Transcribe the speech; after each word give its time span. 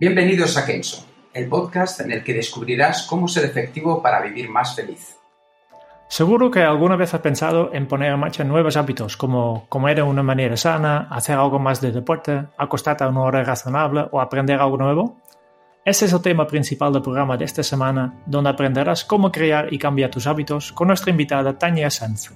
Bienvenidos 0.00 0.56
a 0.56 0.64
Kenso, 0.64 1.06
el 1.34 1.46
podcast 1.46 2.00
en 2.00 2.10
el 2.10 2.24
que 2.24 2.32
descubrirás 2.32 3.02
cómo 3.02 3.28
ser 3.28 3.44
efectivo 3.44 4.00
para 4.00 4.22
vivir 4.22 4.48
más 4.48 4.74
feliz. 4.74 5.18
Seguro 6.08 6.50
que 6.50 6.62
alguna 6.62 6.96
vez 6.96 7.12
has 7.12 7.20
pensado 7.20 7.68
en 7.74 7.86
poner 7.86 8.10
en 8.10 8.18
marcha 8.18 8.42
nuevos 8.42 8.78
hábitos, 8.78 9.18
como 9.18 9.66
comer 9.68 9.96
de 9.96 10.02
una 10.02 10.22
manera 10.22 10.56
sana, 10.56 11.06
hacer 11.10 11.36
algo 11.36 11.58
más 11.58 11.82
de 11.82 11.92
deporte, 11.92 12.46
acostarte 12.56 13.04
a 13.04 13.08
una 13.08 13.20
hora 13.20 13.44
razonable 13.44 14.06
o 14.10 14.22
aprender 14.22 14.58
algo 14.58 14.78
nuevo. 14.78 15.18
Ese 15.84 16.06
es 16.06 16.14
el 16.14 16.22
tema 16.22 16.46
principal 16.46 16.94
del 16.94 17.02
programa 17.02 17.36
de 17.36 17.44
esta 17.44 17.62
semana, 17.62 18.22
donde 18.24 18.48
aprenderás 18.48 19.04
cómo 19.04 19.30
crear 19.30 19.70
y 19.70 19.78
cambiar 19.78 20.10
tus 20.10 20.26
hábitos 20.26 20.72
con 20.72 20.88
nuestra 20.88 21.10
invitada 21.10 21.58
Tania 21.58 21.90
Sanz. 21.90 22.30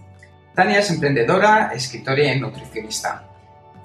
Tania 0.55 0.81
es 0.81 0.91
emprendedora, 0.91 1.71
escritora 1.73 2.25
y 2.25 2.39
nutricionista. 2.39 3.34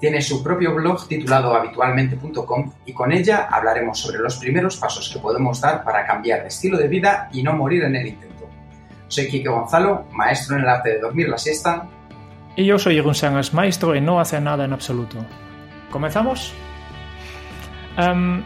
Tiene 0.00 0.22
su 0.22 0.42
propio 0.42 0.74
blog 0.74 1.06
titulado 1.06 1.54
habitualmente.com 1.54 2.72
y 2.86 2.92
con 2.94 3.12
ella 3.12 3.48
hablaremos 3.50 3.98
sobre 3.98 4.18
los 4.18 4.38
primeros 4.38 4.78
pasos 4.78 5.10
que 5.12 5.18
podemos 5.18 5.60
dar 5.60 5.84
para 5.84 6.06
cambiar 6.06 6.40
de 6.40 6.48
estilo 6.48 6.78
de 6.78 6.88
vida 6.88 7.28
y 7.32 7.42
no 7.42 7.52
morir 7.52 7.84
en 7.84 7.96
el 7.96 8.06
intento. 8.06 8.48
Soy 9.08 9.28
Kike 9.28 9.50
Gonzalo, 9.50 10.06
maestro 10.12 10.56
en 10.56 10.62
el 10.62 10.68
arte 10.68 10.94
de 10.94 11.00
dormir 11.00 11.28
la 11.28 11.36
siesta. 11.36 11.86
Y 12.56 12.64
yo 12.64 12.78
soy 12.78 12.94
Jeroen 12.94 13.14
Sánchez, 13.14 13.52
maestro 13.52 13.94
en 13.94 14.06
no 14.06 14.20
hacer 14.20 14.40
nada 14.40 14.64
en 14.64 14.72
absoluto. 14.72 15.18
¿Comenzamos? 15.90 16.54
Um, 17.98 18.42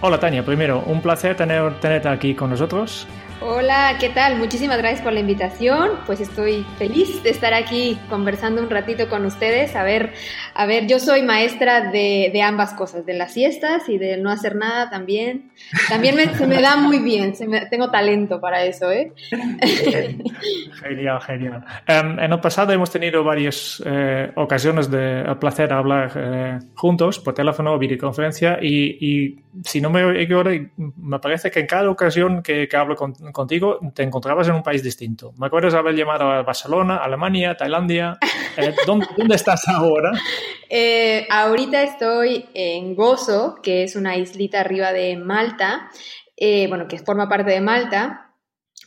hola 0.00 0.20
Tania, 0.20 0.44
primero, 0.44 0.84
un 0.86 1.02
placer 1.02 1.36
tener, 1.36 1.80
tenerte 1.80 2.08
aquí 2.08 2.34
con 2.36 2.50
nosotros. 2.50 3.08
Hola, 3.40 3.98
¿qué 4.00 4.08
tal? 4.08 4.36
Muchísimas 4.36 4.78
gracias 4.78 5.00
por 5.00 5.12
la 5.12 5.20
invitación. 5.20 5.90
Pues 6.06 6.20
estoy 6.20 6.66
feliz 6.76 7.22
de 7.22 7.30
estar 7.30 7.54
aquí 7.54 7.96
conversando 8.10 8.60
un 8.60 8.68
ratito 8.68 9.08
con 9.08 9.24
ustedes. 9.24 9.76
A 9.76 9.84
ver, 9.84 10.12
a 10.54 10.66
ver, 10.66 10.88
yo 10.88 10.98
soy 10.98 11.22
maestra 11.22 11.92
de, 11.92 12.30
de 12.32 12.42
ambas 12.42 12.74
cosas, 12.74 13.06
de 13.06 13.14
las 13.14 13.32
siestas 13.32 13.88
y 13.88 13.96
de 13.96 14.16
no 14.16 14.30
hacer 14.30 14.56
nada 14.56 14.90
también. 14.90 15.52
También 15.88 16.16
me, 16.16 16.34
se 16.34 16.48
me 16.48 16.60
da 16.60 16.76
muy 16.78 16.98
bien, 16.98 17.36
se 17.36 17.46
me, 17.46 17.66
tengo 17.66 17.92
talento 17.92 18.40
para 18.40 18.64
eso, 18.64 18.90
¿eh? 18.90 19.12
genial, 20.82 21.20
genial. 21.20 21.64
Um, 21.88 22.18
en 22.18 22.32
el 22.32 22.40
pasado 22.40 22.72
hemos 22.72 22.90
tenido 22.90 23.22
varias 23.22 23.80
eh, 23.86 24.32
ocasiones 24.34 24.90
de 24.90 25.24
placer 25.38 25.72
hablar 25.72 26.10
eh, 26.16 26.58
juntos 26.74 27.20
por 27.20 27.34
teléfono 27.34 27.72
o 27.72 27.78
videoconferencia 27.78 28.58
y, 28.60 28.98
y 29.00 29.38
si 29.62 29.80
no 29.80 29.90
me 29.90 30.22
equivoco, 30.22 30.50
me 30.96 31.18
parece 31.20 31.50
que 31.52 31.60
en 31.60 31.66
cada 31.66 31.88
ocasión 31.88 32.42
que, 32.42 32.66
que 32.66 32.76
hablo 32.76 32.96
con, 32.96 33.14
contigo 33.32 33.78
te 33.94 34.02
encontrabas 34.02 34.48
en 34.48 34.54
un 34.54 34.62
país 34.62 34.82
distinto. 34.82 35.32
Me 35.38 35.46
acuerdo 35.46 35.70
de 35.70 35.78
haber 35.78 35.94
llamado 35.94 36.30
a 36.30 36.42
Barcelona, 36.42 36.96
Alemania, 36.96 37.56
Tailandia. 37.56 38.18
Eh, 38.56 38.74
¿dónde, 38.86 39.06
¿dónde, 39.16 39.36
estás 39.36 39.68
ahora? 39.68 40.12
Eh, 40.70 41.26
ahorita 41.30 41.82
estoy 41.82 42.44
en 42.52 42.94
Gozo, 42.94 43.54
que 43.62 43.84
es 43.84 43.96
una 43.96 44.18
islita 44.18 44.60
arriba 44.60 44.92
de 44.92 45.16
Malta, 45.16 45.88
eh, 46.36 46.66
bueno, 46.68 46.86
que 46.86 46.98
forma 46.98 47.26
parte 47.26 47.52
de 47.52 47.62
Malta 47.62 48.26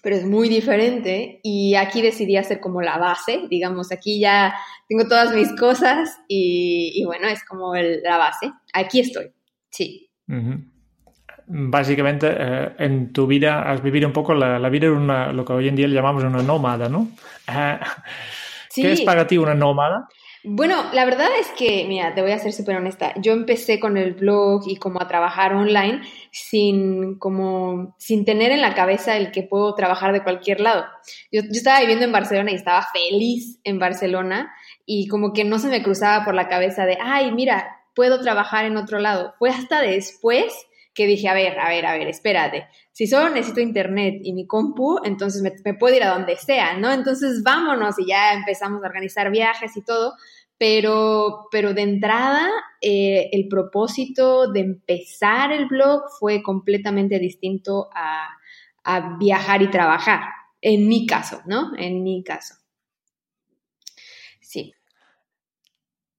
pero 0.04 0.16
es 0.16 0.26
muy 0.26 0.48
diferente 0.50 1.40
y 1.44 1.76
aquí 1.76 2.02
decidí 2.02 2.38
hacer 2.38 2.60
como 2.60 2.82
la 2.82 2.98
base, 2.98 3.42
digamos, 3.50 3.92
aquí 3.92 4.20
ya 4.20 4.54
tengo 4.88 5.08
todas 5.08 5.34
mis 5.34 5.52
cosas 5.60 6.20
y, 6.28 6.92
y 6.96 7.06
bueno, 7.06 7.28
es 7.28 7.44
como 7.46 7.76
el, 7.76 8.02
la 8.04 8.18
base. 8.18 8.52
Aquí 8.74 9.00
estoy, 9.00 9.32
sí. 9.70 10.10
Uh 10.28 10.34
-huh 10.34 10.72
básicamente 11.54 12.28
eh, 12.30 12.72
en 12.80 13.12
tu 13.12 13.28
vida 13.28 13.70
has 13.70 13.84
vivido 13.84 14.08
un 14.08 14.14
poco 14.14 14.34
la, 14.34 14.58
la, 14.58 14.70
vida 14.70 14.88
de 14.88 14.94
una, 14.94 15.34
lo 15.34 15.44
que 15.44 15.54
hoy 15.54 15.68
en 15.68 15.76
día 15.76 15.88
le 15.88 15.96
llamamos 15.96 16.24
una 16.24 16.42
nómada, 16.42 16.88
¿no? 16.88 17.10
Eh, 17.48 17.80
sí. 18.70 18.82
¿Qué 18.82 18.94
es 18.94 19.02
para 19.02 19.28
ti 19.28 19.38
una 19.38 19.54
nómada? 19.54 20.08
Bueno, 20.44 20.86
la 20.92 21.06
verdad 21.06 21.28
es 21.40 21.50
que, 21.50 21.86
mira, 21.88 22.16
te 22.16 22.24
voy 22.24 22.32
a 22.32 22.40
ser 22.40 22.52
súper 22.52 22.76
honesta. 22.78 23.14
Yo 23.18 23.34
empecé 23.34 23.80
con 23.80 23.96
el 23.96 24.14
blog 24.14 24.64
y 24.66 24.78
como 24.78 25.00
a 25.00 25.08
trabajar 25.08 25.54
online 25.54 26.02
sin 26.32 27.20
como 27.20 27.96
sin 28.00 28.26
tener 28.26 28.52
en 28.52 28.62
la 28.62 28.74
cabeza 28.74 29.18
el 29.18 29.32
que 29.32 29.44
puedo 29.44 29.76
trabajar 29.76 30.14
de 30.14 30.24
cualquier 30.24 30.60
lado. 30.60 30.86
Yo, 31.32 31.42
yo 31.42 31.52
estaba 31.52 31.82
viviendo 31.82 32.06
en 32.06 32.12
Barcelona 32.12 32.52
y 32.52 32.56
estaba 32.56 32.88
feliz 32.92 33.60
en 33.64 33.78
Barcelona 33.78 34.52
y 34.86 35.08
como 35.08 35.32
que 35.32 35.44
no 35.44 35.60
se 35.60 35.68
me 35.68 35.84
cruzaba 35.84 36.26
por 36.26 36.34
la 36.34 36.48
cabeza 36.48 36.86
de, 36.86 36.98
ay, 37.00 37.32
mira, 37.32 37.78
puedo 37.94 38.20
trabajar 38.22 38.66
en 38.66 38.78
otro 38.78 38.98
lado. 38.98 39.36
Fue 39.38 39.52
hasta 39.52 39.82
después 39.82 40.52
que 40.94 41.08
dije, 41.08 41.30
a 41.30 41.34
ver, 41.34 41.58
a 41.60 41.70
ver, 41.70 41.86
a 41.86 41.94
ver, 41.98 42.08
espérate, 42.08 42.68
si 42.92 43.08
solo 43.08 43.30
necesito 43.30 43.62
internet 43.62 44.20
y 44.24 44.34
mi 44.34 44.46
compu, 44.46 45.00
entonces 45.04 45.42
me, 45.64 45.74
puedo 45.74 45.96
ir 45.96 46.04
a 46.04 46.14
donde 46.14 46.36
sea, 46.36 46.78
¿no? 46.78 46.92
Entonces 46.92 47.44
vámonos 47.44 47.98
y 48.00 48.08
ya 48.08 48.34
empezamos 48.34 48.84
a 48.84 48.88
organizar 48.88 49.32
viajes 49.32 49.76
y 49.78 49.84
todo, 49.84 50.16
pero, 50.58 51.48
pero 51.50 51.74
de 51.74 51.82
entrada 51.82 52.50
eh, 52.82 53.30
el 53.32 53.48
propósito 53.48 54.52
de 54.52 54.60
empezar 54.60 55.52
el 55.52 55.68
blog 55.68 56.04
fue 56.20 56.44
completamente 56.44 57.20
distinto 57.20 57.90
a, 57.96 58.28
a 58.84 59.18
viajar 59.18 59.62
y 59.62 59.70
trabajar, 59.70 60.22
en 60.62 60.88
mi 60.88 61.08
caso, 61.08 61.42
¿no? 61.46 61.72
En 61.78 62.04
mi 62.04 62.24
caso. 62.24 62.56
Sí. 64.42 64.74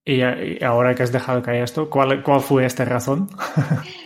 Y, 0.04 0.22
ahora 0.64 0.94
que 0.94 1.02
has 1.02 1.12
dejado 1.12 1.42
caer 1.42 1.62
esto, 1.62 1.88
¿cuál, 1.90 2.22
cuál 2.22 2.40
fue 2.40 2.64
esta 2.64 2.84
razón? 2.84 3.28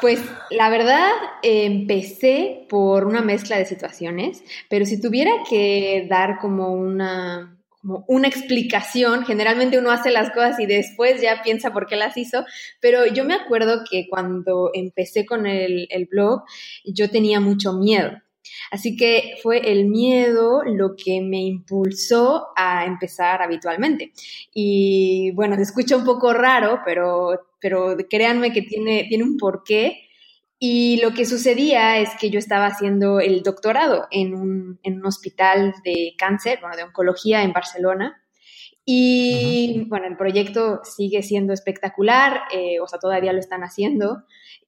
Pues 0.00 0.20
la 0.50 0.68
verdad, 0.68 1.10
empecé 1.42 2.66
por 2.68 3.06
una 3.06 3.22
mezcla 3.22 3.56
de 3.56 3.64
situaciones, 3.64 4.42
pero 4.68 4.84
si 4.84 5.00
tuviera 5.00 5.30
que 5.48 6.06
dar 6.08 6.38
como 6.38 6.72
una, 6.72 7.58
como 7.80 8.04
una 8.06 8.28
explicación, 8.28 9.24
generalmente 9.24 9.78
uno 9.78 9.90
hace 9.90 10.10
las 10.10 10.30
cosas 10.30 10.60
y 10.60 10.66
después 10.66 11.22
ya 11.22 11.42
piensa 11.42 11.72
por 11.72 11.86
qué 11.86 11.96
las 11.96 12.16
hizo, 12.16 12.44
pero 12.80 13.06
yo 13.06 13.24
me 13.24 13.34
acuerdo 13.34 13.84
que 13.90 14.06
cuando 14.08 14.70
empecé 14.74 15.24
con 15.24 15.46
el, 15.46 15.86
el 15.90 16.06
blog, 16.06 16.42
yo 16.84 17.10
tenía 17.10 17.40
mucho 17.40 17.72
miedo. 17.72 18.12
Así 18.70 18.96
que 18.96 19.34
fue 19.42 19.70
el 19.70 19.86
miedo 19.86 20.62
lo 20.64 20.94
que 20.96 21.20
me 21.20 21.40
impulsó 21.42 22.48
a 22.56 22.84
empezar 22.84 23.42
habitualmente. 23.42 24.12
Y 24.52 25.32
bueno, 25.32 25.56
se 25.56 25.62
escucha 25.62 25.96
un 25.96 26.04
poco 26.04 26.32
raro, 26.32 26.80
pero, 26.84 27.48
pero 27.60 27.96
créanme 28.08 28.52
que 28.52 28.62
tiene, 28.62 29.06
tiene 29.08 29.24
un 29.24 29.36
porqué. 29.36 30.02
Y 30.58 31.00
lo 31.02 31.12
que 31.12 31.26
sucedía 31.26 31.98
es 31.98 32.10
que 32.18 32.30
yo 32.30 32.38
estaba 32.38 32.66
haciendo 32.66 33.20
el 33.20 33.42
doctorado 33.42 34.06
en 34.10 34.34
un, 34.34 34.80
en 34.82 34.98
un 34.98 35.06
hospital 35.06 35.74
de 35.84 36.14
cáncer, 36.16 36.58
bueno, 36.60 36.76
de 36.76 36.84
oncología 36.84 37.42
en 37.42 37.52
Barcelona. 37.52 38.22
Y 38.88 39.84
bueno, 39.88 40.06
el 40.06 40.16
proyecto 40.16 40.80
sigue 40.84 41.24
siendo 41.24 41.52
espectacular, 41.52 42.42
eh, 42.54 42.78
o 42.80 42.86
sea, 42.86 43.00
todavía 43.00 43.32
lo 43.32 43.40
están 43.40 43.62
haciendo. 43.62 44.22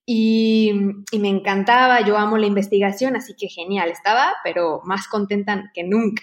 Y, 0.04 0.72
y, 1.12 1.18
me 1.20 1.28
encantaba, 1.28 2.00
yo 2.04 2.18
amo 2.18 2.36
la 2.36 2.46
investigación, 2.46 3.14
así 3.14 3.34
que 3.38 3.48
genial, 3.48 3.90
estaba, 3.90 4.34
pero 4.42 4.80
más 4.84 5.06
contenta 5.06 5.70
que 5.72 5.84
nunca 5.84 6.22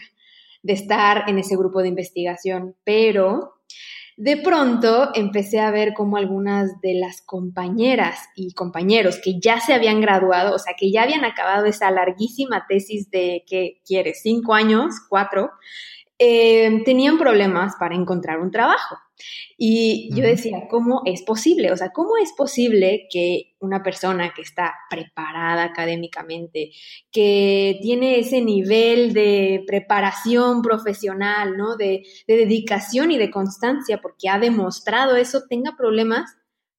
de 0.61 0.73
estar 0.73 1.29
en 1.29 1.39
ese 1.39 1.55
grupo 1.55 1.81
de 1.81 1.87
investigación. 1.87 2.75
Pero 2.83 3.55
de 4.17 4.37
pronto 4.37 5.11
empecé 5.13 5.59
a 5.59 5.71
ver 5.71 5.93
como 5.93 6.17
algunas 6.17 6.79
de 6.81 6.95
las 6.95 7.21
compañeras 7.21 8.17
y 8.35 8.53
compañeros 8.53 9.19
que 9.23 9.39
ya 9.39 9.59
se 9.59 9.73
habían 9.73 10.01
graduado, 10.01 10.55
o 10.55 10.59
sea, 10.59 10.73
que 10.77 10.91
ya 10.91 11.03
habían 11.03 11.25
acabado 11.25 11.65
esa 11.65 11.91
larguísima 11.91 12.65
tesis 12.67 13.09
de, 13.09 13.43
¿qué 13.45 13.81
quieres? 13.85 14.21
Cinco 14.21 14.53
años, 14.53 14.95
cuatro, 15.09 15.51
eh, 16.17 16.81
tenían 16.85 17.17
problemas 17.17 17.75
para 17.79 17.95
encontrar 17.95 18.39
un 18.39 18.51
trabajo. 18.51 18.97
Y 19.57 20.09
yo 20.13 20.23
decía, 20.23 20.67
¿cómo 20.69 21.01
es 21.05 21.23
posible? 21.23 21.71
O 21.71 21.77
sea, 21.77 21.91
¿cómo 21.91 22.17
es 22.17 22.33
posible 22.33 23.07
que 23.09 23.55
una 23.59 23.81
persona 23.83 24.33
que 24.35 24.41
está 24.41 24.73
preparada 24.89 25.63
académicamente, 25.63 26.71
que 27.11 27.79
tiene 27.81 28.19
ese 28.19 28.41
nivel 28.41 29.13
de 29.13 29.63
preparación 29.65 30.61
profesional, 30.61 31.55
¿no? 31.55 31.77
De, 31.77 32.03
de 32.27 32.35
dedicación 32.35 33.11
y 33.11 33.17
de 33.17 33.31
constancia, 33.31 34.01
porque 34.01 34.29
ha 34.29 34.39
demostrado 34.39 35.15
eso, 35.15 35.43
tenga 35.49 35.75
problemas 35.77 36.35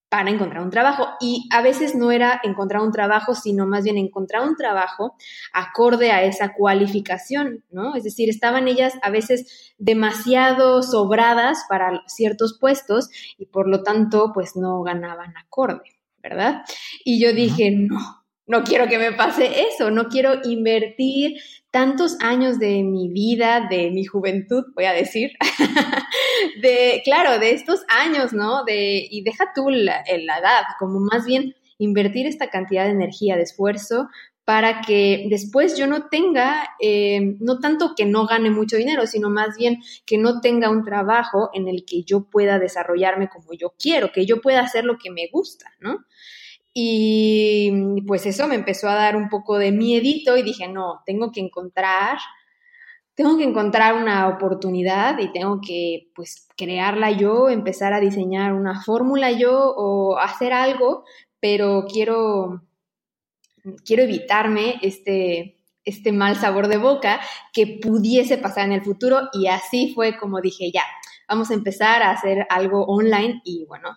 para 0.08 0.31
encontrar 0.31 0.62
un 0.62 0.70
trabajo. 0.70 1.08
Y 1.20 1.49
a 1.53 1.62
veces 1.62 1.94
no 1.94 2.12
era 2.12 2.41
encontrar 2.43 2.82
un 2.82 2.93
trabajo, 2.93 3.35
sino 3.35 3.67
más 3.67 3.85
bien 3.85 3.99
encontrar 3.99 4.47
un 4.47 4.56
trabajo 4.56 5.14
acorde 5.53 6.11
a 6.11 6.23
esa 6.23 6.53
cualificación, 6.55 7.64
¿no? 7.70 7.94
Es 7.94 8.05
decir, 8.05 8.29
estaban 8.29 8.69
ellas 8.69 8.94
a 9.03 9.11
veces 9.11 9.75
demasiado 9.79 10.82
sobradas 10.82 11.64
para 11.69 12.03
ciertos 12.06 12.58
puestos 12.58 13.08
y 13.38 13.47
por 13.47 13.69
lo 13.69 13.82
tanto, 13.82 14.32
pues 14.32 14.56
no 14.56 14.82
ganaban 14.82 15.37
acorde, 15.37 15.99
¿verdad? 16.23 16.62
Y 17.05 17.20
yo 17.20 17.32
dije, 17.32 17.70
no, 17.70 18.25
no 18.46 18.62
quiero 18.62 18.88
que 18.88 18.98
me 18.98 19.12
pase 19.12 19.50
eso, 19.69 19.90
no 19.90 20.08
quiero 20.08 20.40
invertir 20.44 21.37
tantos 21.70 22.16
años 22.20 22.58
de 22.58 22.82
mi 22.82 23.08
vida, 23.08 23.66
de 23.69 23.90
mi 23.90 24.04
juventud, 24.04 24.64
voy 24.75 24.84
a 24.84 24.93
decir, 24.93 25.32
de, 26.62 27.02
claro, 27.04 27.38
de 27.38 27.50
estos 27.50 27.81
años, 27.88 28.32
¿no? 28.32 28.64
De, 28.64 29.06
y 29.10 29.22
deja 29.22 29.52
tú 29.54 29.69
la, 29.69 30.02
la 30.06 30.38
edad, 30.38 30.62
como 30.78 31.00
más 31.00 31.26
bien 31.26 31.54
invertir 31.78 32.26
esta 32.26 32.48
cantidad 32.48 32.84
de 32.84 32.93
energía, 32.93 33.37
de 33.37 33.43
esfuerzo, 33.43 34.08
para 34.46 34.81
que 34.81 35.26
después 35.28 35.76
yo 35.76 35.88
no 35.88 36.08
tenga, 36.08 36.69
eh, 36.81 37.37
no 37.40 37.58
tanto 37.58 37.94
que 37.96 38.06
no 38.06 38.26
gane 38.26 38.48
mucho 38.48 38.76
dinero, 38.76 39.06
sino 39.08 39.28
más 39.28 39.56
bien 39.58 39.82
que 40.06 40.19
no 40.19 40.40
tenga 40.40 40.70
un 40.70 40.84
trabajo 40.84 41.50
en 41.52 41.66
el 41.66 41.84
que 41.84 42.04
yo 42.04 42.31
pueda 42.31 42.60
desarrollarme 42.60 43.28
como 43.28 43.52
yo 43.54 43.75
quiero, 43.76 44.12
que 44.12 44.25
yo 44.25 44.40
pueda 44.40 44.60
hacer 44.60 44.84
lo 44.84 44.98
que 44.98 45.10
me 45.10 45.28
gusta, 45.32 45.66
¿no? 45.81 46.04
Y 46.78 48.02
pues 48.06 48.26
eso 48.26 48.46
me 48.46 48.55
empezó 48.55 48.87
a 48.90 48.94
dar 48.94 49.17
un 49.17 49.31
poco 49.31 49.56
de 49.56 49.73
miedito 49.73 50.37
y 50.37 50.43
dije, 50.43 50.69
no, 50.69 51.00
tengo 51.06 51.32
que 51.32 51.40
encontrar, 51.40 52.19
tengo 53.14 53.38
que 53.38 53.44
encontrar 53.44 53.94
una 53.94 54.28
oportunidad 54.28 55.19
y 55.19 55.32
tengo 55.32 55.62
que 55.67 56.11
pues 56.14 56.46
crearla 56.55 57.12
yo, 57.12 57.49
empezar 57.49 57.94
a 57.94 58.00
diseñar 58.00 58.52
una 58.52 58.82
fórmula 58.82 59.31
yo 59.31 59.73
o 59.75 60.19
hacer 60.19 60.52
algo, 60.52 61.06
pero 61.40 61.87
quiero, 61.90 62.67
quiero 63.87 64.02
evitarme 64.02 64.75
este, 64.82 65.56
este 65.82 66.12
mal 66.12 66.37
sabor 66.37 66.69
de 66.69 66.76
boca 66.76 67.22
que 67.55 67.79
pudiese 67.81 68.37
pasar 68.37 68.67
en 68.67 68.72
el 68.72 68.82
futuro 68.82 69.31
y 69.32 69.46
así 69.46 69.94
fue 69.94 70.19
como 70.19 70.43
dije, 70.43 70.70
ya, 70.70 70.84
vamos 71.26 71.50
a 71.50 71.55
empezar 71.55 72.02
a 72.02 72.11
hacer 72.11 72.46
algo 72.50 72.84
online 72.84 73.40
y 73.46 73.64
bueno, 73.64 73.96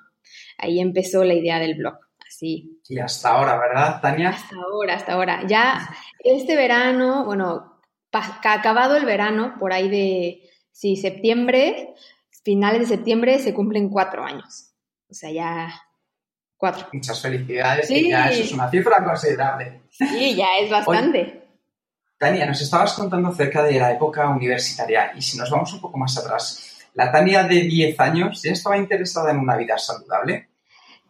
ahí 0.58 0.80
empezó 0.80 1.26
la 1.26 1.34
idea 1.34 1.60
del 1.60 1.76
blog. 1.76 2.09
Sí. 2.40 2.82
Y 2.88 3.00
hasta 3.00 3.32
ahora, 3.32 3.58
¿verdad, 3.58 4.00
Tania? 4.00 4.30
Hasta 4.30 4.56
ahora, 4.56 4.96
hasta 4.96 5.12
ahora. 5.12 5.46
Ya 5.46 5.90
este 6.20 6.56
verano, 6.56 7.26
bueno, 7.26 7.82
acabado 8.14 8.96
el 8.96 9.04
verano, 9.04 9.56
por 9.60 9.74
ahí 9.74 9.90
de, 9.90 10.50
sí, 10.72 10.96
septiembre, 10.96 11.96
finales 12.42 12.80
de 12.80 12.96
septiembre, 12.96 13.40
se 13.40 13.54
cumplen 13.54 13.90
cuatro 13.90 14.24
años. 14.24 14.72
O 15.10 15.14
sea, 15.14 15.32
ya 15.32 15.82
cuatro. 16.56 16.88
Muchas 16.94 17.22
felicidades. 17.22 17.90
Sí. 17.90 18.10
ya 18.10 18.30
eso 18.30 18.44
es 18.44 18.54
una 18.54 18.72
cifra 18.72 19.04
considerable. 19.04 19.82
Sí, 19.90 20.34
ya 20.38 20.60
es 20.62 20.72
bastante. 20.72 21.44
Tania, 22.18 22.46
nos 22.46 22.62
estabas 22.62 22.94
contando 22.94 23.28
acerca 23.28 23.64
de 23.64 23.78
la 23.78 23.92
época 23.92 24.30
universitaria 24.30 25.12
y 25.14 25.22
si 25.22 25.38
nos 25.38 25.50
vamos 25.50 25.74
un 25.74 25.82
poco 25.82 25.98
más 25.98 26.18
atrás, 26.18 26.88
la 26.94 27.12
Tania 27.12 27.44
de 27.44 27.64
10 27.64 28.00
años 28.00 28.42
ya 28.42 28.54
estaba 28.54 28.78
interesada 28.78 29.32
en 29.32 29.40
una 29.40 29.58
vida 29.58 29.78
saludable. 29.78 30.49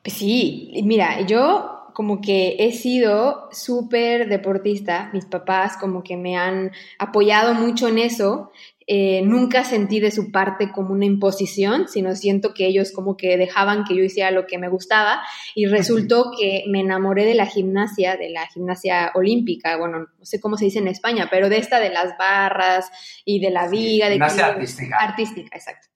Sí, 0.09 0.71
mira, 0.83 1.21
yo 1.21 1.75
como 1.93 2.21
que 2.21 2.55
he 2.59 2.71
sido 2.71 3.49
súper 3.51 4.29
deportista, 4.29 5.09
mis 5.11 5.25
papás 5.25 5.75
como 5.77 6.03
que 6.03 6.15
me 6.15 6.37
han 6.37 6.71
apoyado 6.97 7.53
mucho 7.53 7.87
en 7.87 7.97
eso 7.97 8.51
eh, 8.91 9.21
nunca 9.21 9.63
sentí 9.65 9.99
de 9.99 10.09
su 10.09 10.31
parte 10.31 10.71
como 10.71 10.93
una 10.93 11.05
imposición, 11.05 11.87
sino 11.87 12.15
siento 12.15 12.55
que 12.55 12.65
ellos 12.65 12.91
como 12.91 13.17
que 13.17 13.37
dejaban 13.37 13.83
que 13.83 13.95
yo 13.95 14.03
hiciera 14.03 14.31
lo 14.31 14.47
que 14.47 14.57
me 14.57 14.67
gustaba 14.67 15.21
y 15.53 15.67
resultó 15.67 16.31
que 16.35 16.63
me 16.67 16.79
enamoré 16.79 17.25
de 17.25 17.35
la 17.35 17.45
gimnasia, 17.45 18.17
de 18.17 18.31
la 18.31 18.47
gimnasia 18.47 19.11
olímpica, 19.13 19.77
bueno, 19.77 19.99
no 19.99 20.25
sé 20.25 20.39
cómo 20.39 20.57
se 20.57 20.65
dice 20.65 20.79
en 20.79 20.87
España, 20.87 21.27
pero 21.29 21.49
de 21.49 21.59
esta 21.59 21.79
de 21.79 21.91
las 21.91 22.17
barras 22.17 22.89
y 23.25 23.39
de 23.39 23.51
la 23.51 23.67
viga. 23.67 24.07
de 24.07 24.13
gimnasia 24.13 24.47
artística. 24.47 24.97
Artística, 24.99 25.55
exacto. 25.55 25.87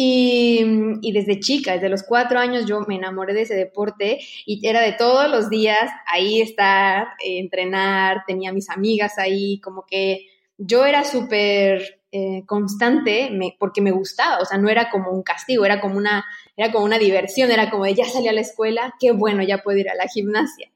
Y, 0.00 0.64
y, 1.02 1.10
desde 1.10 1.40
chica, 1.40 1.72
desde 1.72 1.88
los 1.88 2.04
cuatro 2.04 2.38
años 2.38 2.66
yo 2.66 2.82
me 2.82 2.94
enamoré 2.94 3.34
de 3.34 3.42
ese 3.42 3.56
deporte 3.56 4.20
y 4.46 4.64
era 4.64 4.80
de 4.80 4.92
todos 4.92 5.28
los 5.28 5.50
días 5.50 5.90
ahí 6.06 6.40
estar, 6.40 7.08
eh, 7.18 7.40
entrenar, 7.40 8.22
tenía 8.24 8.52
mis 8.52 8.70
amigas 8.70 9.18
ahí, 9.18 9.58
como 9.58 9.84
que 9.84 10.28
yo 10.56 10.86
era 10.86 11.02
súper 11.02 12.00
eh, 12.12 12.44
constante 12.46 13.28
porque 13.58 13.80
me 13.80 13.90
gustaba, 13.90 14.38
o 14.38 14.44
sea, 14.44 14.56
no 14.56 14.68
era 14.68 14.88
como 14.88 15.10
un 15.10 15.24
castigo, 15.24 15.64
era 15.64 15.80
como 15.80 15.96
una, 15.96 16.24
era 16.56 16.70
como 16.70 16.84
una 16.84 17.00
diversión, 17.00 17.50
era 17.50 17.68
como 17.68 17.84
de 17.84 17.94
ya 17.94 18.04
salí 18.04 18.28
a 18.28 18.32
la 18.32 18.42
escuela, 18.42 18.94
qué 19.00 19.10
bueno, 19.10 19.42
ya 19.42 19.58
puedo 19.58 19.78
ir 19.78 19.90
a 19.90 19.96
la 19.96 20.06
gimnasia. 20.06 20.70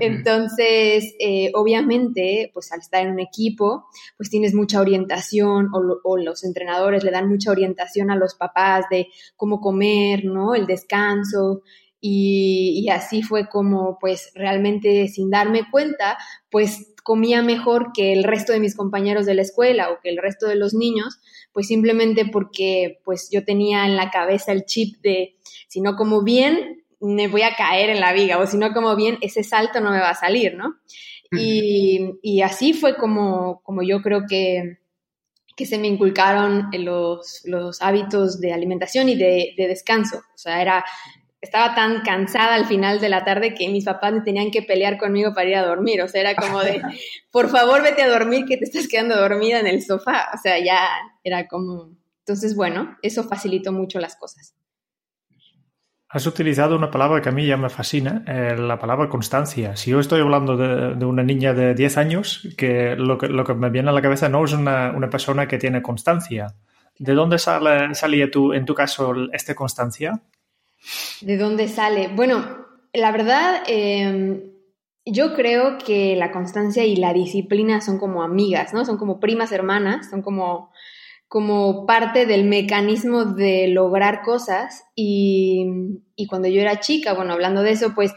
Entonces, 0.00 1.14
eh, 1.18 1.50
obviamente, 1.54 2.50
pues 2.52 2.72
al 2.72 2.80
estar 2.80 3.04
en 3.04 3.12
un 3.12 3.20
equipo, 3.20 3.86
pues 4.16 4.30
tienes 4.30 4.54
mucha 4.54 4.80
orientación 4.80 5.68
o, 5.72 6.16
los 6.16 6.44
entrenadores 6.44 7.04
le 7.04 7.10
dan 7.10 7.28
mucha 7.28 7.50
orientación 7.50 8.10
a 8.10 8.16
los 8.16 8.34
papás 8.34 8.86
de 8.90 9.08
cómo 9.36 9.60
comer, 9.60 10.24
¿no? 10.24 10.54
El 10.54 10.66
descanso. 10.66 11.62
Y, 12.00 12.82
y 12.84 12.90
así 12.90 13.22
fue 13.22 13.48
como, 13.48 13.98
pues 13.98 14.30
realmente 14.34 15.08
sin 15.08 15.30
darme 15.30 15.62
cuenta, 15.70 16.18
pues 16.50 16.94
comía 17.04 17.42
mejor 17.42 17.92
que 17.92 18.12
el 18.12 18.24
resto 18.24 18.52
de 18.52 18.60
mis 18.60 18.74
compañeros 18.74 19.26
de 19.26 19.34
la 19.34 19.42
escuela 19.42 19.90
o 19.90 20.00
que 20.02 20.08
el 20.08 20.16
resto 20.16 20.46
de 20.46 20.56
los 20.56 20.74
niños, 20.74 21.20
pues 21.52 21.68
simplemente 21.68 22.24
porque 22.24 23.00
pues 23.04 23.28
yo 23.30 23.44
tenía 23.44 23.86
en 23.86 23.94
la 23.94 24.10
cabeza 24.10 24.52
el 24.52 24.64
chip 24.64 24.96
de 25.02 25.36
si 25.68 25.80
no 25.80 25.96
como 25.96 26.22
bien, 26.22 26.83
me 27.04 27.28
voy 27.28 27.42
a 27.42 27.54
caer 27.54 27.90
en 27.90 28.00
la 28.00 28.12
viga 28.12 28.38
o 28.38 28.46
si 28.46 28.56
no 28.56 28.72
como 28.72 28.96
bien, 28.96 29.18
ese 29.20 29.42
salto 29.42 29.80
no 29.80 29.90
me 29.90 30.00
va 30.00 30.10
a 30.10 30.14
salir, 30.14 30.54
¿no? 30.54 30.76
Y, 31.36 32.42
así 32.42 32.74
fue 32.74 32.96
como, 32.96 33.60
como 33.62 33.82
yo 33.82 34.02
creo 34.02 34.22
que, 34.28 34.78
que 35.56 35.66
se 35.66 35.78
me 35.78 35.88
inculcaron 35.88 36.68
los, 36.72 37.42
los 37.44 37.82
hábitos 37.82 38.40
de 38.40 38.52
alimentación 38.52 39.08
y 39.08 39.16
de, 39.16 39.54
de, 39.56 39.66
descanso. 39.66 40.18
O 40.18 40.38
sea, 40.38 40.62
era 40.62 40.84
estaba 41.44 41.74
tan 41.74 42.00
cansada 42.02 42.54
al 42.54 42.64
final 42.66 43.00
de 43.00 43.10
la 43.10 43.22
tarde 43.22 43.54
que 43.54 43.68
mis 43.68 43.84
papás 43.84 44.12
me 44.12 44.22
tenían 44.22 44.50
que 44.50 44.62
pelear 44.62 44.96
conmigo 44.96 45.34
para 45.34 45.48
ir 45.48 45.56
a 45.56 45.66
dormir. 45.66 46.00
O 46.02 46.08
sea, 46.08 46.22
era 46.22 46.34
como 46.34 46.60
de, 46.60 46.80
por 47.30 47.50
favor, 47.50 47.82
vete 47.82 48.02
a 48.02 48.08
dormir 48.08 48.46
que 48.46 48.56
te 48.56 48.64
estás 48.64 48.88
quedando 48.88 49.16
dormida 49.16 49.60
en 49.60 49.66
el 49.66 49.82
sofá. 49.82 50.30
O 50.34 50.38
sea, 50.38 50.58
ya 50.58 50.88
era 51.22 51.46
como... 51.46 51.90
Entonces, 52.20 52.56
bueno, 52.56 52.96
eso 53.02 53.24
facilitó 53.24 53.72
mucho 53.72 54.00
las 54.00 54.16
cosas. 54.16 54.54
Has 56.14 56.28
utilizado 56.28 56.76
una 56.76 56.92
palabra 56.92 57.20
que 57.20 57.28
a 57.28 57.32
mí 57.32 57.44
ya 57.44 57.56
me 57.56 57.68
fascina, 57.68 58.22
eh, 58.28 58.54
la 58.56 58.78
palabra 58.78 59.08
constancia. 59.08 59.74
Si 59.74 59.90
yo 59.90 59.98
estoy 59.98 60.20
hablando 60.20 60.56
de, 60.56 61.04
una 61.04 61.24
niña 61.24 61.54
de 61.54 61.74
10 61.74 61.96
años, 61.98 62.46
que 62.56 62.94
lo, 62.94 63.18
que 63.18 63.54
me 63.54 63.68
viene 63.68 63.88
a 63.88 63.92
la 63.92 64.00
cabeza 64.00 64.28
no 64.28 64.44
es 64.44 64.52
una, 64.52 64.92
una 64.92 65.10
persona 65.10 65.48
que 65.48 65.58
tiene 65.58 65.82
constancia. 65.82 66.54
¿De 67.00 67.14
dónde 67.14 67.40
sale, 67.40 67.96
salía 67.96 68.30
tú, 68.30 68.52
en 68.52 68.64
tu 68.64 68.74
caso, 68.74 69.12
esta 69.32 69.56
constancia? 69.56 70.22
¿De 71.20 71.36
dónde 71.36 71.66
sale? 71.66 72.06
Bueno, 72.06 72.44
la 72.92 73.10
verdad, 73.10 73.64
em, 73.66 74.40
yo 75.04 75.34
creo 75.34 75.78
que 75.78 76.14
la 76.14 76.30
constancia 76.30 76.84
y 76.84 76.94
la 76.94 77.12
disciplina 77.12 77.80
son 77.80 77.98
como 77.98 78.22
amigas, 78.22 78.72
¿no? 78.72 78.84
Son 78.84 78.98
como 78.98 79.18
primas 79.18 79.50
hermanas, 79.50 80.10
son 80.10 80.22
como, 80.22 80.70
como 81.28 81.86
parte 81.86 82.26
del 82.26 82.44
mecanismo 82.44 83.24
de 83.24 83.68
lograr 83.68 84.22
cosas. 84.22 84.84
Y, 84.94 85.66
y 86.16 86.26
cuando 86.26 86.48
yo 86.48 86.60
era 86.60 86.80
chica, 86.80 87.14
bueno, 87.14 87.32
hablando 87.32 87.62
de 87.62 87.72
eso, 87.72 87.94
pues 87.94 88.12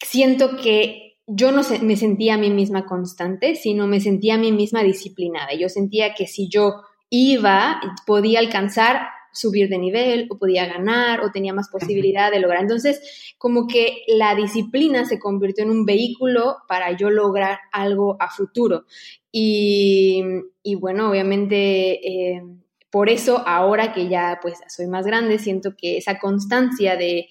siento 0.00 0.56
que 0.56 1.18
yo 1.26 1.52
no 1.52 1.62
me 1.82 1.96
sentía 1.96 2.34
a 2.34 2.38
mí 2.38 2.50
misma 2.50 2.86
constante, 2.86 3.54
sino 3.54 3.86
me 3.86 4.00
sentía 4.00 4.34
a 4.34 4.38
mí 4.38 4.52
misma 4.52 4.82
disciplinada. 4.82 5.54
Yo 5.54 5.68
sentía 5.68 6.14
que 6.14 6.26
si 6.26 6.48
yo 6.48 6.82
iba, 7.10 7.80
podía 8.06 8.38
alcanzar 8.38 9.08
subir 9.32 9.68
de 9.68 9.78
nivel 9.78 10.26
o 10.30 10.38
podía 10.38 10.66
ganar 10.66 11.20
o 11.20 11.30
tenía 11.30 11.52
más 11.52 11.68
posibilidad 11.68 12.30
de 12.30 12.40
lograr. 12.40 12.62
Entonces, 12.62 13.34
como 13.38 13.66
que 13.66 14.04
la 14.08 14.34
disciplina 14.34 15.04
se 15.04 15.18
convirtió 15.18 15.64
en 15.64 15.70
un 15.70 15.84
vehículo 15.84 16.58
para 16.68 16.96
yo 16.96 17.10
lograr 17.10 17.58
algo 17.72 18.16
a 18.20 18.28
futuro. 18.28 18.84
Y, 19.30 20.22
bueno, 20.78 21.10
obviamente... 21.10 22.34
Eh, 22.34 22.42
por 22.92 23.08
eso 23.08 23.42
ahora 23.46 23.94
que 23.94 24.08
ya 24.08 24.38
pues 24.42 24.60
soy 24.68 24.86
más 24.86 25.06
grande, 25.06 25.38
siento 25.38 25.74
que 25.78 25.96
esa 25.96 26.18
constancia 26.18 26.94
de, 26.94 27.26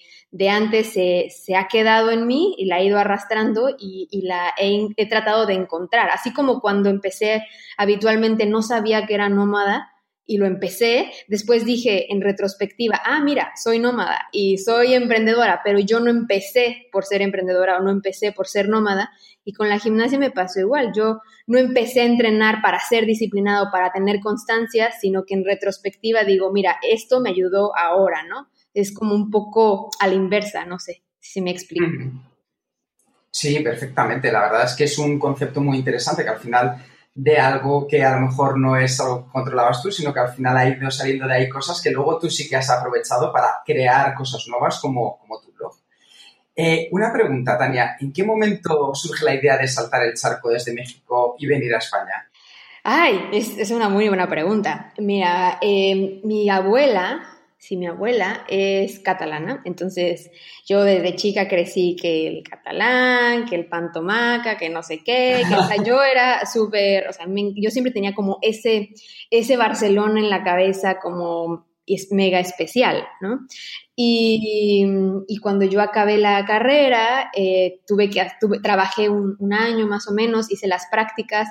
antes 0.50 0.92
se, 0.92 1.54
ha 1.54 1.68
quedado 1.68 2.10
en 2.10 2.26
mí 2.26 2.56
y 2.58 2.64
la 2.64 2.80
he 2.80 2.86
ido 2.86 2.98
arrastrando 2.98 3.68
y, 3.78 4.08
la 4.24 4.52
he, 4.58 4.88
he, 4.96 5.08
tratado 5.08 5.46
de 5.46 5.54
encontrar. 5.54 6.10
Así 6.10 6.32
como 6.32 6.60
cuando 6.60 6.90
empecé 6.90 7.44
habitualmente 7.76 8.44
no 8.44 8.60
sabía 8.60 9.06
que 9.06 9.14
era 9.14 9.28
nómada, 9.28 9.91
y 10.24 10.38
lo 10.38 10.46
empecé, 10.46 11.10
después 11.28 11.64
dije 11.64 12.12
en 12.12 12.20
retrospectiva, 12.20 13.00
ah, 13.04 13.20
mira, 13.22 13.52
soy 13.56 13.78
nómada 13.78 14.28
y 14.30 14.58
soy 14.58 14.94
emprendedora, 14.94 15.60
pero 15.64 15.78
yo 15.80 16.00
no 16.00 16.10
empecé 16.10 16.86
por 16.92 17.04
ser 17.04 17.22
emprendedora 17.22 17.78
o 17.78 17.82
no 17.82 17.90
empecé 17.90 18.32
por 18.32 18.46
ser 18.46 18.68
nómada. 18.68 19.10
Y 19.44 19.52
con 19.52 19.68
la 19.68 19.80
gimnasia 19.80 20.18
me 20.18 20.30
pasó 20.30 20.60
igual, 20.60 20.92
yo 20.96 21.20
no 21.48 21.58
empecé 21.58 22.02
a 22.02 22.06
entrenar 22.06 22.62
para 22.62 22.78
ser 22.78 23.06
disciplinado, 23.06 23.70
para 23.72 23.90
tener 23.90 24.20
constancia, 24.20 24.92
sino 24.92 25.24
que 25.24 25.34
en 25.34 25.44
retrospectiva 25.44 26.22
digo, 26.22 26.52
mira, 26.52 26.78
esto 26.88 27.20
me 27.20 27.30
ayudó 27.30 27.76
ahora, 27.76 28.22
¿no? 28.22 28.48
Es 28.72 28.94
como 28.94 29.14
un 29.14 29.30
poco 29.30 29.90
a 29.98 30.06
la 30.06 30.14
inversa, 30.14 30.64
no 30.64 30.78
sé 30.78 31.02
si 31.18 31.40
me 31.40 31.50
explico. 31.50 31.86
Sí, 33.30 33.60
perfectamente. 33.60 34.30
La 34.30 34.42
verdad 34.42 34.64
es 34.64 34.74
que 34.74 34.84
es 34.84 34.98
un 34.98 35.18
concepto 35.18 35.60
muy 35.60 35.78
interesante 35.78 36.22
que 36.22 36.28
al 36.28 36.38
final 36.38 36.76
de 37.14 37.38
algo 37.38 37.86
que 37.86 38.02
a 38.04 38.16
lo 38.16 38.26
mejor 38.26 38.58
no 38.58 38.76
es 38.76 38.98
algo 39.00 39.24
que 39.26 39.32
controlabas 39.32 39.82
tú, 39.82 39.90
sino 39.90 40.12
que 40.12 40.20
al 40.20 40.32
final 40.32 40.56
ha 40.56 40.68
ido 40.68 40.90
saliendo 40.90 41.26
de 41.26 41.34
ahí 41.34 41.48
cosas 41.48 41.80
que 41.82 41.90
luego 41.90 42.18
tú 42.18 42.30
sí 42.30 42.48
que 42.48 42.56
has 42.56 42.70
aprovechado 42.70 43.32
para 43.32 43.62
crear 43.64 44.14
cosas 44.14 44.46
nuevas 44.48 44.80
como, 44.80 45.18
como 45.18 45.40
tu 45.40 45.52
blog. 45.52 45.74
Eh, 46.56 46.88
una 46.92 47.12
pregunta, 47.12 47.58
Tania. 47.58 47.96
¿En 48.00 48.12
qué 48.12 48.24
momento 48.24 48.94
surge 48.94 49.24
la 49.24 49.34
idea 49.34 49.58
de 49.58 49.68
saltar 49.68 50.02
el 50.04 50.14
charco 50.14 50.50
desde 50.50 50.72
México 50.72 51.36
y 51.38 51.46
venir 51.46 51.74
a 51.74 51.78
España? 51.78 52.28
Ay, 52.84 53.28
es, 53.32 53.70
una 53.70 53.88
muy 53.88 54.08
buena 54.08 54.28
pregunta. 54.28 54.92
Mira, 54.98 55.58
eh, 55.60 56.20
mi 56.24 56.50
abuela 56.50 57.31
si 57.62 57.76
mi 57.76 57.86
abuela 57.86 58.44
es 58.48 58.98
catalana, 58.98 59.62
entonces 59.64 60.32
yo 60.66 60.82
desde 60.82 61.14
chica 61.14 61.46
crecí 61.46 61.94
que 61.94 62.26
el 62.26 62.42
catalán, 62.42 63.44
que 63.44 63.54
el 63.54 63.68
pantomaca, 63.68 64.58
que 64.58 64.68
no 64.68 64.82
sé 64.82 65.04
qué, 65.04 65.44
que 65.48 65.54
o 65.54 65.62
sea, 65.62 65.80
yo 65.80 66.02
era 66.12 66.44
súper, 66.44 67.06
o 67.06 67.12
sea, 67.12 67.24
yo 67.54 67.70
siempre 67.70 67.92
tenía 67.92 68.16
como 68.16 68.38
ese, 68.42 68.88
ese 69.30 69.56
Barcelona 69.56 70.18
en 70.18 70.28
la 70.28 70.42
cabeza 70.42 70.98
como 71.00 71.68
es 71.86 72.08
mega 72.10 72.40
especial, 72.40 73.06
¿no? 73.20 73.46
Y, 73.94 74.84
cuando 75.40 75.64
yo 75.64 75.80
acabé 75.82 76.18
la 76.18 76.44
carrera, 76.44 77.30
eh, 77.32 77.80
tuve 77.86 78.10
que, 78.10 78.26
trabajé 78.60 79.08
un, 79.08 79.36
un 79.38 79.52
año 79.52 79.86
más 79.86 80.08
o 80.08 80.12
menos, 80.12 80.50
hice 80.50 80.66
las 80.66 80.88
prácticas. 80.90 81.48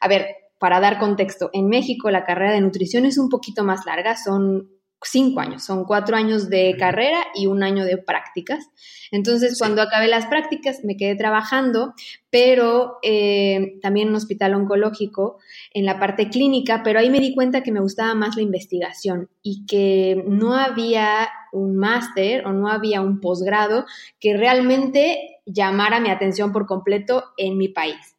A 0.00 0.08
ver, 0.08 0.26
para 0.58 0.80
dar 0.80 0.98
contexto, 0.98 1.48
en 1.54 1.68
México 1.68 2.10
la 2.10 2.24
carrera 2.24 2.52
de 2.52 2.60
nutrición 2.60 3.06
es 3.06 3.16
un 3.16 3.30
poquito 3.30 3.64
más 3.64 3.86
larga, 3.86 4.14
son 4.16 4.73
cinco 5.04 5.40
años, 5.40 5.64
son 5.64 5.84
cuatro 5.84 6.16
años 6.16 6.48
de 6.48 6.76
carrera 6.78 7.24
y 7.34 7.46
un 7.46 7.62
año 7.62 7.84
de 7.84 7.98
prácticas. 7.98 8.68
Entonces, 9.10 9.58
cuando 9.58 9.82
acabé 9.82 10.08
las 10.08 10.26
prácticas, 10.26 10.84
me 10.84 10.96
quedé 10.96 11.14
trabajando, 11.14 11.94
pero 12.30 12.98
eh, 13.02 13.78
también 13.80 14.08
en 14.08 14.14
un 14.14 14.16
hospital 14.16 14.54
oncológico, 14.54 15.38
en 15.72 15.84
la 15.86 15.98
parte 15.98 16.28
clínica, 16.28 16.82
pero 16.82 16.98
ahí 16.98 17.10
me 17.10 17.20
di 17.20 17.34
cuenta 17.34 17.62
que 17.62 17.72
me 17.72 17.80
gustaba 17.80 18.14
más 18.14 18.36
la 18.36 18.42
investigación 18.42 19.28
y 19.42 19.66
que 19.66 20.24
no 20.26 20.54
había 20.54 21.28
un 21.52 21.76
máster 21.76 22.46
o 22.46 22.52
no 22.52 22.68
había 22.68 23.00
un 23.00 23.20
posgrado 23.20 23.86
que 24.18 24.36
realmente 24.36 25.40
llamara 25.46 26.00
mi 26.00 26.10
atención 26.10 26.52
por 26.52 26.66
completo 26.66 27.24
en 27.36 27.56
mi 27.56 27.68
país. 27.68 28.13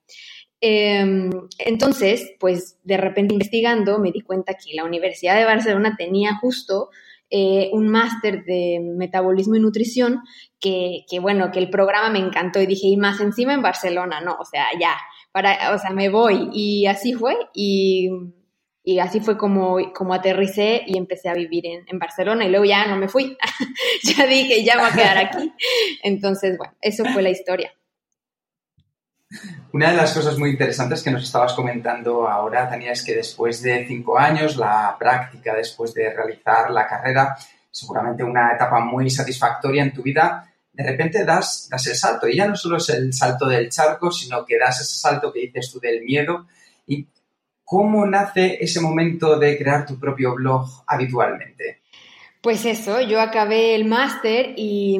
Em, 0.67 1.29
entonces, 1.59 2.33
pues 2.39 2.79
de 2.83 2.97
repente 2.97 3.35
investigando 3.35 3.99
me 3.99 4.11
di 4.11 4.21
cuenta 4.21 4.55
que 4.55 4.73
la 4.73 4.83
Universidad 4.83 5.37
de 5.37 5.45
Barcelona 5.45 5.93
tenía 5.95 6.37
justo 6.41 6.89
eh, 7.29 7.69
un 7.71 7.87
máster 7.87 8.43
de 8.45 8.79
metabolismo 8.81 9.55
y 9.55 9.59
nutrición 9.59 10.21
que, 10.59 11.05
bueno, 11.21 11.51
que 11.51 11.59
el 11.59 11.69
programa 11.69 12.09
me 12.09 12.17
encantó 12.17 12.59
y 12.59 12.65
dije, 12.65 12.87
y 12.87 12.97
más 12.97 13.21
encima 13.21 13.53
en 13.53 13.61
Barcelona, 13.61 14.21
no, 14.21 14.37
o 14.39 14.43
sea, 14.43 14.65
ya, 14.79 14.97
para, 15.31 15.71
o 15.75 15.77
sea, 15.77 15.91
me 15.91 16.09
voy. 16.09 16.49
Y 16.51 16.87
así 16.87 17.13
fue 17.13 17.35
y, 17.53 18.09
así 18.99 19.19
fue 19.19 19.37
como, 19.37 19.77
como 19.93 20.15
aterricé 20.15 20.81
y 20.87 20.97
empecé 20.97 21.29
a 21.29 21.35
vivir 21.35 21.67
en, 21.67 21.83
en 21.87 21.99
Barcelona 21.99 22.43
y 22.43 22.49
luego 22.49 22.65
ya 22.65 22.87
no 22.87 22.97
me 22.97 23.07
fui, 23.07 23.37
ya 24.17 24.25
dije, 24.25 24.63
ya 24.63 24.79
voy 24.79 24.89
a 24.89 24.95
quedar 24.95 25.17
aquí. 25.19 25.53
Entonces, 26.01 26.57
bueno, 26.57 26.73
eso 26.81 27.05
fue 27.05 27.21
la 27.21 27.29
historia. 27.29 27.71
Una 29.73 29.91
de 29.91 29.97
las 29.97 30.13
cosas 30.13 30.37
muy 30.37 30.51
interesantes 30.51 31.03
que 31.03 31.11
nos 31.11 31.23
estabas 31.23 31.53
comentando 31.53 32.27
ahora, 32.27 32.69
Tania, 32.69 32.91
es 32.91 33.03
que 33.03 33.15
después 33.15 33.61
de 33.61 33.85
cinco 33.87 34.17
años, 34.17 34.55
la 34.55 34.95
práctica, 34.97 35.53
después 35.55 35.93
de 35.93 36.13
realizar 36.13 36.71
la 36.71 36.87
carrera, 36.87 37.35
seguramente 37.71 38.23
una 38.23 38.53
etapa 38.53 38.79
muy 38.79 39.09
satisfactoria 39.09 39.83
en 39.83 39.93
tu 39.93 40.01
vida, 40.01 40.51
de 40.71 40.83
repente 40.83 41.25
das, 41.25 41.67
das 41.69 41.87
el 41.87 41.95
salto. 41.95 42.27
Y 42.27 42.35
ya 42.35 42.47
no 42.47 42.55
solo 42.55 42.77
es 42.77 42.89
el 42.89 43.13
salto 43.13 43.47
del 43.47 43.69
charco, 43.69 44.11
sino 44.11 44.45
que 44.45 44.57
das 44.57 44.81
ese 44.81 44.97
salto 44.97 45.31
que 45.31 45.41
dices 45.41 45.71
tú 45.71 45.79
del 45.79 46.03
miedo. 46.03 46.47
¿Y 46.87 47.07
cómo 47.63 48.05
nace 48.05 48.57
ese 48.61 48.79
momento 48.79 49.37
de 49.39 49.57
crear 49.57 49.85
tu 49.85 49.99
propio 49.99 50.35
blog 50.35 50.67
habitualmente? 50.87 51.81
Pues 52.41 52.65
eso, 52.65 53.01
yo 53.01 53.19
acabé 53.19 53.73
el 53.73 53.85
máster 53.85 54.53
y, 54.55 54.99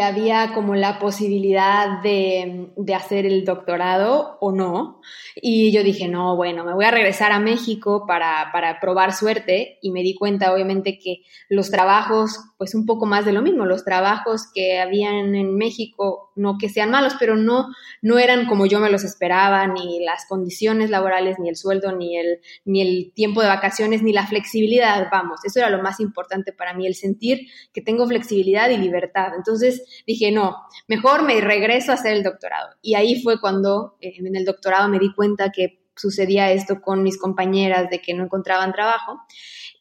había 0.00 0.52
como 0.54 0.74
la 0.74 0.98
posibilidad 0.98 2.02
de, 2.02 2.70
de, 2.76 2.94
hacer 2.94 3.26
el 3.26 3.44
doctorado 3.44 4.38
o 4.40 4.50
no. 4.50 5.00
Y 5.36 5.72
yo 5.72 5.82
dije, 5.82 6.08
no, 6.08 6.36
bueno, 6.36 6.64
me 6.64 6.72
voy 6.72 6.86
a 6.86 6.90
regresar 6.90 7.32
a 7.32 7.38
México 7.38 8.04
para, 8.06 8.50
para 8.52 8.80
probar 8.80 9.12
suerte 9.12 9.78
y 9.82 9.90
me 9.90 10.02
di 10.02 10.14
cuenta 10.14 10.52
obviamente 10.52 10.98
que 10.98 11.22
los 11.48 11.70
trabajos, 11.70 12.38
pues 12.56 12.74
un 12.74 12.86
poco 12.86 13.04
más 13.04 13.24
de 13.24 13.32
lo 13.32 13.42
mismo, 13.42 13.66
los 13.66 13.84
trabajos 13.84 14.48
que 14.54 14.78
habían 14.78 15.34
en 15.34 15.56
México, 15.56 16.32
no 16.34 16.56
que 16.58 16.68
sean 16.68 16.90
malos, 16.90 17.14
pero 17.18 17.36
no, 17.36 17.68
no 18.00 18.18
eran 18.18 18.46
como 18.46 18.66
yo 18.66 18.80
me 18.80 18.90
los 18.90 19.04
esperaba, 19.04 19.66
ni 19.66 20.02
las 20.02 20.26
condiciones 20.26 20.88
laborales, 20.88 21.38
ni 21.38 21.48
el 21.48 21.56
sueldo, 21.56 21.92
ni 21.92 22.16
el, 22.16 22.40
ni 22.64 22.80
el 22.80 23.12
tiempo 23.14 23.42
de 23.42 23.48
vacaciones, 23.48 24.02
ni 24.02 24.12
la 24.12 24.26
flexibilidad, 24.26 25.08
vamos, 25.12 25.40
eso 25.44 25.58
era 25.58 25.68
lo 25.68 25.82
más 25.82 26.00
importante 26.00 26.52
para 26.52 26.74
mí, 26.74 26.86
el 26.86 26.94
sentir 26.94 27.48
que 27.72 27.82
tengo 27.82 28.06
flexibilidad 28.06 28.70
y 28.70 28.78
libertad. 28.78 29.32
Entonces 29.36 29.73
dije, 30.06 30.32
no, 30.32 30.56
mejor 30.88 31.22
me 31.22 31.40
regreso 31.40 31.92
a 31.92 31.94
hacer 31.94 32.14
el 32.14 32.22
doctorado. 32.22 32.70
Y 32.82 32.94
ahí 32.94 33.22
fue 33.22 33.40
cuando 33.40 33.96
eh, 34.00 34.14
en 34.18 34.36
el 34.36 34.44
doctorado 34.44 34.88
me 34.88 34.98
di 34.98 35.12
cuenta 35.14 35.50
que 35.52 35.80
sucedía 35.96 36.50
esto 36.52 36.80
con 36.80 37.02
mis 37.02 37.18
compañeras 37.18 37.88
de 37.90 38.00
que 38.00 38.14
no 38.14 38.24
encontraban 38.24 38.72
trabajo. 38.72 39.20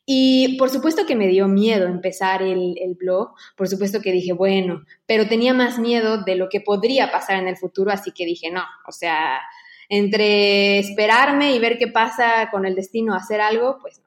Y 0.05 0.57
por 0.57 0.69
supuesto 0.69 1.05
que 1.05 1.15
me 1.15 1.27
dio 1.27 1.47
miedo 1.47 1.87
empezar 1.87 2.41
el, 2.41 2.75
el, 2.77 2.95
blog, 2.95 3.35
por 3.55 3.69
supuesto 3.69 4.01
que 4.01 4.11
dije, 4.11 4.33
bueno, 4.33 4.83
pero 5.05 5.27
tenía 5.27 5.53
más 5.53 5.79
miedo 5.79 6.23
de 6.23 6.35
lo 6.35 6.49
que 6.49 6.59
podría 6.59 7.09
pasar 7.09 7.39
en 7.39 7.47
el 7.47 7.55
futuro, 7.55 7.89
así 7.89 8.11
que 8.11 8.25
dije, 8.25 8.51
no, 8.51 8.63
o 8.85 8.91
sea, 8.91 9.39
entre 9.87 10.79
esperarme 10.79 11.55
y 11.55 11.59
ver 11.59 11.77
qué 11.77 11.87
pasa 11.87 12.49
con 12.51 12.65
el 12.65 12.75
destino, 12.75 13.15
hacer 13.15 13.39
algo, 13.39 13.77
pues 13.81 14.01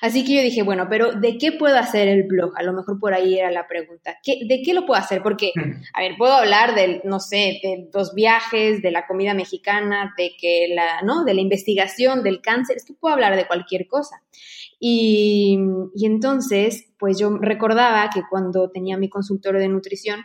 Así 0.00 0.24
que 0.24 0.34
yo 0.34 0.42
dije, 0.42 0.62
bueno, 0.62 0.86
pero 0.90 1.12
¿de 1.12 1.38
qué 1.38 1.52
puedo 1.52 1.76
hacer 1.76 2.08
el 2.08 2.24
blog? 2.24 2.52
A 2.56 2.62
lo 2.62 2.72
mejor 2.72 2.98
por 2.98 3.14
ahí 3.14 3.38
era 3.38 3.50
la 3.50 3.66
pregunta. 3.66 4.18
¿De 4.24 4.62
qué 4.64 4.74
lo 4.74 4.84
puedo 4.84 5.00
hacer? 5.00 5.22
Porque, 5.22 5.52
a 5.94 6.00
ver, 6.00 6.16
puedo 6.18 6.32
hablar 6.32 6.74
del, 6.74 7.02
no 7.04 7.20
sé, 7.20 7.60
de 7.62 7.88
los 7.92 8.14
viajes, 8.14 8.82
de 8.82 8.90
la 8.90 9.06
comida 9.06 9.34
mexicana, 9.34 10.14
de 10.16 10.32
que 10.38 10.68
la, 10.74 11.02
¿no? 11.02 11.24
De 11.24 11.34
la 11.34 11.40
investigación, 11.40 12.22
del 12.22 12.40
cáncer, 12.40 12.76
es 12.76 12.84
que 12.84 12.94
puedo 12.94 13.14
hablar 13.14 13.36
de 13.36 13.46
cualquier 13.46 13.86
cosa. 13.86 14.22
Y, 14.80 15.58
y 15.94 16.06
entonces, 16.06 16.92
pues 16.98 17.18
yo 17.18 17.36
recordaba 17.38 18.10
que 18.12 18.22
cuando 18.28 18.70
tenía 18.70 18.96
mi 18.96 19.08
consultorio 19.08 19.60
de 19.60 19.68
nutrición, 19.68 20.20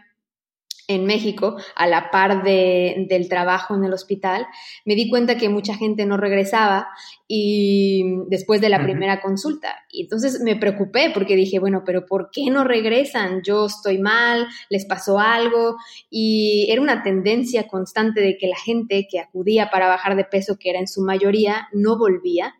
en 0.88 1.06
México, 1.06 1.58
a 1.76 1.86
la 1.86 2.12
par 2.12 2.44
de, 2.44 3.06
del 3.10 3.28
trabajo 3.28 3.76
en 3.76 3.84
el 3.84 3.94
hospital, 3.94 4.48
me 4.86 4.96
di 4.96 5.10
cuenta 5.10 5.38
que 5.38 5.50
mucha 5.50 5.76
gente 5.76 6.06
no 6.06 6.16
regresaba 6.16 6.88
y 7.28 8.04
después 8.30 8.62
de 8.62 8.70
la 8.70 8.82
primera 8.82 9.22
consulta. 9.22 9.76
Y 9.92 10.04
entonces 10.04 10.40
me 10.42 10.56
preocupé 10.56 11.12
porque 11.14 11.36
dije, 11.36 11.60
bueno, 11.60 11.84
pero 11.86 12.06
¿por 12.06 12.30
qué 12.32 12.50
no 12.50 12.64
regresan? 12.64 13.42
Yo 13.44 13.66
estoy 13.66 13.98
mal, 13.98 14.48
les 14.70 14.86
pasó 14.86 15.20
algo 15.20 15.76
y 16.10 16.68
era 16.70 16.82
una 16.82 17.04
tendencia 17.04 17.68
constante 17.68 18.22
de 18.22 18.38
que 18.38 18.48
la 18.48 18.58
gente 18.58 19.08
que 19.12 19.20
acudía 19.20 19.70
para 19.70 19.90
bajar 19.90 20.16
de 20.16 20.24
peso, 20.24 20.58
que 20.58 20.70
era 20.70 20.80
en 20.80 20.88
su 20.88 21.02
mayoría, 21.02 21.68
no 21.74 21.98
volvía 21.98 22.56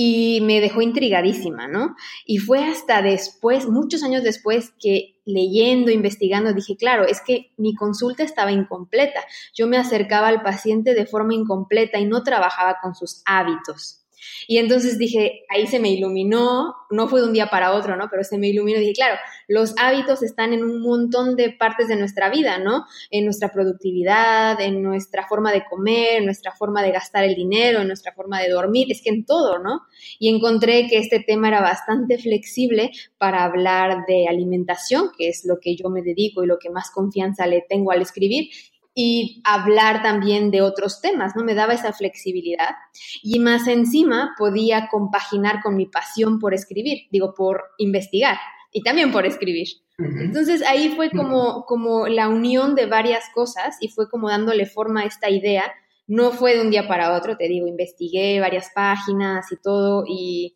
y 0.00 0.38
me 0.42 0.60
dejó 0.60 0.80
intrigadísima, 0.80 1.66
¿no? 1.66 1.96
Y 2.24 2.38
fue 2.38 2.62
hasta 2.62 3.02
después, 3.02 3.66
muchos 3.66 4.04
años 4.04 4.22
después, 4.22 4.72
que 4.78 5.16
leyendo, 5.24 5.90
investigando, 5.90 6.52
dije, 6.52 6.76
claro, 6.76 7.04
es 7.04 7.20
que 7.20 7.50
mi 7.56 7.74
consulta 7.74 8.22
estaba 8.22 8.52
incompleta. 8.52 9.18
Yo 9.54 9.66
me 9.66 9.76
acercaba 9.76 10.28
al 10.28 10.42
paciente 10.42 10.94
de 10.94 11.04
forma 11.04 11.34
incompleta 11.34 11.98
y 11.98 12.04
no 12.04 12.22
trabajaba 12.22 12.76
con 12.80 12.94
sus 12.94 13.22
hábitos. 13.26 14.04
Y 14.46 14.58
entonces 14.58 14.98
dije, 14.98 15.44
ahí 15.48 15.66
se 15.66 15.78
me 15.78 15.90
iluminó, 15.90 16.74
no 16.90 17.08
fue 17.08 17.20
de 17.20 17.26
un 17.26 17.32
día 17.32 17.48
para 17.48 17.74
otro, 17.74 17.96
¿no? 17.96 18.08
Pero 18.10 18.24
se 18.24 18.38
me 18.38 18.48
iluminó 18.48 18.78
y 18.78 18.80
dije, 18.80 18.94
claro, 18.94 19.16
los 19.46 19.74
hábitos 19.78 20.22
están 20.22 20.52
en 20.52 20.64
un 20.64 20.80
montón 20.80 21.36
de 21.36 21.50
partes 21.50 21.88
de 21.88 21.96
nuestra 21.96 22.30
vida, 22.30 22.58
¿no? 22.58 22.84
En 23.10 23.24
nuestra 23.24 23.50
productividad, 23.52 24.60
en 24.60 24.82
nuestra 24.82 25.26
forma 25.26 25.52
de 25.52 25.64
comer, 25.68 26.18
en 26.18 26.24
nuestra 26.24 26.52
forma 26.52 26.82
de 26.82 26.92
gastar 26.92 27.24
el 27.24 27.34
dinero, 27.34 27.80
en 27.80 27.88
nuestra 27.88 28.12
forma 28.12 28.40
de 28.40 28.50
dormir, 28.50 28.88
es 28.90 29.02
que 29.02 29.10
en 29.10 29.24
todo, 29.24 29.58
¿no? 29.58 29.82
Y 30.18 30.34
encontré 30.34 30.86
que 30.88 30.98
este 30.98 31.20
tema 31.20 31.48
era 31.48 31.60
bastante 31.60 32.18
flexible 32.18 32.90
para 33.18 33.44
hablar 33.44 34.04
de 34.06 34.26
alimentación, 34.28 35.10
que 35.16 35.28
es 35.28 35.44
lo 35.44 35.58
que 35.60 35.76
yo 35.76 35.90
me 35.90 36.02
dedico 36.02 36.42
y 36.42 36.46
lo 36.46 36.58
que 36.58 36.70
más 36.70 36.90
confianza 36.90 37.46
le 37.46 37.64
tengo 37.68 37.90
al 37.90 38.02
escribir, 38.02 38.50
y 38.94 39.42
hablar 39.44 40.02
también 40.02 40.50
de 40.50 40.62
otros 40.62 41.00
temas, 41.00 41.36
¿no? 41.36 41.44
Me 41.44 41.54
daba 41.54 41.74
esa 41.74 41.92
flexibilidad 41.92 42.76
y 43.22 43.38
más 43.38 43.68
encima 43.68 44.34
podía 44.36 44.88
compaginar 44.88 45.60
con 45.62 45.76
mi 45.76 45.86
pasión 45.86 46.38
por 46.38 46.54
escribir, 46.54 47.06
digo, 47.10 47.34
por 47.34 47.62
investigar 47.78 48.38
y 48.72 48.82
también 48.82 49.12
por 49.12 49.26
escribir. 49.26 49.68
Entonces 49.98 50.62
ahí 50.62 50.90
fue 50.90 51.10
como, 51.10 51.64
como 51.64 52.06
la 52.06 52.28
unión 52.28 52.74
de 52.74 52.86
varias 52.86 53.24
cosas 53.34 53.76
y 53.80 53.88
fue 53.88 54.08
como 54.08 54.28
dándole 54.28 54.66
forma 54.66 55.02
a 55.02 55.06
esta 55.06 55.28
idea. 55.30 55.72
No 56.06 56.30
fue 56.30 56.54
de 56.54 56.62
un 56.62 56.70
día 56.70 56.86
para 56.86 57.16
otro, 57.16 57.36
te 57.36 57.48
digo, 57.48 57.66
investigué 57.66 58.40
varias 58.40 58.70
páginas 58.74 59.50
y 59.52 59.56
todo 59.56 60.04
y 60.08 60.54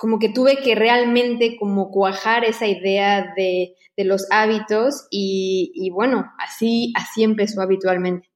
como 0.00 0.18
que 0.18 0.30
tuve 0.30 0.56
que 0.62 0.74
realmente 0.74 1.58
como 1.58 1.90
cuajar 1.90 2.46
esa 2.46 2.66
idea 2.66 3.34
de, 3.36 3.76
los 3.98 4.26
hábitos 4.30 5.06
y, 5.10 5.90
bueno, 5.92 6.32
así, 6.38 6.90
así 6.96 7.22
empezó 7.22 7.60
habitualmente 7.60 8.30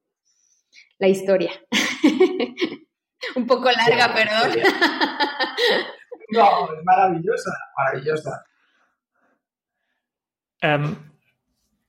la 0.99 1.09
historia. 1.09 1.52
Un 3.37 3.47
poco 3.47 3.71
larga, 3.71 4.12
perdón. 4.12 4.62
no, 6.33 6.64
es 6.66 6.85
maravillosa, 6.85 7.50
maravillosa. 7.78 8.44
Em, 10.61 10.97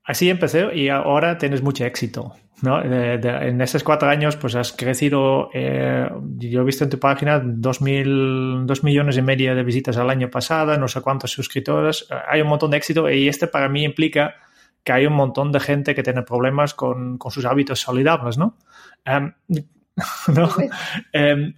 así 0.05 0.29
empecé 0.29 0.73
y 0.73 0.87
ahora 0.87 1.37
tienes 1.37 1.61
mucho 1.61 1.83
éxito. 1.83 2.33
¿No? 2.61 2.81
en 2.81 3.61
esos 3.61 3.83
cuatro 3.83 4.09
años, 4.09 4.37
pues 4.37 4.55
has 4.55 4.71
crecido, 4.71 5.49
eh, 5.53 6.09
yo 6.37 6.61
he 6.61 6.63
visto 6.63 6.83
en 6.83 6.89
tu 6.89 6.99
página 6.99 7.39
dos, 7.43 7.81
mil, 7.81 8.65
dos 8.65 8.83
millones 8.83 9.17
y 9.17 9.21
medio 9.21 9.55
de 9.55 9.63
visitas 9.63 9.97
al 9.97 10.09
año 10.09 10.29
pasado, 10.29 10.77
no 10.77 10.87
sé 10.87 11.01
cuántos 11.01 11.31
suscriptores, 11.31 12.07
hay 12.27 12.41
un 12.41 12.47
montón 12.47 12.71
de 12.71 12.77
éxito 12.77 13.09
y 13.09 13.27
este 13.27 13.47
para 13.47 13.69
mí 13.69 13.83
implica 13.83 14.35
que 14.83 14.93
hay 14.93 15.05
un 15.05 15.13
montón 15.13 15.51
de 15.51 15.59
gente 15.59 15.95
que 15.95 16.03
tiene 16.03 16.21
problemas 16.21 16.73
con, 16.73 17.17
con 17.17 17.31
sus 17.31 17.45
hábitos 17.45 17.81
saludables, 17.81 18.37
¿no? 18.37 18.57
Em, 19.03 19.33
¿no? 20.33 20.49
Em, 21.11 21.53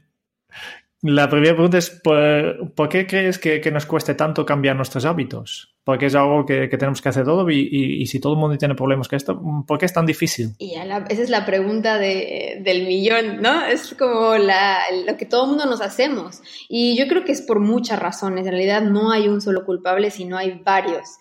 la 1.04 1.30
primera 1.30 1.54
pregunta 1.54 1.77
es, 1.77 1.92
¿por, 1.92 2.89
qué 2.89 3.06
crees 3.06 3.38
que, 3.38 3.62
nos 3.72 3.86
cueste 3.86 4.16
tanto 4.16 4.46
cambiar 4.46 4.75
nuestros 4.75 5.06
hábitos? 5.06 5.75
Porque 5.84 6.08
es 6.08 6.16
algo 6.16 6.44
que, 6.46 6.68
tenemos 6.70 7.01
que 7.01 7.10
hacer 7.10 7.24
todo 7.24 7.50
y, 7.51 8.06
si 8.08 8.20
todo 8.20 8.34
el 8.34 8.39
mundo 8.39 8.58
tiene 8.58 8.74
problemas 8.74 9.08
con 9.08 9.18
esto, 9.18 9.39
¿por 9.68 9.77
qué 9.77 9.86
es 9.86 9.94
tan 9.94 10.08
difícil? 10.08 10.56
Y 10.58 10.74
esa 10.74 11.06
es 11.08 11.30
la 11.30 11.46
pregunta 11.46 12.00
del 12.00 12.88
millón, 12.88 13.42
¿no? 13.42 13.63
Es 13.66 13.94
como 13.94 14.38
lo 14.38 15.18
que 15.18 15.25
todo 15.25 15.44
el 15.44 15.50
mundo 15.50 15.66
nos 15.68 15.82
hacemos. 15.82 16.42
Y 16.68 16.98
yo 16.98 17.08
creo 17.08 17.24
que 17.24 17.32
es 17.32 17.44
por 17.44 17.60
muchas 17.60 18.00
razones. 18.00 18.46
En 18.46 18.54
realidad 18.54 18.82
no 18.82 19.12
hay 19.12 19.27
un 19.27 19.39
solo 19.39 19.66
culpable, 19.66 20.10
sino 20.10 20.36
hay 20.36 20.60
varios. 20.63 21.18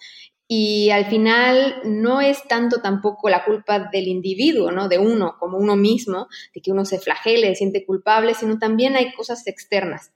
Y 0.48 0.90
al 0.90 1.06
final 1.06 1.80
no 1.84 2.20
es 2.20 2.46
tanto 2.46 2.80
tampoco 2.80 3.28
la 3.28 3.44
culpa 3.44 3.90
del 3.90 4.06
individuo, 4.06 4.70
¿no? 4.70 4.88
De 4.88 4.98
uno, 4.98 5.36
como 5.40 5.58
uno 5.58 5.74
mismo, 5.74 6.28
de 6.54 6.60
que 6.60 6.70
uno 6.70 6.84
se 6.84 7.00
flagele, 7.00 7.48
se 7.48 7.56
siente 7.56 7.84
culpable, 7.84 8.34
sino 8.34 8.58
también 8.58 8.94
hay 8.94 9.12
cosas 9.12 9.46
externas. 9.46 10.12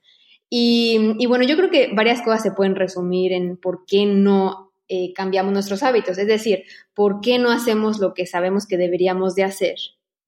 Y, 0.49 1.26
bueno, 1.26 1.44
yo 1.44 1.56
creo 1.56 1.70
que 1.70 1.90
varias 1.94 2.22
cosas 2.22 2.42
se 2.42 2.50
pueden 2.50 2.75
resumir 2.75 3.32
en 3.32 3.56
por 3.56 3.84
qué 3.87 4.04
no 4.06 4.72
eh, 4.88 5.12
cambiamos 5.12 5.52
nuestros 5.52 5.84
hábitos, 5.84 6.18
es 6.18 6.26
decir, 6.26 6.64
por 6.94 7.20
qué 7.20 7.38
no 7.38 7.50
hacemos 7.52 8.00
lo 8.00 8.14
que 8.14 8.26
sabemos 8.26 8.66
que 8.66 8.76
deberíamos 8.76 9.37
de 9.37 9.44
hacer 9.44 9.76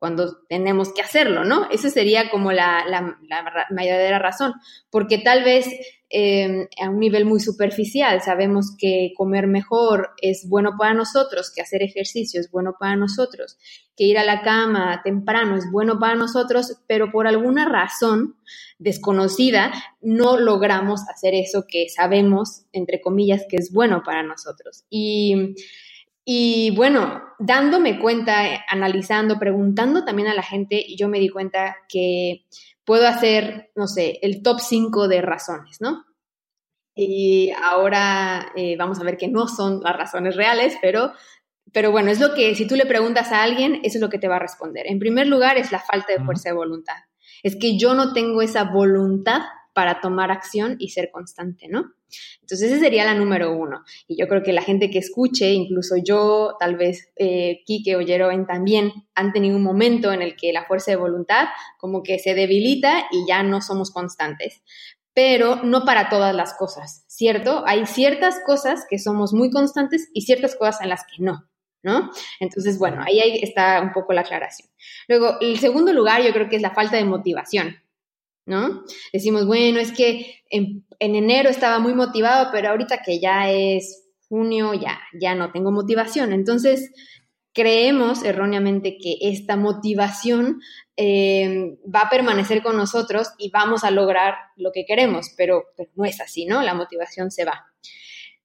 cuando 0.03 0.43
tenemos 0.49 0.93
que 0.93 1.01
hacerlo, 1.01 1.45
¿no? 1.45 1.71
Esa 1.71 1.89
sería 1.89 2.29
como 2.29 2.51
la, 2.51 2.85
la, 2.89 3.17
la, 3.29 4.19
razón, 4.19 4.53
porque 4.91 5.19
tal 5.19 5.45
vez 5.45 5.69
Em, 6.15 6.69
a 6.79 6.91
un 6.91 7.01
nivel 7.01 7.25
muy 7.25 7.41
superficial. 7.41 8.21
Sabemos 8.21 8.77
que 8.77 9.15
comer 9.17 9.47
mejor 9.47 10.11
es 10.21 10.47
bueno 10.47 10.73
para 10.79 10.93
nosotros, 10.93 11.51
que 11.51 11.63
hacer 11.63 11.83
ejercicio 11.83 12.39
es 12.39 12.51
bueno 12.51 12.75
para 12.79 12.97
nosotros, 12.97 13.57
que 13.97 14.05
ir 14.05 14.19
a 14.19 14.25
la 14.25 14.43
cama 14.43 15.01
temprano 15.03 15.57
es 15.57 15.65
bueno 15.73 15.99
para 15.99 16.15
nosotros, 16.15 16.77
pero 16.87 17.11
por 17.11 17.27
alguna 17.27 17.67
razón 17.67 18.37
desconocida 18.79 19.73
no 20.03 20.37
logramos 20.37 21.01
hacer 21.09 21.33
eso 21.33 21.65
que 21.67 21.89
sabemos, 21.89 22.67
entre 22.73 23.01
comillas, 23.01 23.47
que 23.49 23.57
es 23.57 23.73
bueno 23.73 24.03
para 24.05 24.23
nosotros. 24.23 24.85
Y, 24.91 25.55
y 26.25 26.75
bueno, 26.77 27.23
dándome 27.39 27.99
cuenta, 27.99 28.65
analizando, 28.69 29.39
preguntando 29.39 30.05
también 30.05 30.29
a 30.29 30.35
la 30.35 30.43
gente, 30.43 30.85
yo 30.97 31.09
me 31.09 31.19
di 31.19 31.29
cuenta 31.29 31.77
que 31.89 32.45
puedo 32.85 33.07
hacer, 33.07 33.71
no 33.75 33.87
sé, 33.87 34.19
el 34.23 34.43
top 34.43 34.61
5 34.61 35.09
de 35.09 35.23
razones, 35.23 35.81
¿no? 35.81 36.05
Y 36.95 37.51
ahora 37.63 38.53
eh, 38.55 38.77
vamos 38.77 39.01
a 39.01 39.05
ver 39.05 39.17
que 39.17 39.29
no 39.29 39.49
son 39.49 39.81
las 39.83 39.97
razones 39.97 40.37
reales, 40.37 40.77
pero, 40.81 41.13
pero 41.73 41.91
bueno, 41.91 42.11
es 42.11 42.21
lo 42.21 42.35
que 42.35 42.55
si 42.55 42.67
tú 42.67 42.77
le 42.77 42.87
preguntas 42.87 43.33
a 43.33 43.43
alguien, 43.43 43.81
eso 43.83 43.99
es 43.99 44.03
lo 44.03 44.11
que 44.11 44.19
te 44.19 44.29
va 44.29 44.37
a 44.37 44.41
responder. 44.41 44.87
En 44.87 44.99
primer 44.99 45.27
lugar, 45.27 45.57
es 45.57 45.73
la 45.73 45.81
falta 45.81 46.13
de 46.13 46.25
fuerza 46.25 46.51
de 46.51 46.57
voluntad. 46.57 46.97
Es 47.43 47.57
que 47.57 47.79
yo 47.79 47.95
no 47.95 48.13
tengo 48.13 48.43
esa 48.43 48.65
voluntad 48.65 49.43
para 49.73 50.01
tomar 50.01 50.31
acción 50.31 50.77
y 50.79 50.91
ser 50.91 51.11
constante, 51.11 51.69
¿no? 51.69 51.93
Entonces, 52.41 52.71
esa 52.71 52.81
sería 52.81 53.05
la 53.05 53.15
número 53.15 53.57
uno. 53.57 53.85
Y 54.07 54.19
yo 54.21 54.29
creo 54.29 54.43
que 54.43 54.53
la 54.53 54.63
gente 54.63 54.91
que 54.91 54.99
escuche, 54.99 55.53
incluso 55.53 55.97
yo, 55.97 56.57
tal 56.59 56.77
vez 56.77 57.11
eh, 57.17 57.63
o 57.97 58.01
Jeroen 58.05 58.47
también, 58.47 58.93
han 59.15 59.33
tenido 59.33 59.57
un 59.57 59.63
momento 59.63 60.13
en 60.13 60.23
el 60.23 60.37
que 60.37 60.53
la 60.53 60.65
fuerza 60.65 60.91
de 60.91 60.97
voluntad 60.97 61.49
como 61.79 62.03
que 62.03 62.19
se 62.19 62.35
debilita 62.35 63.07
y 63.11 63.27
ya 63.27 63.43
no 63.43 63.61
somos 63.61 63.91
constantes. 63.91 64.63
Pero 65.15 65.57
no 65.63 65.85
para 65.85 66.09
todas 66.09 66.35
las 66.35 66.55
cosas, 66.55 67.05
¿cierto? 67.07 67.65
Hay 67.67 67.87
ciertas 67.87 68.41
cosas 68.47 68.87
que 68.89 68.99
somos 68.99 69.35
muy 69.35 69.51
constantes 69.51 70.09
y 70.15 70.23
ciertas 70.23 70.57
cosas 70.57 70.81
en 70.81 70.89
las 70.89 71.03
que 71.05 71.23
no. 71.23 71.49
¿no? 71.83 72.11
Entonces, 72.41 72.79
bueno, 72.79 73.03
ahí 73.05 73.41
está 73.43 73.81
un 73.81 73.93
poco 73.93 74.13
la 74.13 74.21
aclaración. 74.21 74.69
Luego, 75.09 75.39
el 75.41 75.59
segundo 75.59 75.93
lugar 75.93 76.23
yo 76.23 76.33
creo 76.33 76.49
que 76.49 76.57
es 76.57 76.63
la 76.63 76.71
falta 76.71 76.97
de 76.97 77.05
motivación. 77.05 77.77
¿No? 78.47 78.85
Decimos, 79.13 79.47
bueno, 79.47 79.79
es 79.79 79.93
que 79.93 80.43
en, 80.51 80.85
enero 80.99 81.49
estaba 81.49 81.79
muy 81.79 81.95
motivado, 81.95 82.51
pero 82.53 82.71
ahorita 82.71 83.03
que 83.05 83.21
ya 83.21 83.51
es 83.51 84.05
junio, 84.29 84.75
ya, 84.75 85.01
ya 85.19 85.35
no 85.35 85.53
tengo 85.53 85.71
motivación. 85.71 86.33
Entonces, 86.33 86.93
creemos 87.53 88.25
erróneamente 88.25 88.97
que 88.99 89.17
esta 89.21 89.57
motivación 89.57 90.61
eh, 90.97 91.77
va 91.95 92.03
a 92.03 92.11
permanecer 92.11 92.63
con 92.63 92.77
nosotros 92.77 93.29
y 93.39 93.51
vamos 93.51 93.85
a 93.85 93.91
lograr 93.91 94.35
lo 94.57 94.73
que 94.73 94.85
queremos, 94.85 95.31
pero, 95.37 95.65
pero 95.77 95.91
no 95.95 96.05
es 96.05 96.21
así, 96.21 96.47
¿no? 96.47 96.63
La 96.63 96.75
motivación 96.75 97.31
se 97.31 97.45
va. 97.45 97.67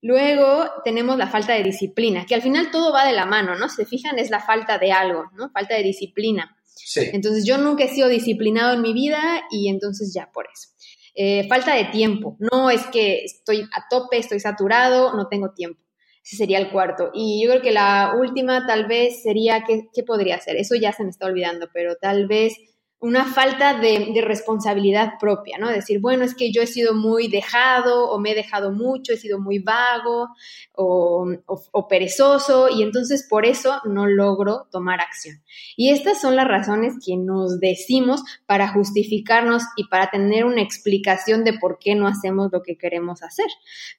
Luego 0.02 0.66
tenemos 0.84 1.18
la 1.18 1.28
falta 1.28 1.54
de 1.54 1.64
disciplina, 1.64 2.26
que 2.26 2.36
al 2.36 2.42
final 2.42 2.70
todo 2.70 2.94
va 2.94 3.06
de 3.06 3.14
la 3.14 3.26
mano, 3.26 3.56
¿no? 3.56 3.68
Si 3.68 3.78
se 3.78 3.86
fijan, 3.86 4.20
es 4.20 4.30
la 4.30 4.40
falta 4.40 4.78
de 4.78 4.92
algo, 4.92 5.32
¿no? 5.34 5.50
Falta 5.50 5.76
de 5.76 5.84
disciplina. 5.84 6.57
Entonces 7.14 7.46
yo 7.46 7.58
nunca 7.58 7.84
he 7.84 7.90
sido 7.90 8.08
disciplinado 8.08 8.74
en 8.74 8.82
mi 8.82 8.94
vida 8.94 9.44
y 9.52 9.70
entonces 9.70 10.14
ya 10.14 10.30
por 10.34 10.46
eso. 10.46 10.70
Eh, 11.16 11.48
falta 11.48 11.76
de 11.76 11.86
tiempo. 11.86 12.38
No 12.40 12.70
es 12.70 12.86
que 12.88 13.24
estoy 13.24 13.62
a 13.62 13.88
tope, 13.90 14.18
estoy 14.18 14.40
saturado, 14.40 15.14
no 15.14 15.28
tengo 15.28 15.52
tiempo. 15.54 15.82
Ese 16.24 16.36
sería 16.36 16.60
el 16.60 16.72
cuarto. 16.72 17.10
Y 17.14 17.44
yo 17.44 17.50
creo 17.50 17.62
que 17.62 17.72
la 17.72 18.14
última 18.20 18.68
tal 18.68 18.86
vez 18.86 19.24
sería, 19.24 19.64
¿qué, 19.66 19.88
qué 19.94 20.04
podría 20.04 20.40
ser? 20.40 20.58
Eso 20.58 20.76
ya 20.76 20.92
se 20.92 21.04
me 21.04 21.10
está 21.10 21.26
olvidando, 21.26 21.70
pero 21.74 21.96
tal 21.96 22.28
vez 22.28 22.54
una 23.00 23.26
falta 23.26 23.80
de, 23.80 24.12
responsabilidad 24.26 25.14
propia, 25.20 25.58
¿no? 25.60 25.70
Decir, 25.70 26.00
bueno, 26.00 26.24
es 26.24 26.34
que 26.34 26.52
yo 26.52 26.64
he 26.64 26.68
sido 26.68 26.96
muy 26.96 27.28
dejado 27.28 28.10
o 28.10 28.20
me 28.20 28.32
he 28.32 28.36
dejado 28.36 28.72
mucho, 28.72 29.14
he 29.14 29.18
sido 29.18 29.40
muy 29.40 29.60
vago 29.60 30.30
o, 30.74 31.88
perezoso 31.88 32.70
y 32.70 32.82
entonces 32.82 33.28
por 33.30 33.46
eso 33.46 33.82
no 33.86 34.08
logro 34.08 34.68
tomar 34.72 35.00
acción. 35.00 35.44
Y 35.76 35.92
estas 35.92 36.20
son 36.20 36.36
las 36.36 36.48
razones 36.48 36.96
que 37.06 37.16
nos 37.18 37.60
decimos 37.60 38.24
para 38.48 38.68
justificarnos 38.68 39.64
y 39.76 39.88
para 39.88 40.10
tener 40.10 40.46
una 40.46 40.62
explicación 40.62 41.44
de 41.44 41.54
por 41.54 41.78
qué 41.80 41.94
no 41.94 42.08
hacemos 42.08 42.50
lo 42.52 42.64
que 42.64 42.78
queremos 42.78 43.22
hacer. 43.22 43.48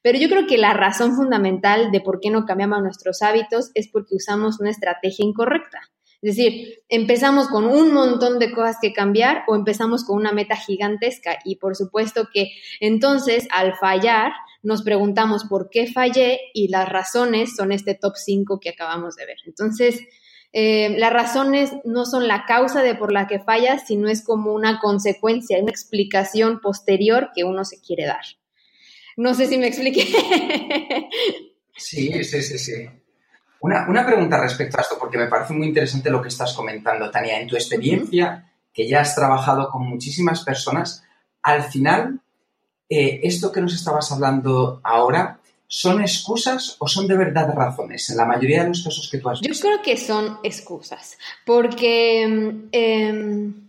Pero 0.03 0.19
yo 0.19 0.29
creo 0.29 0.47
que 0.47 0.59
la 0.59 0.73
razón 0.73 1.15
fundamental 1.15 1.93
de 1.93 2.01
por 2.01 2.19
qué 2.21 2.31
no 2.31 2.47
cambiamos 2.47 2.83
nuestros 2.83 3.23
hábitos 3.23 3.71
es 3.75 3.89
porque 3.89 4.17
usamos 4.17 4.61
una 4.61 4.71
estrategia 4.71 5.25
incorrecta. 5.25 5.81
Es 6.21 6.37
decir, 6.37 6.83
empezamos 6.89 7.47
con 7.47 7.65
un 7.65 7.93
montón 7.93 8.41
de 8.41 8.51
cosas 8.51 8.77
que 8.83 8.93
cambiar 8.93 9.45
o 9.47 9.55
empezamos 9.55 10.05
con 10.05 10.17
una 10.17 10.33
meta 10.33 10.57
gigantesca 10.57 11.39
y 11.45 11.57
por 11.57 11.77
supuesto 11.77 12.29
que 12.33 12.51
entonces 12.81 13.47
al 13.53 13.77
fallar 13.77 14.33
nos 14.63 14.83
preguntamos 14.83 15.45
por 15.45 15.71
qué 15.71 15.87
fallé 15.87 16.41
y 16.55 16.69
las 16.69 16.89
razones 16.89 17.55
son 17.55 17.71
este 17.71 17.95
top 17.95 18.15
5 18.17 18.59
que 18.59 18.71
acabamos 18.71 19.15
de 19.15 19.27
ver. 19.27 19.37
Entonces, 19.47 20.01
eh, 20.53 20.97
las 20.99 21.13
razones 21.13 21.71
no 21.85 22.05
son 22.05 22.27
la 22.27 22.45
causa 22.47 22.83
de 22.83 22.97
por 22.97 23.13
la 23.13 23.29
que 23.29 23.39
fallas, 23.39 23.87
sino 23.87 24.09
es 24.09 24.25
como 24.25 24.53
una 24.53 24.81
consecuencia, 24.81 25.59
una 25.59 25.71
explicación 25.71 26.61
posterior 26.61 27.31
que 27.35 27.45
uno 27.45 27.65
se 27.65 27.81
quiere 27.81 28.07
dar. 28.07 28.25
No 29.17 29.35
sé 29.35 29.47
si 29.47 29.59
me 29.59 29.69
expliqué. 29.69 30.07
Sí, 31.81 32.25
sí, 32.25 32.43
sí, 32.43 32.59
sí. 32.59 32.89
Una, 33.61 34.07
pregunta 34.07 34.40
respecto 34.40 34.79
a 34.79 34.83
esto, 34.83 34.97
porque 34.99 35.18
me 35.18 35.27
parece 35.27 35.53
muy 35.53 35.66
interesante 35.66 36.11
lo 36.11 36.23
que 36.23 36.29
estás 36.29 36.55
comentando, 36.55 37.11
Tania. 37.11 37.40
En 37.40 37.49
tu 37.49 37.57
experiencia, 37.57 38.53
que 38.73 38.88
ya 38.88 39.01
has 39.01 39.14
trabajado 39.14 39.68
con 39.68 39.83
muchísimas 39.83 40.44
personas, 40.44 41.03
al 41.42 41.64
final, 41.64 42.21
eh, 42.88 43.21
esto 43.25 43.51
que 43.51 43.61
nos 43.61 43.75
estabas 43.75 44.12
hablando 44.12 44.81
ahora, 44.85 45.40
¿son 45.66 46.01
excusas 46.01 46.77
o 46.79 46.87
son 46.87 47.09
de 47.09 47.16
verdad 47.16 47.53
razones 47.53 48.09
en 48.11 48.16
la 48.16 48.25
mayoría 48.25 48.62
de 48.62 48.68
los 48.68 48.83
casos 48.83 49.09
que 49.11 49.18
tú 49.18 49.29
has 49.29 49.40
visto? 49.40 49.55
Yo 49.55 49.61
creo 49.61 49.83
que 49.83 49.97
son 49.97 50.38
excusas, 50.42 51.18
porque... 51.44 52.23
Em, 52.73 53.68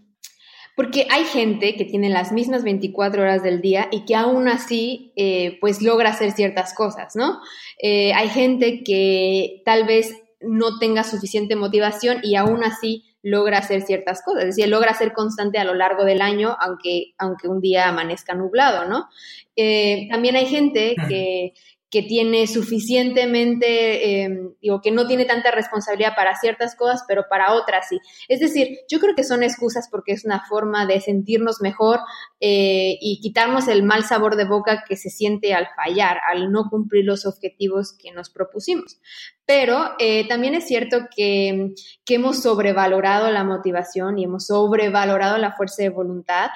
porque 0.80 1.08
hay 1.10 1.26
gente 1.26 1.76
que 1.76 1.84
tiene 1.84 2.08
las 2.08 2.32
mismas 2.32 2.64
24 2.64 3.22
horas 3.22 3.44
del 3.44 3.60
día 3.60 3.90
y 3.92 4.06
que 4.06 4.16
aún 4.16 4.48
así, 4.48 5.12
eh, 5.18 5.58
pues 5.60 5.82
logra 5.82 6.12
hacer 6.12 6.32
ciertas 6.32 6.74
cosas, 6.74 7.18
¿no? 7.18 7.42
Eh, 7.84 8.14
hay 8.14 8.30
gente 8.30 8.82
que 8.86 9.62
tal 9.66 9.86
vez 9.86 10.16
no 10.40 10.80
tenga 10.80 11.04
suficiente 11.04 11.58
motivación 11.58 12.20
y 12.24 12.38
aún 12.38 12.64
así 12.64 13.04
logra 13.22 13.58
hacer 13.58 13.82
ciertas 13.82 14.22
cosas, 14.24 14.44
es 14.44 14.56
decir, 14.56 14.70
logra 14.70 14.94
ser 14.94 15.12
constante 15.12 15.60
a 15.60 15.66
lo 15.66 15.74
largo 15.74 16.06
del 16.06 16.22
año, 16.22 16.56
aunque, 16.62 17.14
aunque 17.18 17.50
un 17.50 17.60
día 17.60 17.90
amanezca 17.90 18.34
nublado, 18.34 18.88
¿no? 18.88 19.10
Eh, 19.58 20.08
también 20.10 20.38
hay 20.38 20.46
gente 20.46 20.96
que, 21.10 21.56
que 21.92 22.04
tiene 22.04 22.46
suficientemente, 22.46 24.24
eh, 24.24 24.30
digo, 24.62 24.80
que 24.82 24.92
no 24.92 25.08
tiene 25.08 25.26
tanta 25.26 25.50
responsabilidad 25.50 26.14
para 26.16 26.36
ciertas 26.36 26.76
cosas, 26.76 27.04
pero 27.08 27.24
para 27.28 27.54
otras 27.54 27.88
sí. 27.90 28.00
Es 28.28 28.40
decir, 28.40 28.80
yo 28.90 29.00
creo 29.00 29.16
que 29.16 29.24
son 29.24 29.42
excusas 29.42 29.88
porque 29.90 30.12
es 30.12 30.24
una 30.24 30.46
forma 30.48 30.86
de 30.86 31.02
sentirnos 31.02 31.62
mejor 31.62 32.00
eh, 32.40 32.98
y 33.02 33.20
quitarnos 33.22 33.68
el 33.68 33.82
mal 33.84 34.04
sabor 34.04 34.36
de 34.36 34.46
boca 34.46 34.84
que 34.88 34.98
se 34.98 35.10
siente 35.10 35.54
al 35.56 35.68
fallar, 35.76 36.20
al 36.28 36.52
no 36.52 36.70
cumplir 36.70 37.06
los 37.06 37.26
objetivos 37.26 37.96
que 37.98 38.12
nos 38.12 38.30
propusimos. 38.30 39.00
Pero 39.48 39.96
eh, 39.98 40.28
también 40.28 40.54
es 40.54 40.68
cierto 40.68 41.08
que, 41.16 41.74
que, 42.06 42.16
hemos 42.16 42.44
sobrevalorado 42.44 43.32
la 43.32 43.44
motivación 43.44 44.20
y 44.20 44.26
hemos 44.26 44.46
sobrevalorado 44.46 45.40
la 45.40 45.54
fuerza 45.54 45.82
de 45.82 45.90
voluntad 45.90 46.52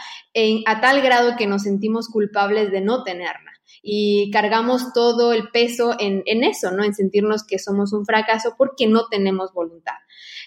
a 0.67 0.81
tal 0.81 1.01
grado 1.01 1.35
que 1.35 1.47
nos 1.47 1.63
sentimos 1.63 2.07
culpables 2.07 2.69
de 2.69 2.81
no 2.81 3.03
tenerla 3.03 3.52
y 3.81 4.31
cargamos 4.31 4.93
todo 4.93 5.33
el 5.33 5.49
peso 5.49 5.95
en, 5.99 6.23
eso, 6.43 6.71
¿no? 6.71 6.83
En 6.83 6.93
sentirnos 6.93 7.43
que 7.43 7.59
somos 7.59 7.93
un 7.93 8.05
fracaso 8.05 8.55
porque 8.57 8.87
no 8.87 9.07
tenemos 9.09 9.53
voluntad. 9.53 9.95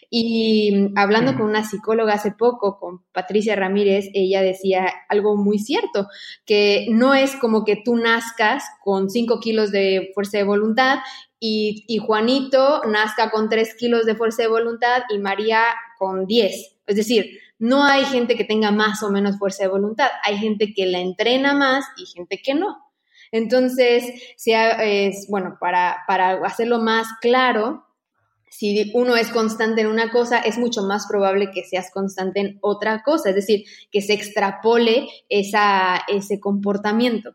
Y 0.09 0.91
hablando 0.97 1.35
con 1.35 1.47
una 1.47 1.65
psicóloga 1.65 2.15
hace 2.15 2.31
poco, 2.31 2.79
con 2.79 3.03
Patricia 3.13 3.57
Ramírez, 3.57 4.07
ella 4.15 4.43
decía 4.43 4.93
algo 5.09 5.37
muy 5.37 5.59
cierto, 5.59 6.07
que 6.45 6.87
no 6.91 7.15
es 7.15 7.35
como 7.37 7.65
que 7.65 7.77
tú 7.77 7.97
nazcas 7.97 8.65
con 8.85 9.11
5 9.11 9.41
kilos 9.41 9.73
de 9.73 10.11
fuerza 10.15 10.39
de 10.39 10.45
voluntad 10.45 10.99
y, 11.41 11.85
y, 11.89 11.99
Juanito 11.99 12.83
nazca 12.85 13.31
con 13.31 13.49
3 13.49 13.75
kilos 13.79 14.07
de 14.07 14.15
fuerza 14.15 14.43
de 14.43 14.49
voluntad 14.49 15.03
y 15.11 15.19
María 15.19 15.63
con 15.99 16.27
10. 16.27 16.79
Es 16.87 16.97
decir, 16.97 17.41
no 17.59 17.85
hay 17.85 18.05
gente 18.05 18.37
que 18.37 18.45
tenga 18.45 18.71
más 18.71 19.03
o 19.03 19.11
menos 19.11 19.39
fuerza 19.39 19.65
de 19.65 19.71
voluntad, 19.71 20.09
hay 20.23 20.39
gente 20.39 20.73
que 20.75 20.87
la 20.87 21.01
entrena 21.01 21.55
más 21.55 21.87
y 21.97 22.07
gente 22.07 22.41
que 22.43 22.55
no. 22.55 22.86
Entonces, 23.33 24.05
es, 24.45 25.27
bueno, 25.29 25.57
para, 25.61 25.99
para 26.07 26.45
hacerlo 26.45 26.79
más 26.79 27.07
claro, 27.21 27.87
si 28.51 28.91
uno 28.95 29.17
es 29.17 29.29
constante 29.29 29.83
en 29.83 29.89
una 29.89 30.11
cosa, 30.11 30.39
es 30.39 30.57
mucho 30.57 30.83
más 30.83 31.07
probable 31.07 31.51
que 31.51 31.65
seas 31.65 31.91
constante 31.93 32.41
en 32.41 32.59
otra 32.63 33.03
cosa, 33.03 33.31
es 33.31 33.35
decir, 33.35 33.65
que 33.91 34.01
se 34.01 34.15
extrapole 34.15 35.09
esa, 35.29 36.01
ese 36.09 36.41
comportamiento. 36.41 37.35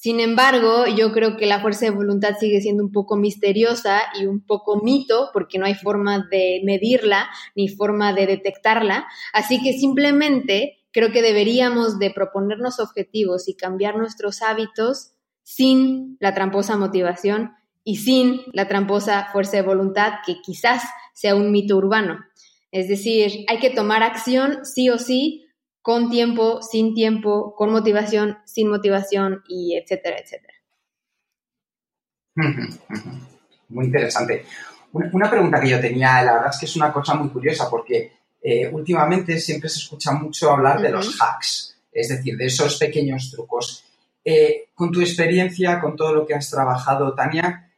Sin 0.00 0.20
embargo, 0.20 0.86
yo 0.86 1.12
creo 1.12 1.36
que 1.36 1.46
la 1.46 1.60
fuerza 1.60 1.86
de 1.86 1.90
voluntad 1.90 2.36
sigue 2.38 2.60
siendo 2.60 2.84
un 2.84 2.92
poco 2.92 3.16
misteriosa 3.16 4.00
y 4.18 4.26
un 4.26 4.40
poco 4.46 4.80
mito 4.80 5.30
porque 5.32 5.58
no 5.58 5.66
hay 5.66 5.74
forma 5.74 6.28
de 6.30 6.60
medirla 6.64 7.28
ni 7.56 7.68
forma 7.68 8.12
de 8.12 8.26
detectarla. 8.26 9.08
Así 9.32 9.60
que 9.60 9.72
simplemente 9.72 10.77
creo 10.98 11.12
que 11.12 11.22
deberíamos 11.22 12.00
de 12.00 12.10
proponernos 12.10 12.80
objetivos 12.80 13.48
y 13.48 13.54
cambiar 13.54 13.96
nuestros 13.96 14.42
hábitos 14.42 15.12
sin 15.44 16.16
la 16.18 16.34
tramposa 16.34 16.76
motivación 16.76 17.52
y 17.84 17.98
sin 17.98 18.40
la 18.52 18.66
tramposa 18.66 19.28
fuerza 19.30 19.58
de 19.58 19.62
voluntad 19.62 20.14
que 20.26 20.40
quizás 20.42 20.82
sea 21.14 21.36
un 21.36 21.52
mito 21.52 21.76
urbano. 21.76 22.18
Es 22.72 22.88
decir, 22.88 23.44
hay 23.48 23.60
que 23.60 23.70
tomar 23.70 24.02
acción 24.02 24.64
sí 24.64 24.90
o 24.90 24.98
sí, 24.98 25.46
con 25.82 26.10
tiempo, 26.10 26.62
sin 26.62 26.94
tiempo, 26.94 27.54
con 27.54 27.70
motivación, 27.70 28.38
sin 28.44 28.68
motivación 28.68 29.44
y 29.48 29.76
etcétera, 29.76 30.16
etcétera. 30.18 30.54
Muy 33.68 33.84
interesante. 33.84 34.46
Una 34.92 35.30
pregunta 35.30 35.60
que 35.60 35.70
yo 35.70 35.80
tenía, 35.80 36.24
la 36.24 36.32
verdad 36.32 36.50
es 36.50 36.58
que 36.58 36.66
es 36.66 36.74
una 36.74 36.92
cosa 36.92 37.14
muy 37.14 37.28
curiosa 37.28 37.70
porque 37.70 38.17
eh, 38.42 38.68
últimamente 38.68 39.38
siempre 39.38 39.68
se 39.68 39.80
escucha 39.80 40.12
mucho 40.12 40.50
hablar 40.50 40.80
de 40.80 40.90
los 40.90 41.20
hacks, 41.20 41.76
es 41.92 42.08
decir, 42.08 42.36
de 42.36 42.46
esos 42.46 42.76
pequeños 42.76 43.30
trucos. 43.30 43.84
Eh, 44.24 44.68
con 44.74 44.92
tu 44.92 45.00
experiencia, 45.00 45.80
con 45.80 45.96
todo 45.96 46.12
lo 46.12 46.26
que 46.26 46.34
has 46.34 46.50
trabajado, 46.50 47.14
Tania, 47.14 47.70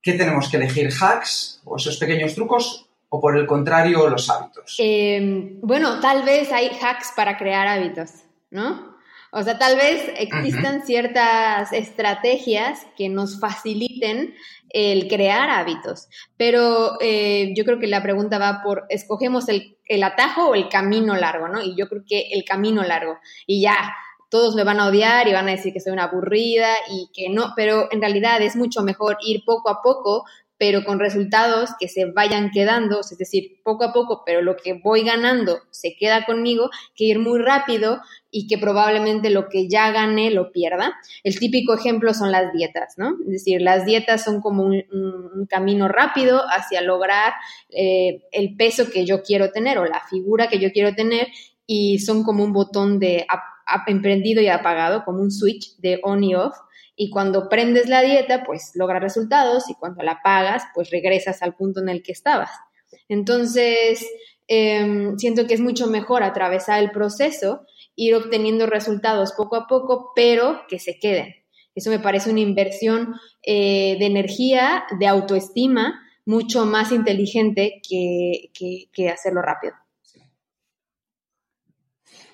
¿qué 0.00 0.12
tenemos 0.12 0.48
que 0.48 0.56
elegir? 0.56 0.90
¿Hacks 1.00 1.60
o 1.64 1.76
esos 1.76 1.96
pequeños 1.96 2.34
trucos 2.34 2.88
o 3.08 3.20
por 3.20 3.36
el 3.36 3.46
contrario 3.46 4.08
los 4.08 4.30
hábitos? 4.30 4.76
Em, 4.78 5.60
bueno, 5.60 6.00
tal 6.00 6.24
vez 6.24 6.50
hay 6.52 6.70
hacks 6.80 7.12
para 7.14 7.36
crear 7.36 7.66
hábitos, 7.66 8.10
¿no? 8.50 8.95
O 9.32 9.42
sea, 9.42 9.58
tal 9.58 9.76
vez 9.76 10.10
existan 10.16 10.84
ciertas 10.86 11.72
estrategias 11.72 12.86
que 12.96 13.08
nos 13.08 13.40
faciliten 13.40 14.34
el 14.70 15.08
crear 15.08 15.48
hábitos, 15.50 16.08
pero 16.36 17.00
eh, 17.00 17.52
yo 17.56 17.64
creo 17.64 17.78
que 17.78 17.86
la 17.86 18.02
pregunta 18.02 18.38
va 18.38 18.62
por, 18.62 18.84
escogemos 18.88 19.48
el, 19.48 19.78
el, 19.86 20.02
atajo 20.02 20.50
o 20.50 20.54
el 20.54 20.68
camino 20.68 21.16
largo, 21.16 21.48
¿no? 21.48 21.62
Y 21.62 21.76
yo 21.76 21.88
creo 21.88 22.02
que 22.06 22.28
el 22.32 22.44
camino 22.44 22.82
largo. 22.82 23.18
Y 23.46 23.62
ya, 23.62 23.94
todos 24.28 24.54
me 24.54 24.64
van 24.64 24.80
a 24.80 24.88
odiar 24.88 25.28
y 25.28 25.32
van 25.32 25.48
a 25.48 25.52
decir 25.52 25.72
que 25.72 25.80
soy 25.80 25.92
una 25.92 26.04
aburrida 26.04 26.68
y 26.90 27.08
que 27.12 27.28
no, 27.28 27.52
pero 27.54 27.88
en 27.92 28.00
realidad 28.00 28.42
es 28.42 28.56
mucho 28.56 28.82
mejor 28.82 29.16
ir 29.20 29.44
poco 29.44 29.70
a 29.70 29.82
poco, 29.82 30.24
pero 30.58 30.84
con 30.84 30.98
resultados 30.98 31.70
que 31.78 31.88
se 31.88 32.06
vayan 32.06 32.50
quedando, 32.50 33.00
es 33.00 33.18
decir, 33.18 33.60
poco 33.62 33.84
a 33.84 33.92
poco, 33.92 34.22
pero 34.24 34.40
lo 34.42 34.56
que 34.56 34.74
voy 34.74 35.02
ganando 35.02 35.60
se 35.70 35.96
queda 35.96 36.24
conmigo, 36.24 36.70
que 36.94 37.04
ir 37.04 37.18
muy 37.18 37.40
rápido 37.40 38.00
y 38.30 38.46
que 38.46 38.58
probablemente 38.58 39.30
lo 39.30 39.48
que 39.48 39.68
ya 39.68 39.90
gané 39.90 40.30
lo 40.30 40.52
pierda. 40.52 40.94
El 41.24 41.38
típico 41.38 41.74
ejemplo 41.74 42.14
son 42.14 42.32
las 42.32 42.52
dietas, 42.52 42.94
¿no? 42.96 43.16
Es 43.26 43.32
decir, 43.32 43.60
las 43.60 43.84
dietas 43.84 44.24
son 44.24 44.40
como 44.40 44.64
un, 44.64 45.46
camino 45.48 45.86
rápido 45.86 46.42
hacia 46.48 46.80
lograr 46.80 47.32
eh, 47.70 48.22
el 48.32 48.56
peso 48.56 48.90
que 48.90 49.04
yo 49.04 49.22
quiero 49.22 49.52
tener 49.52 49.78
o 49.78 49.84
la 49.84 50.00
figura 50.08 50.48
que 50.48 50.58
yo 50.58 50.72
quiero 50.72 50.94
tener 50.94 51.28
y 51.66 51.98
son 52.00 52.24
como 52.24 52.42
un 52.42 52.52
botón 52.52 52.98
de 52.98 53.26
emprendido 53.86 54.40
y 54.42 54.48
apagado, 54.48 55.04
como 55.04 55.20
un 55.20 55.30
switch 55.30 55.76
de 55.78 56.00
on 56.02 56.24
y 56.24 56.34
off 56.34 56.56
y 56.96 57.10
cuando 57.10 57.48
prendes 57.50 57.88
la 57.88 58.00
dieta, 58.00 58.42
pues 58.42 58.72
logras 58.74 59.02
resultados 59.02 59.68
y 59.68 59.74
cuando 59.74 60.02
la 60.02 60.20
pagas, 60.24 60.64
pues 60.74 60.90
regresas 60.90 61.42
al 61.42 61.54
punto 61.54 61.80
en 61.80 61.90
el 61.90 62.02
que 62.02 62.12
estabas. 62.12 62.50
Entonces, 63.08 64.04
em, 64.48 65.18
siento 65.18 65.46
que 65.46 65.54
es 65.54 65.60
mucho 65.60 65.88
mejor 65.88 66.22
atravesar 66.22 66.82
el 66.82 66.90
proceso, 66.90 67.66
ir 67.94 68.14
obteniendo 68.14 68.66
resultados 68.66 69.34
poco 69.34 69.56
a 69.56 69.66
poco, 69.66 70.12
pero 70.16 70.62
que 70.68 70.78
se 70.78 70.98
queden. 70.98 71.34
Eso 71.74 71.90
me 71.90 71.98
parece 71.98 72.30
una 72.30 72.40
inversión 72.40 73.14
eh, 73.42 73.96
de 73.98 74.06
energía, 74.06 74.84
de 74.98 75.06
autoestima, 75.06 76.02
mucho 76.24 76.64
más 76.64 76.92
inteligente 76.92 77.82
que, 77.86 78.50
que 78.90 79.10
hacerlo 79.10 79.42
rápido. 79.42 79.74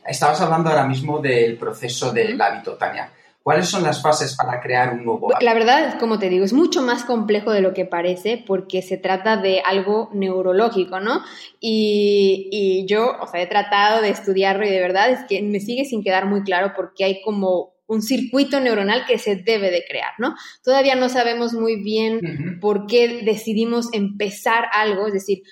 Estabas 0.07 0.40
hablando 0.40 0.70
ahora 0.70 0.87
mismo 0.87 1.18
del 1.18 1.57
proceso 1.59 2.12
del 2.12 2.40
hábito, 2.40 2.75
Tania. 2.77 3.12
¿Cuáles 3.42 3.68
son 3.68 3.83
las 3.83 4.00
fases 4.00 4.37
para 4.37 4.61
crear 4.61 4.92
un 4.92 5.05
nuevo 5.05 5.26
hábito? 5.26 5.44
La 5.44 5.55
verdad, 5.55 5.98
como 5.98 6.18
te 6.18 6.28
digo, 6.28 6.44
es 6.44 6.52
mucho 6.52 6.83
más 6.83 7.05
complejo 7.05 7.50
de 7.50 7.61
lo 7.61 7.74
que 7.74 7.85
parece 7.85 8.42
porque 8.46 8.83
se 8.83 8.98
trata 8.98 9.37
de 9.37 9.61
algo 9.61 10.11
neurológico, 10.12 11.00
¿no? 11.00 11.22
Y, 11.61 12.48
y 12.52 12.87
yo, 12.87 13.16
o 13.20 13.26
sea, 13.26 13.42
he 13.42 13.46
tratado 13.46 14.00
de 14.00 14.11
estudiarlo 14.11 14.64
y 14.64 14.70
de 14.70 14.81
verdad 14.81 15.11
es 15.11 15.20
que 15.28 15.42
me 15.42 15.61
sigue 15.61 15.85
sin 15.85 16.02
quedar 16.02 16.26
muy 16.26 16.42
claro 16.42 16.72
porque 16.76 17.05
hay 17.05 17.22
como 17.22 17.72
un 17.92 18.00
circuito 18.00 18.59
neuronal 18.61 19.05
que 19.07 19.18
se 19.18 19.37
debe 19.37 19.70
de 19.70 19.85
crear, 19.87 20.12
¿no? 20.18 20.35
Todavía 20.64 20.94
no 20.94 21.09
sabemos 21.09 21.52
muy 21.52 21.83
bien 21.83 22.59
por 22.61 22.87
qué 22.87 23.22
decidimos 23.22 23.92
empezar 23.92 24.64
algo, 24.72 25.09
es 25.09 25.12
decir, 25.12 25.42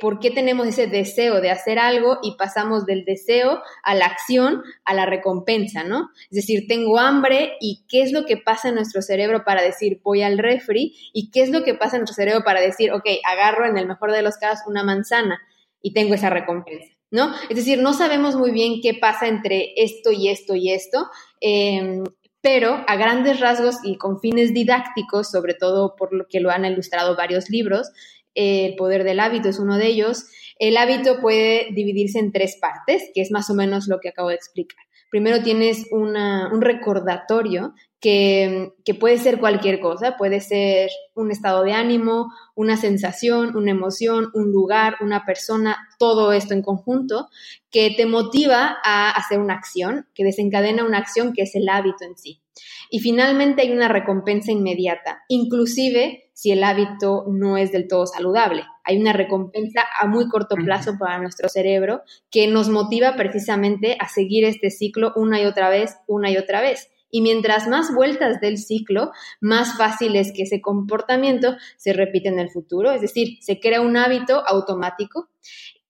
por 0.00 0.18
qué 0.18 0.30
tenemos 0.30 0.66
ese 0.66 0.86
deseo 0.86 1.40
de 1.40 1.50
hacer 1.50 1.78
algo 1.78 2.18
y 2.22 2.36
pasamos 2.36 2.86
del 2.86 3.04
deseo 3.04 3.62
a 3.82 3.94
la 3.94 4.06
acción, 4.06 4.62
a 4.84 4.94
la 4.94 5.06
recompensa, 5.06 5.84
¿no? 5.84 6.10
Es 6.30 6.36
decir, 6.36 6.66
tengo 6.68 6.98
hambre 6.98 7.56
y 7.60 7.84
qué 7.88 8.02
es 8.02 8.12
lo 8.12 8.26
que 8.26 8.36
pasa 8.36 8.68
en 8.68 8.76
nuestro 8.76 9.02
cerebro 9.02 9.44
para 9.44 9.62
decir 9.62 10.00
voy 10.02 10.22
al 10.22 10.38
refri 10.38 10.94
y 11.12 11.30
qué 11.30 11.42
es 11.42 11.50
lo 11.50 11.64
que 11.64 11.74
pasa 11.74 11.96
en 11.96 12.02
nuestro 12.02 12.22
cerebro 12.22 12.44
para 12.44 12.60
decir, 12.60 12.92
ok, 12.92 13.04
agarro 13.24 13.66
en 13.66 13.78
el 13.78 13.86
mejor 13.86 14.12
de 14.12 14.22
los 14.22 14.36
casos 14.36 14.66
una 14.66 14.84
manzana 14.84 15.40
y 15.80 15.92
tengo 15.92 16.14
esa 16.14 16.30
recompensa. 16.30 16.92
¿No? 17.10 17.32
Es 17.48 17.56
decir, 17.56 17.80
no 17.80 17.92
sabemos 17.92 18.34
muy 18.34 18.50
bien 18.50 18.80
qué 18.82 18.92
pasa 18.92 19.28
entre 19.28 19.72
esto 19.76 20.10
y 20.10 20.30
esto 20.30 20.56
y 20.56 20.72
esto, 20.72 21.08
em, 21.40 22.02
pero 22.40 22.84
a 22.88 22.96
grandes 22.96 23.38
rasgos 23.38 23.76
y 23.84 23.96
con 23.96 24.20
fines 24.20 24.52
didácticos, 24.52 25.30
sobre 25.30 25.54
todo 25.54 25.94
por 25.96 26.12
lo 26.12 26.26
que 26.26 26.40
lo 26.40 26.50
han 26.50 26.64
ilustrado 26.64 27.14
varios 27.14 27.48
libros, 27.50 27.92
el 28.34 28.74
poder 28.76 29.04
del 29.04 29.20
hábito 29.20 29.48
es 29.48 29.58
uno 29.58 29.76
de 29.76 29.86
ellos. 29.86 30.26
El 30.58 30.76
hábito 30.76 31.20
puede 31.20 31.68
dividirse 31.72 32.18
en 32.18 32.32
tres 32.32 32.56
partes, 32.60 33.10
que 33.14 33.20
es 33.20 33.30
más 33.30 33.50
o 33.50 33.54
menos 33.54 33.88
lo 33.88 34.00
que 34.00 34.08
acabo 34.08 34.28
de 34.28 34.36
explicar. 34.36 34.84
Primero 35.10 35.42
tienes 35.42 35.86
un 35.92 36.60
recordatorio 36.60 37.74
que, 38.00 38.72
que, 38.84 38.94
puede 38.94 39.16
ser 39.18 39.38
cualquier 39.38 39.78
cosa, 39.78 40.16
puede 40.16 40.40
ser 40.40 40.90
un 41.14 41.30
estado 41.30 41.62
de 41.62 41.72
ánimo, 41.72 42.32
una 42.54 42.76
sensación, 42.76 43.56
una 43.56 43.70
emoción, 43.70 44.30
un 44.34 44.50
lugar, 44.50 44.96
una 45.00 45.24
persona, 45.24 45.88
todo 45.98 46.32
esto 46.32 46.52
en 46.52 46.62
conjunto, 46.62 47.28
que 47.70 47.94
te 47.96 48.06
motiva 48.06 48.76
a 48.84 49.10
hacer 49.12 49.38
una 49.38 49.54
acción, 49.54 50.08
que 50.14 50.24
desencadena 50.24 50.84
una 50.84 50.98
acción 50.98 51.32
que 51.32 51.42
es 51.42 51.54
el 51.54 51.68
hábito 51.68 52.04
en 52.04 52.18
sí. 52.18 52.42
Y 52.90 53.00
finalmente 53.00 53.62
hay 53.62 53.70
una 53.70 53.88
recompensa 53.88 54.52
inmediata, 54.52 55.22
inclusive 55.28 56.23
si 56.34 56.50
el 56.50 56.62
hábito 56.62 57.24
no 57.28 57.56
es 57.56 57.72
del 57.72 57.88
todo 57.88 58.06
saludable. 58.06 58.64
Hay 58.82 59.00
una 59.00 59.14
recompensa 59.14 59.82
a 59.98 60.06
muy 60.06 60.28
corto 60.28 60.56
plazo 60.56 60.98
para 60.98 61.18
nuestro 61.18 61.48
cerebro 61.48 62.02
que 62.30 62.48
nos 62.48 62.68
motiva 62.68 63.16
precisamente 63.16 63.96
a 63.98 64.08
seguir 64.08 64.44
este 64.44 64.70
ciclo 64.70 65.12
una 65.16 65.40
y 65.40 65.46
otra 65.46 65.70
vez, 65.70 65.96
una 66.06 66.30
y 66.30 66.36
otra 66.36 66.60
vez. 66.60 66.90
Y 67.10 67.20
mientras 67.22 67.68
más 67.68 67.94
vueltas 67.94 68.40
del 68.40 68.58
ciclo, 68.58 69.12
más 69.40 69.78
fácil 69.78 70.16
es 70.16 70.32
que 70.34 70.42
ese 70.42 70.60
comportamiento 70.60 71.56
se 71.76 71.92
repita 71.92 72.28
en 72.28 72.40
el 72.40 72.50
futuro, 72.50 72.90
es 72.90 73.00
decir, 73.00 73.38
se 73.40 73.60
crea 73.60 73.80
un 73.80 73.96
hábito 73.96 74.42
automático 74.44 75.28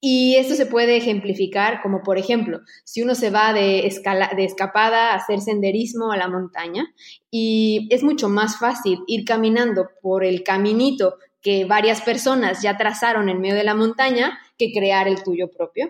y 0.07 0.37
esto 0.37 0.55
se 0.55 0.67
puede 0.67 0.99
ejemplificar 0.99 1.81
como, 1.81 2.03
por 2.03 2.19
ejemplo, 2.19 2.61
si 2.85 3.01
uno 3.01 3.15
se 3.15 3.31
va 3.31 3.55
de, 3.55 3.91
de 4.37 4.45
escapada 4.45 5.13
a 5.13 5.15
hacer 5.15 5.41
senderismo 5.41 6.13
a 6.13 6.19
la 6.19 6.29
montaña 6.29 6.93
y 7.31 7.89
es 7.91 8.03
mucho 8.03 8.29
más 8.29 8.59
fácil 8.59 8.99
ir 9.07 9.25
caminando 9.25 9.89
por 10.03 10.23
el 10.23 10.43
caminito 10.43 11.17
que 11.41 11.65
varias 11.65 12.03
personas 12.03 12.61
ya 12.61 12.77
trazaron 12.77 13.31
en 13.31 13.41
medio 13.41 13.55
de 13.55 13.65
la 13.65 13.75
montaña 13.75 14.39
que 14.59 14.75
crear 14.75 15.09
el 15.09 15.23
tuyo 15.23 15.51
propio. 15.51 15.89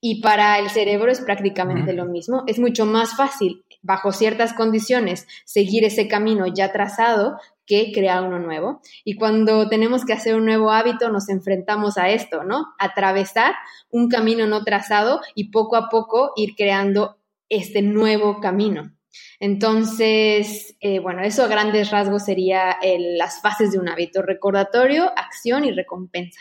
Y 0.00 0.22
para 0.22 0.58
el 0.58 0.70
cerebro 0.70 1.12
es 1.12 1.20
prácticamente 1.20 1.92
lo 1.92 2.06
mismo. 2.06 2.44
Es 2.46 2.58
mucho 2.58 2.86
más 2.86 3.16
fácil, 3.16 3.66
bajo 3.82 4.12
ciertas 4.12 4.54
condiciones, 4.54 5.26
seguir 5.44 5.84
ese 5.84 6.08
camino 6.08 6.46
ya 6.46 6.72
trazado 6.72 7.36
que 7.66 7.92
crear 7.92 8.22
uno 8.22 8.38
nuevo. 8.38 8.80
Y 9.04 9.16
cuando 9.16 9.68
tenemos 9.68 10.04
que 10.04 10.12
hacer 10.12 10.34
un 10.34 10.44
nuevo 10.44 10.70
hábito, 10.70 11.10
nos 11.10 11.28
enfrentamos 11.28 11.98
a 11.98 12.10
esto, 12.10 12.44
¿no? 12.44 12.66
Atravesar 12.78 13.54
un 13.90 14.08
camino 14.08 14.46
no 14.46 14.64
trazado 14.64 15.20
y 15.34 15.50
poco 15.50 15.76
a 15.76 15.88
poco 15.88 16.32
ir 16.36 16.54
creando 16.56 17.18
este 17.48 17.82
nuevo 17.82 18.40
camino. 18.40 18.92
Entonces, 19.38 20.76
eh, 20.80 20.98
bueno, 21.00 21.22
eso 21.22 21.44
a 21.44 21.48
grandes 21.48 21.90
rasgos 21.90 22.24
sería 22.24 22.78
las 22.98 23.40
fases 23.42 23.72
de 23.72 23.78
un 23.78 23.88
hábito, 23.88 24.22
recordatorio, 24.22 25.12
acción 25.16 25.64
y 25.64 25.72
recompensa. 25.72 26.40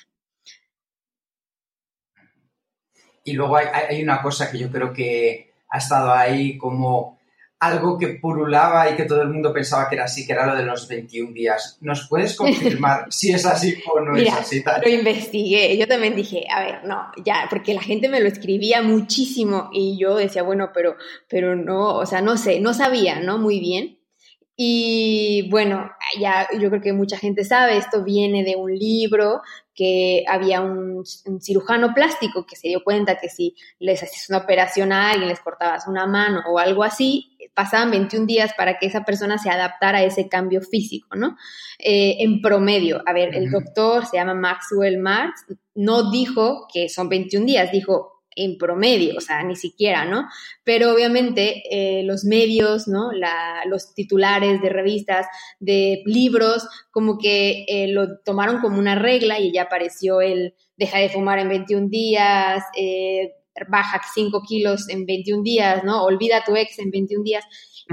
Y 3.24 3.34
luego 3.34 3.58
hay 3.58 4.02
una 4.02 4.22
cosa 4.22 4.52
que 4.52 4.58
yo 4.58 4.72
creo 4.72 4.94
que 4.94 5.54
ha 5.70 5.78
estado 5.78 6.12
ahí 6.12 6.58
como 6.58 7.21
algo 7.62 7.95
que 8.00 8.08
purulaba 8.08 8.89
y 8.89 8.95
que 8.95 9.06
todo 9.06 9.21
el 9.21 9.30
mundo 9.30 9.54
pensaba 9.54 9.88
que 9.88 9.93
era 9.93 10.06
así, 10.06 10.26
que 10.26 10.34
era 10.34 10.47
lo 10.47 10.56
de 10.56 10.65
los 10.65 10.88
21 10.88 11.32
días. 11.32 11.78
¿Nos 11.82 12.08
puedes 12.10 12.36
confirmar 12.36 13.06
si 13.12 13.32
es 13.32 13.45
así 13.45 13.76
o 13.93 14.00
no 14.00 14.17
es 14.17 14.34
así? 14.34 14.63
Lo 14.84 14.89
investigué, 14.89 15.78
yo 15.78 15.88
también 15.88 16.15
dije, 16.15 16.45
a 16.50 16.60
ver, 16.60 16.84
no, 16.86 17.12
ya, 17.24 17.45
porque 17.52 17.76
la 17.76 17.82
gente 17.82 18.10
me 18.10 18.19
lo 18.19 18.28
escribía 18.28 18.82
muchísimo 18.82 19.69
y 19.71 19.95
yo 20.00 20.15
decía, 20.15 20.41
bueno, 20.41 20.71
pero, 20.74 20.95
pero 21.30 21.56
no, 21.56 21.97
o 21.97 22.06
sea, 22.08 22.21
no 22.21 22.36
sé, 22.36 22.60
no 22.60 22.74
sabía, 22.74 23.19
¿no? 23.19 23.38
Muy 23.38 23.60
bien. 23.60 24.00
Y 24.56 25.47
bueno, 25.50 25.91
ya 26.19 26.47
yo 26.60 26.69
creo 26.69 26.82
que 26.82 26.93
mucha 26.93 27.17
gente 27.17 27.43
sabe, 27.43 27.78
esto 27.78 28.04
viene 28.04 28.43
de 28.43 28.56
un 28.56 28.74
libro 28.74 29.41
que 29.74 30.24
había 30.28 30.62
un, 30.62 31.04
cirujano 31.39 31.93
plástico 31.93 32.45
que 32.45 32.56
se 32.56 32.67
dio 32.67 32.84
cuenta 32.84 33.17
que 33.17 33.30
si 33.30 33.56
les 33.80 34.04
hacías 34.04 34.30
una 34.30 34.39
operación 34.39 34.91
a 34.91 35.12
alguien, 35.12 35.30
les 35.30 35.39
cortabas 35.39 35.88
una 35.88 36.06
mano 36.06 36.43
o 36.47 36.60
algo 36.60 36.84
así, 36.84 37.31
pasaban 37.54 37.91
21 37.91 38.25
días 38.25 38.54
para 38.56 38.77
que 38.77 38.88
esa 38.88 39.04
persona 39.04 39.38
se 39.38 39.49
adaptara 39.49 39.99
a 39.99 40.04
ese 40.04 40.30
cambio 40.30 40.62
físico, 40.62 41.15
¿no? 41.15 41.38
Eh, 41.80 42.17
en 42.19 42.41
promedio, 42.41 43.01
a 43.06 43.13
ver, 43.13 43.36
el 43.36 43.49
doctor 43.49 44.06
se 44.06 44.17
llama 44.17 44.34
Maxwell 44.34 44.97
Marx, 44.99 45.45
no 45.75 46.12
dijo 46.12 46.67
que 46.73 46.89
son 46.89 47.10
21 47.10 47.45
días, 47.45 47.71
dijo 47.71 48.21
en 48.36 48.58
promedio, 48.58 49.17
o 49.17 49.21
sea, 49.21 49.43
ni 49.43 49.56
siquiera, 49.56 50.06
¿no? 50.06 50.27
Pero 50.63 50.93
obviamente 50.93 51.63
eh, 51.69 52.04
los 52.04 52.23
medios, 52.23 52.88
¿no? 52.88 53.12
los 53.65 53.93
titulares 53.93 54.62
de 54.62 54.69
revistas, 54.69 55.27
de 55.60 56.01
libros, 56.06 56.67
como 56.91 57.17
que 57.17 57.65
eh, 57.67 57.88
lo 57.89 58.19
tomaron 58.19 58.62
como 58.62 58.80
una 58.80 58.95
regla 58.95 59.39
y 59.39 59.51
ya 59.51 59.63
apareció 59.63 60.21
el 60.21 60.56
deja 60.77 60.99
de 60.99 61.10
fumar 61.10 61.39
en 61.39 61.49
21 61.49 61.89
días, 61.89 62.63
eh, 62.77 63.34
baja 63.70 64.02
5 64.14 64.42
kilos 64.48 64.90
en 64.90 65.06
21 65.06 65.44
días, 65.44 65.84
¿no? 65.84 66.04
Olvida 66.04 66.38
a 66.38 66.44
tu 66.44 66.56
ex 66.56 66.80
en 66.80 66.92
21 66.92 67.24
días. 67.24 67.46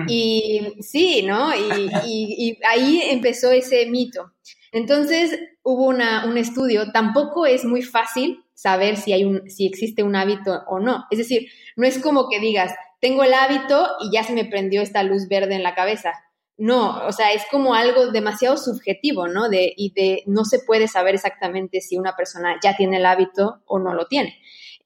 Y 0.07 0.77
sí, 0.81 1.23
¿no? 1.23 1.51
Y, 1.55 2.59
ahí 2.68 3.03
empezó 3.11 3.51
ese 3.51 3.87
mito. 3.87 4.33
Entonces 4.71 5.38
hubo 5.62 5.87
una, 5.87 6.27
un 6.27 6.37
estudio, 6.38 6.92
tampoco 6.92 7.47
es 7.47 7.64
muy 7.64 7.83
fácil 7.83 8.44
saber 8.55 8.97
si, 8.97 9.12
hay 9.12 9.25
un, 9.25 9.49
si 9.51 9.66
existe 9.66 10.03
un 10.03 10.14
hábito 10.14 10.62
o 10.68 10.79
no. 10.79 11.05
Es 11.11 11.18
decir, 11.18 11.49
no 11.77 11.87
es 11.87 11.99
como 11.99 12.29
que 12.29 12.38
digas, 12.38 12.73
tengo 13.01 13.25
el 13.25 13.33
hábito 13.33 13.87
y 14.01 14.12
ya 14.12 14.25
se 14.25 14.35
me 14.35 14.44
prendió 14.44 14.83
esta 14.83 15.03
luz 15.03 15.29
verde 15.29 15.55
en 15.55 15.62
la 15.62 15.75
cabeza. 15.75 16.12
No, 16.57 17.07
o 17.07 17.12
sea, 17.12 17.33
es 17.33 17.44
como 17.53 17.75
algo 17.75 18.11
demasiado 18.11 18.57
subjetivo, 18.57 19.29
¿no? 19.29 19.49
De, 19.49 19.73
y 19.77 19.92
de 19.92 20.25
no 20.27 20.44
se 20.44 20.59
puede 20.59 20.88
saber 20.88 21.14
exactamente 21.14 21.81
si 21.81 21.97
una 21.97 22.16
persona 22.16 22.57
ya 22.62 22.77
tiene 22.77 22.97
el 22.97 23.07
hábito 23.07 23.62
o 23.66 23.79
no 23.79 23.94
lo 23.94 24.07
tiene. 24.07 24.37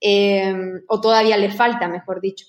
Em, 0.04 0.82
o 0.88 1.00
todavía 1.00 1.36
le 1.36 1.50
falta, 1.52 1.86
mejor 1.86 2.20
dicho. 2.20 2.46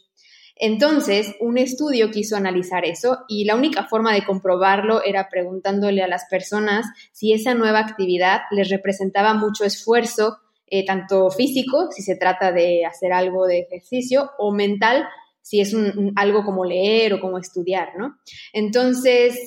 Entonces, 0.56 1.36
un 1.40 1.60
estudio 1.60 2.10
quiso 2.10 2.36
analizar 2.36 2.84
eso 2.84 3.20
y 3.28 3.46
la 3.46 3.56
única 3.56 3.86
forma 3.86 4.14
de 4.14 4.26
comprobarlo 4.26 5.04
era 5.04 5.30
preguntándole 5.30 6.02
a 6.02 6.08
las 6.08 6.26
personas 6.26 6.86
si 7.12 7.32
esa 7.32 7.54
nueva 7.54 7.80
actividad 7.80 8.42
les 8.50 8.70
representaba 8.70 9.36
mucho 9.36 9.66
esfuerzo 9.66 10.38
eh, 10.66 10.84
tanto 10.84 11.30
físico, 11.30 11.92
si 11.92 12.02
se 12.02 12.16
trata 12.16 12.52
de 12.52 12.86
hacer 12.86 13.14
algo 13.14 13.46
de 13.46 13.60
ejercicio, 13.60 14.32
o 14.40 14.52
mental, 14.52 15.08
si 15.42 15.60
es 15.60 15.76
algo 16.16 16.44
como 16.44 16.66
leer 16.66 17.14
o 17.14 17.20
como 17.20 17.38
estudiar, 17.38 17.90
¿no? 17.98 18.18
Entonces, 18.54 19.38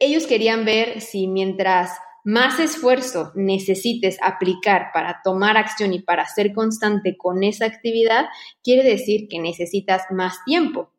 ellos 0.00 0.26
querían 0.26 0.64
ver 0.64 1.00
si 1.00 1.28
mientras 1.28 1.92
más 2.28 2.60
esfuerzo 2.60 3.32
necesites 3.34 4.18
aplicar 4.20 4.88
para 4.92 5.22
tomar 5.24 5.56
acción 5.56 5.94
y 5.94 6.02
para 6.02 6.26
ser 6.26 6.52
constante 6.52 7.16
con 7.16 7.42
esa 7.42 7.64
actividad, 7.64 8.26
quiere 8.62 8.86
decir 8.86 9.28
que 9.30 9.38
necesitas 9.38 10.02
más 10.10 10.44
tiempo. 10.44 10.92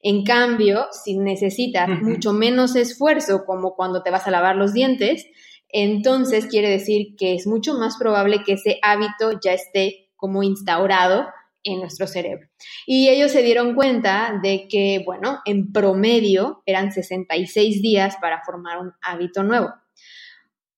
En 0.00 0.22
cambio, 0.22 0.86
si 0.92 1.18
necesitas 1.18 1.88
mucho 1.88 2.32
menos 2.32 2.76
esfuerzo, 2.76 3.44
como 3.44 3.74
cuando 3.74 4.04
te 4.04 4.12
vas 4.12 4.28
a 4.28 4.30
lavar 4.30 4.54
los 4.54 4.72
dientes, 4.72 5.26
entonces 5.70 6.46
quiere 6.46 6.70
decir 6.70 7.16
que 7.18 7.34
es 7.34 7.48
mucho 7.48 7.74
más 7.74 7.96
probable 7.96 8.44
que 8.44 8.52
ese 8.52 8.78
hábito 8.80 9.40
ya 9.44 9.54
esté 9.54 10.12
como 10.14 10.44
instaurado 10.44 11.26
en 11.64 11.80
nuestro 11.80 12.06
cerebro. 12.06 12.46
Y 12.86 13.08
ellos 13.08 13.32
se 13.32 13.42
dieron 13.42 13.74
cuenta 13.74 14.38
de 14.40 14.68
que, 14.68 15.02
bueno, 15.04 15.40
en 15.46 15.72
promedio 15.72 16.62
eran 16.64 16.92
66 16.92 17.82
días 17.82 18.16
para 18.20 18.44
formar 18.44 18.78
un 18.78 18.92
hábito 19.02 19.42
nuevo. 19.42 19.70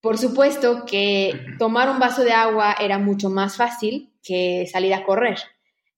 Por 0.00 0.16
supuesto 0.18 0.84
que 0.86 1.32
tomar 1.58 1.90
un 1.90 1.98
vaso 1.98 2.22
de 2.22 2.32
agua 2.32 2.76
era 2.80 2.98
mucho 2.98 3.30
más 3.30 3.56
fácil 3.56 4.12
que 4.22 4.66
salir 4.70 4.94
a 4.94 5.04
correr. 5.04 5.38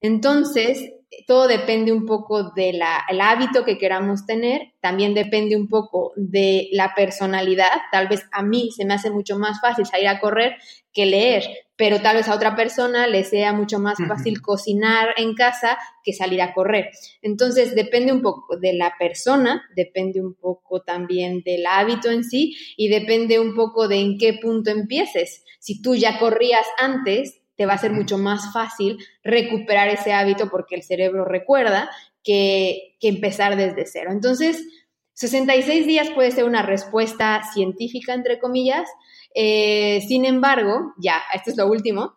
Entonces, 0.01 0.93
todo 1.27 1.49
depende 1.49 1.93
un 1.93 2.07
poco 2.07 2.51
del 2.53 2.81
hábito 2.83 3.65
que 3.65 3.79
queramos 3.79 4.27
tener, 4.27 4.73
también 4.81 5.13
depende 5.13 5.57
un 5.57 5.69
poco 5.69 6.13
de 6.17 6.69
la 6.73 6.95
personalidad. 6.95 7.71
Tal 7.91 8.09
vez 8.09 8.27
a 8.33 8.43
mí 8.43 8.71
se 8.71 8.85
me 8.85 8.95
hace 8.95 9.11
mucho 9.11 9.37
más 9.37 9.61
fácil 9.61 9.87
salir 9.87 10.09
a 10.09 10.21
correr 10.21 10.57
que 10.93 11.07
leer, 11.07 11.45
pero 11.77 12.01
tal 12.01 12.17
vez 12.17 12.29
a 12.29 12.35
otra 12.35 12.57
persona 12.57 13.07
le 13.07 13.25
sea 13.25 13.53
mucho 13.53 13.79
más 13.79 13.99
fácil 14.09 14.41
cocinar 14.41 15.15
en 15.17 15.35
casa 15.35 15.79
que 16.05 16.13
salir 16.13 16.43
a 16.43 16.53
correr. 16.53 16.91
Entonces, 17.23 17.75
depende 17.75 18.13
un 18.13 18.23
poco 18.23 18.57
de 18.57 18.73
la 18.73 18.95
persona, 18.99 19.63
depende 19.77 20.21
un 20.21 20.35
poco 20.35 20.83
también 20.83 21.43
del 21.45 21.65
hábito 21.67 22.11
en 22.11 22.25
sí 22.25 22.57
y 22.77 22.89
depende 22.89 23.39
un 23.39 23.55
poco 23.55 23.89
de 23.89 24.01
en 24.01 24.19
qué 24.19 24.35
punto 24.35 24.71
empieces. 24.71 25.45
Si 25.59 25.81
tú 25.81 25.95
ya 25.95 26.19
corrías 26.19 26.67
antes, 26.79 27.40
te 27.61 27.67
va 27.67 27.75
a 27.75 27.79
ser 27.79 27.93
mucho 27.93 28.17
más 28.17 28.55
fácil 28.55 28.97
recuperar 29.23 29.89
ese 29.89 30.15
hábito 30.15 30.49
porque 30.49 30.77
el 30.77 30.83
cerebro 30.83 31.27
recuerda 31.27 31.91
que, 32.25 32.97
empezar 33.03 33.55
desde 33.55 33.85
cero. 33.85 34.13
Entonces, 34.13 34.65
66 35.13 35.87
días 35.87 36.09
puede 36.09 36.31
ser 36.31 36.45
una 36.45 36.63
respuesta 36.63 37.43
científica, 37.53 38.15
entre 38.15 38.39
comillas. 38.39 38.89
Eh, 39.35 40.01
sin 40.09 40.25
embargo, 40.25 40.95
ya, 40.97 41.21
esto 41.35 41.51
es 41.51 41.59
lo 41.59 41.67
último. 41.67 42.15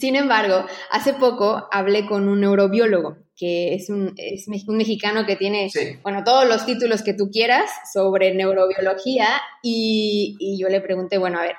Sin 0.00 0.16
embargo, 0.16 0.66
hace 0.90 1.14
poco 1.14 1.68
hablé 1.70 2.04
con 2.04 2.28
un 2.28 2.40
neurobiólogo 2.40 3.18
que 3.36 3.74
es 3.74 3.88
un, 3.88 4.14
es 4.16 4.48
un 4.66 4.78
mexicano 4.78 5.26
que 5.26 5.36
tiene, 5.36 5.70
bueno, 6.02 6.24
todos 6.24 6.48
los 6.48 6.66
títulos 6.66 7.02
que 7.02 7.14
tú 7.14 7.30
quieras 7.30 7.70
sobre 7.92 8.34
neurobiología 8.34 9.28
y, 9.62 10.36
y 10.40 10.58
yo 10.58 10.68
le 10.70 10.80
pregunté, 10.80 11.18
bueno, 11.18 11.38
a 11.38 11.42
ver, 11.42 11.54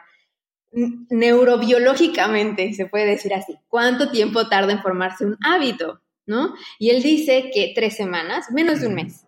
neurobiológicamente, 1.09 2.73
se 2.73 2.85
puede 2.85 3.05
decir 3.05 3.33
así, 3.33 3.55
cuánto 3.67 4.09
tiempo 4.09 4.47
tarda 4.47 4.73
en 4.73 4.81
formarse 4.81 5.25
un 5.25 5.37
hábito, 5.43 6.01
¿no? 6.25 6.53
Y 6.79 6.89
él 6.89 7.01
dice 7.01 7.49
que 7.53 7.73
tres 7.75 7.95
semanas, 7.95 8.51
menos 8.51 8.81
de 8.81 8.87
un 8.87 8.95
mes. 8.95 9.25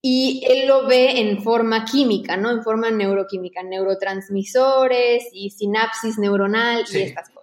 Y 0.00 0.44
él 0.48 0.66
lo 0.66 0.86
ve 0.86 1.20
en 1.20 1.42
forma 1.42 1.84
química, 1.84 2.36
¿no? 2.36 2.50
En 2.50 2.62
forma 2.62 2.90
neuroquímica, 2.90 3.62
neurotransmisores 3.62 5.28
y 5.32 5.50
sinapsis 5.50 6.18
neuronal 6.18 6.84
y 6.92 6.98
estas 6.98 7.28
cosas. 7.28 7.41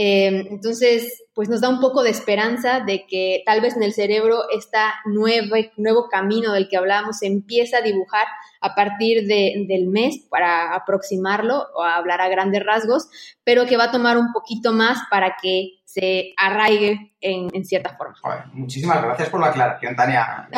Eh, 0.00 0.46
entonces, 0.48 1.24
pues 1.34 1.48
nos 1.48 1.60
da 1.60 1.68
un 1.68 1.80
poco 1.80 2.04
de 2.04 2.10
esperanza 2.10 2.78
de 2.78 3.04
que 3.04 3.42
tal 3.44 3.60
vez 3.60 3.74
en 3.74 3.82
el 3.82 3.92
cerebro 3.92 4.44
este 4.54 4.78
nuevo, 5.06 5.56
nuevo 5.76 6.08
camino 6.08 6.52
del 6.52 6.68
que 6.68 6.76
hablábamos 6.76 7.18
se 7.18 7.26
empieza 7.26 7.78
a 7.78 7.82
dibujar 7.82 8.28
a 8.60 8.76
partir 8.76 9.26
del 9.26 9.88
mes 9.88 10.24
para 10.30 10.72
aproximarlo 10.72 11.66
o 11.74 11.82
hablar 11.82 12.20
a 12.20 12.28
grandes 12.28 12.64
rasgos, 12.64 13.08
pero 13.42 13.66
que 13.66 13.76
va 13.76 13.86
a 13.86 13.90
tomar 13.90 14.18
un 14.18 14.32
poquito 14.32 14.72
más 14.72 15.00
para 15.10 15.34
que 15.42 15.80
se 15.84 16.32
arraigue 16.36 17.16
en, 17.20 17.64
cierta 17.64 17.96
forma. 17.96 18.14
muchísimas 18.52 19.02
gracias 19.02 19.30
por 19.30 19.40
la 19.40 19.48
aclaración, 19.48 19.96
Tania. 19.96 20.48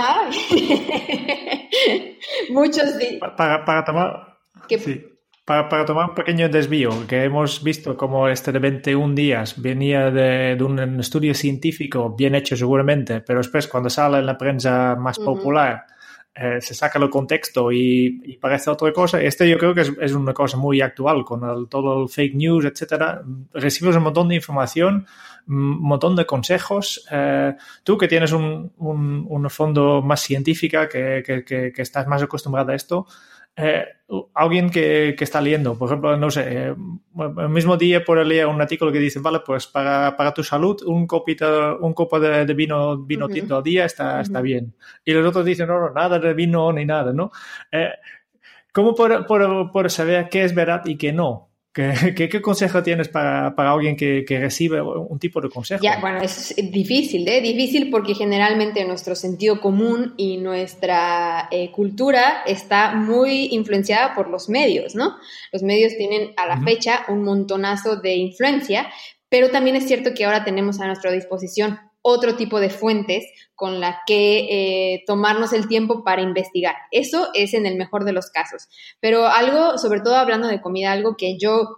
Muchos 2.51 2.91
sí. 3.01 3.19
Para, 3.19 3.85
tomar... 3.87 4.37
Para, 5.51 5.85
tomar 5.85 6.11
un 6.11 6.15
pequeño 6.15 6.49
desvío, 6.49 7.09
que 7.09 7.25
hemos 7.25 7.65
visto 7.65 7.97
como 7.97 8.29
este 8.29 8.53
de 8.53 8.61
21 8.61 9.17
días 9.17 9.61
venía 9.61 10.09
de, 10.13 10.57
un 10.63 11.01
estudio 11.01 11.35
científico 11.35 12.15
bien 12.17 12.37
hecho 12.37 12.57
seguramente, 12.57 13.21
pero 13.21 13.41
después 13.41 13.67
cuando 13.67 13.91
sale 13.91 14.19
en 14.19 14.27
la 14.27 14.39
prensa 14.39 14.95
más 14.95 15.19
popular 15.19 15.87
eh, 16.33 16.61
se 16.61 16.73
saca 16.73 17.01
el 17.01 17.11
contexto 17.11 17.73
y, 17.73 18.39
parece 18.41 18.71
otra 18.71 18.93
cosa. 18.93 19.21
Este 19.21 19.49
yo 19.51 19.59
creo 19.59 19.75
que 19.75 19.81
es, 19.81 20.13
una 20.13 20.33
cosa 20.33 20.57
muy 20.57 20.81
actual 20.81 21.25
con 21.25 21.69
todo 21.69 22.05
el 22.05 22.09
fake 22.09 22.37
news, 22.37 22.65
etcétera. 22.67 23.21
Recibes 23.53 23.97
un 23.97 24.05
montón 24.05 24.29
de 24.29 24.37
información, 24.37 25.05
un 25.49 25.83
montón 25.83 26.15
de 26.15 26.27
consejos. 26.27 27.05
Eh, 27.11 27.57
tú 27.83 27.99
que 27.99 28.07
tienes 28.07 28.31
un, 28.31 28.71
un, 28.79 29.51
fondo 29.51 30.01
más 30.01 30.21
científica, 30.21 30.89
que, 30.89 31.25
que, 31.27 31.73
que, 31.73 31.83
estás 31.83 32.07
más 32.07 32.23
acostumbrado 32.23 32.71
a 32.71 32.77
esto, 32.77 33.09
eh, 33.57 33.85
alguien 34.35 34.71
que, 34.71 35.15
que, 35.17 35.25
está 35.25 35.41
leyendo, 35.41 35.77
por 35.79 35.89
ejemplo, 35.89 36.17
no 36.17 36.31
sé, 36.31 36.45
eh, 36.49 36.75
el 37.39 37.49
mismo 37.49 37.77
día 37.77 38.05
por 38.05 38.25
leer 38.25 38.47
un 38.47 38.61
artículo 38.61 38.91
que 38.91 38.99
dice, 38.99 39.21
vale, 39.21 39.41
pues 39.45 39.67
para, 39.67 40.17
para 40.17 40.33
tu 40.33 40.43
salud 40.43 40.81
un 40.87 41.07
copito, 41.07 41.79
un 41.79 41.93
copo 41.93 42.19
de, 42.19 42.45
vino, 42.55 42.99
vino 42.99 43.29
tinto 43.29 43.57
al 43.57 43.63
día 43.63 43.85
está, 43.85 44.21
está 44.21 44.41
bien. 44.41 44.75
Y 45.05 45.13
los 45.13 45.27
otros 45.27 45.45
dicen, 45.45 45.69
no, 45.69 45.79
no, 45.81 45.91
nada 45.91 46.19
de 46.19 46.35
vino 46.35 46.73
ni 46.73 46.85
nada, 46.85 47.13
¿no? 47.13 47.31
Eh, 47.71 47.91
¿Cómo 48.73 48.95
por, 48.95 49.27
por, 49.27 49.71
por 49.73 49.91
saber 49.91 50.29
qué 50.29 50.45
es 50.45 50.55
verdad 50.55 50.83
y 50.87 50.97
qué 50.97 51.13
no? 51.13 51.50
¿Qué, 51.73 52.41
consejo 52.43 52.83
tienes 52.83 53.09
para, 53.09 53.55
alguien 53.57 53.97
que, 53.97 54.25
recibe 54.29 54.83
un 54.83 55.21
tipo 55.21 55.41
de 55.41 55.49
consejo? 55.49 55.85
Ya, 55.85 56.01
bueno, 56.01 56.21
es 56.21 56.53
difícil, 56.57 57.29
¿eh? 57.29 57.41
Difícil 57.41 57.91
porque 57.91 58.15
generalmente 58.15 58.85
nuestro 58.85 59.15
sentido 59.15 59.61
común 59.61 60.15
y 60.17 60.39
nuestra 60.39 61.49
eh, 61.53 61.71
cultura 61.71 62.43
está 62.45 62.97
muy 62.97 63.51
influenciada 63.53 64.17
por 64.17 64.29
los 64.29 64.49
medios, 64.49 64.97
¿no? 64.97 65.17
Los 65.53 65.63
medios 65.63 65.97
tienen 65.97 66.33
a 66.37 66.49
la 66.49 66.61
fecha 66.61 67.05
un 67.07 67.23
montonazo 67.23 67.97
de 67.97 68.17
influencia, 68.17 68.89
pero 69.29 69.51
también 69.51 69.77
es 69.77 69.87
cierto 69.87 70.13
que 70.13 70.25
ahora 70.25 70.43
tenemos 70.43 70.81
a 70.81 70.87
nuestra 70.87 71.13
disposición 71.13 71.79
otro 72.03 72.37
tipo 72.37 72.61
de 72.61 72.71
fuentes 72.71 73.25
con 73.55 73.81
la 73.81 74.01
que 74.07 74.95
eh, 74.95 75.05
tomarnos 75.07 75.53
el 75.53 75.69
tiempo 75.69 76.03
para 76.03 76.23
investigar. 76.23 76.77
Eso 76.91 77.29
es 77.35 77.55
en 77.55 77.67
el 77.67 77.77
mejor 77.77 78.05
de 78.05 78.13
los 78.13 78.31
casos. 78.31 78.69
Pero 79.01 79.27
algo, 79.27 79.77
sobre 79.79 80.01
todo 80.01 80.17
hablando 80.17 80.49
de 80.49 80.61
comida, 80.61 80.93
algo 80.93 81.17
que 81.17 81.37
yo 81.39 81.77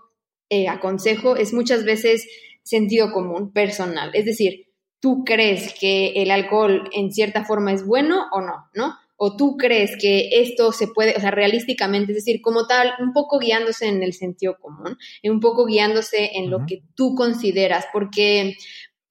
eh, 0.49 0.69
aconsejo 0.69 1.37
es 1.37 1.53
muchas 1.53 1.85
veces 1.85 2.29
sentido 2.63 3.13
común, 3.13 3.53
personal. 3.53 4.11
Es 4.15 4.25
decir, 4.25 4.69
tú 5.01 5.25
crees 5.25 5.75
que 5.79 6.13
el 6.23 6.31
alcohol 6.31 6.89
en 6.93 7.13
cierta 7.13 7.45
forma 7.45 7.73
es 7.73 7.85
bueno 7.85 8.27
o 8.33 8.41
no, 8.41 8.69
¿no? 8.75 8.95
O 9.17 9.37
tú 9.37 9.57
crees 9.57 9.97
que 10.01 10.29
esto 10.41 10.73
se 10.73 10.89
puede, 10.89 11.17
o 11.17 11.21
sea, 11.21 11.31
realísticamente, 11.31 12.13
es 12.13 12.17
decir, 12.17 12.41
como 12.41 12.67
tal, 12.67 12.93
un 13.01 13.13
poco 13.13 13.39
guiándose 13.39 13.87
en 13.87 14.03
el 14.03 14.15
sentido 14.15 14.57
común, 14.61 14.97
un 15.25 15.41
poco 15.41 15.65
guiándose 15.65 16.33
en 16.35 16.51
lo 16.51 16.67
que 16.67 16.83
tú 16.95 17.15
consideras, 17.15 17.87
porque 17.93 18.57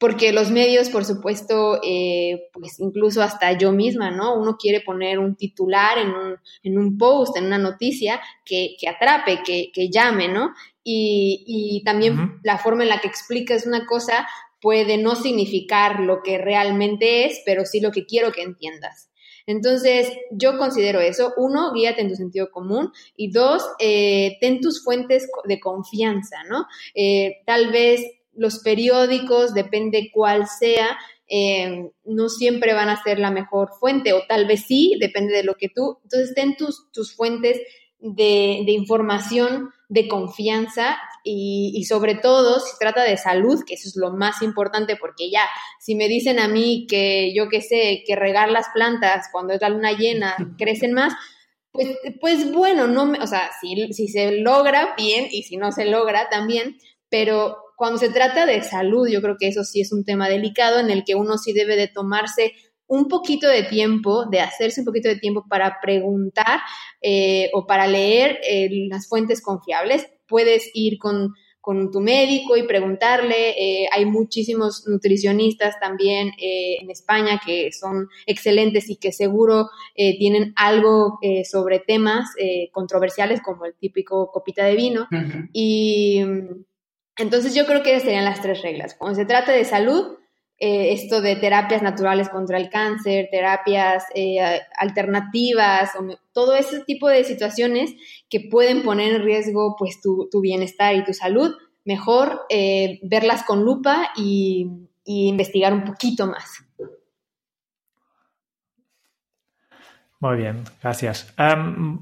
porque 0.02 0.34
los 0.34 0.50
medios, 0.50 0.90
por 0.90 1.06
supuesto, 1.06 1.80
eh, 1.84 2.50
pues 2.54 2.80
incluso 2.80 3.22
hasta 3.22 3.56
yo 3.56 3.72
misma, 3.72 4.10
¿no? 4.10 4.34
Uno 4.34 4.58
quiere 4.58 4.82
poner 4.82 5.20
un 5.20 5.36
titular 5.36 6.00
en 6.00 6.10
un, 6.10 6.38
en 6.64 6.80
un 6.80 6.98
post, 6.98 7.38
en 7.38 7.46
una 7.46 7.60
noticia 7.60 8.20
que, 8.44 8.76
que 8.80 8.90
atrape, 8.90 9.44
que, 9.46 9.72
que, 9.72 9.92
llame, 9.92 10.28
¿no? 10.28 10.56
Y, 10.84 11.44
y 11.46 11.84
también 11.84 12.40
la 12.42 12.58
forma 12.58 12.82
en 12.82 12.90
la 12.90 13.00
que 13.00 13.10
explicas 13.10 13.68
una 13.68 13.86
cosa 13.86 14.28
puede 14.60 14.98
no 14.98 15.16
significar 15.16 16.00
lo 16.00 16.24
que 16.24 16.40
realmente 16.40 17.26
es, 17.26 17.40
pero 17.46 17.64
sí 17.66 17.80
lo 17.80 17.92
que 17.92 18.08
quiero 18.08 18.32
que 18.32 18.42
entiendas. 18.42 19.12
Entonces, 19.46 20.12
yo 20.32 20.58
considero 20.58 21.00
eso. 21.00 21.34
Uno, 21.38 21.74
guíate 21.74 22.02
en 22.02 22.10
tu 22.10 22.16
sentido 22.16 22.50
común. 22.50 22.92
Y 23.16 23.32
dos, 23.32 23.64
eh, 23.78 24.38
ten 24.42 24.62
tus 24.62 24.84
fuentes 24.84 25.28
de 25.46 25.60
confianza, 25.60 26.38
¿no? 26.50 26.66
Eh, 26.96 27.42
tal 27.46 27.72
vez 27.72 28.02
los 28.42 28.60
periódicos, 28.60 29.54
depende 29.54 30.10
cuál 30.12 30.48
sea, 30.48 30.98
eh, 31.28 31.92
no 32.04 32.28
siempre 32.28 32.74
van 32.74 32.90
a 32.90 33.02
ser 33.04 33.20
la 33.20 33.30
mejor 33.30 33.70
fuente, 33.80 34.14
o 34.14 34.24
tal 34.28 34.48
vez 34.48 34.66
sí, 34.66 34.98
depende 35.00 35.32
de 35.34 35.44
lo 35.44 35.54
que 35.56 35.70
tú. 35.70 36.00
Entonces, 36.04 36.34
ten 36.34 36.58
tus, 36.58 36.92
tus 36.92 37.16
fuentes 37.16 37.62
de, 38.00 38.64
información 38.68 39.70
de 39.90 40.08
confianza 40.08 40.98
y, 41.24 41.86
sobre 41.88 42.16
todo 42.16 42.60
si 42.60 42.72
trata 42.80 43.04
de 43.04 43.16
salud, 43.16 43.64
que 43.66 43.76
eso 43.76 43.88
es 43.88 43.96
lo 43.96 44.12
más 44.12 44.42
importante, 44.42 44.96
porque 44.96 45.30
ya, 45.30 45.48
si 45.80 45.94
me 45.94 46.08
dicen 46.08 46.40
a 46.40 46.48
mí 46.48 46.88
que 46.90 47.32
yo 47.36 47.48
qué 47.48 47.62
sé, 47.62 48.04
que 48.08 48.16
regar 48.16 48.50
las 48.50 48.70
plantas 48.74 49.28
cuando 49.32 49.54
es 49.54 49.62
la 49.62 49.70
luna 49.70 49.92
llena 49.92 50.36
crecen 50.58 50.94
más, 50.94 51.14
pues, 51.72 51.96
pues 52.20 52.52
bueno, 52.52 52.88
no 52.88 53.14
o 53.22 53.28
sea, 53.28 53.52
si, 53.62 53.94
si 53.94 54.08
se 54.08 54.32
logra, 54.40 54.96
bien, 54.98 55.28
y 55.30 55.44
si 55.44 55.58
no 55.58 55.72
se 55.72 55.86
logra, 55.86 56.28
también, 56.30 56.78
pero 57.08 57.58
cuando 57.82 57.98
se 57.98 58.10
trata 58.10 58.46
de 58.46 58.62
salud, 58.62 59.08
yo 59.08 59.24
creo 59.24 59.38
que 59.40 59.48
eso 59.48 59.64
sí 59.64 59.82
es 59.82 59.92
un 59.92 60.06
tema 60.06 60.30
delicado 60.30 60.80
en 60.80 60.92
el 60.92 61.04
que 61.04 61.16
uno 61.16 61.40
sí 61.40 61.52
debe 61.52 61.76
de 61.76 61.88
tomarse 61.88 62.54
un 62.86 63.08
poquito 63.08 63.48
de 63.48 63.64
tiempo, 63.64 64.28
de 64.30 64.40
hacerse 64.40 64.82
un 64.82 64.86
poquito 64.86 65.10
de 65.10 65.16
tiempo 65.16 65.46
para 65.50 65.80
preguntar 65.82 66.60
eh, 67.02 67.50
o 67.56 67.66
para 67.66 67.88
leer 67.88 68.38
eh, 68.48 68.70
las 68.88 69.08
fuentes 69.08 69.42
confiables. 69.42 70.06
Puedes 70.28 70.70
ir 70.76 71.00
con, 71.00 71.34
tu 71.92 72.02
médico 72.02 72.56
y 72.56 72.68
preguntarle. 72.68 73.50
Eh, 73.58 73.88
hay 73.92 74.06
muchísimos 74.06 74.84
nutricionistas 74.86 75.80
también 75.80 76.34
en 76.38 76.92
España 76.92 77.42
que 77.44 77.72
son 77.72 78.10
excelentes 78.28 78.92
y 78.92 78.98
que 78.98 79.12
seguro 79.12 79.70
tienen 79.96 80.54
algo 80.56 81.18
sobre 81.50 81.80
temas 81.80 82.30
controversiales 82.72 83.42
como 83.42 83.66
el 83.66 83.74
típico 83.74 84.30
copita 84.32 84.66
de 84.66 84.76
vino. 84.76 85.08
Y 85.52 86.22
entonces 87.18 87.54
yo 87.56 87.66
creo 87.66 87.84
que 87.84 87.92
esas 87.92 88.04
serían 88.04 88.26
las 88.26 88.42
tres 88.42 88.62
reglas. 88.62 88.96
Cuando 88.96 89.16
se 89.16 89.26
trata 89.26 89.52
de 89.52 89.66
salud, 89.66 90.18
eh, 90.64 90.94
esto 90.94 91.22
de 91.22 91.36
terapias 91.38 91.82
naturales 91.82 92.30
contra 92.30 92.58
el 92.60 92.70
cáncer, 92.70 93.30
terapias 93.32 94.06
eh, 94.14 94.40
alternativas, 94.78 95.90
todo 96.34 96.56
ese 96.56 96.82
tipo 96.82 97.08
de 97.08 97.24
situaciones 97.24 97.96
que 98.30 98.42
pueden 98.42 98.84
poner 98.84 99.16
en 99.16 99.24
riesgo 99.24 99.76
pues 99.78 100.00
tu, 100.02 100.30
bienestar 100.40 100.96
y 100.96 101.04
tu 101.04 101.14
salud, 101.14 101.56
mejor 101.84 102.42
eh, 102.50 103.00
verlas 103.02 103.44
con 103.44 103.64
lupa 103.64 104.12
y 104.16 104.68
investigar 105.04 105.74
un 105.74 105.84
poquito 105.84 106.28
más. 106.28 106.64
Muy 110.22 110.38
bien, 110.38 110.64
gracias. 110.82 111.34
Em, 111.36 112.00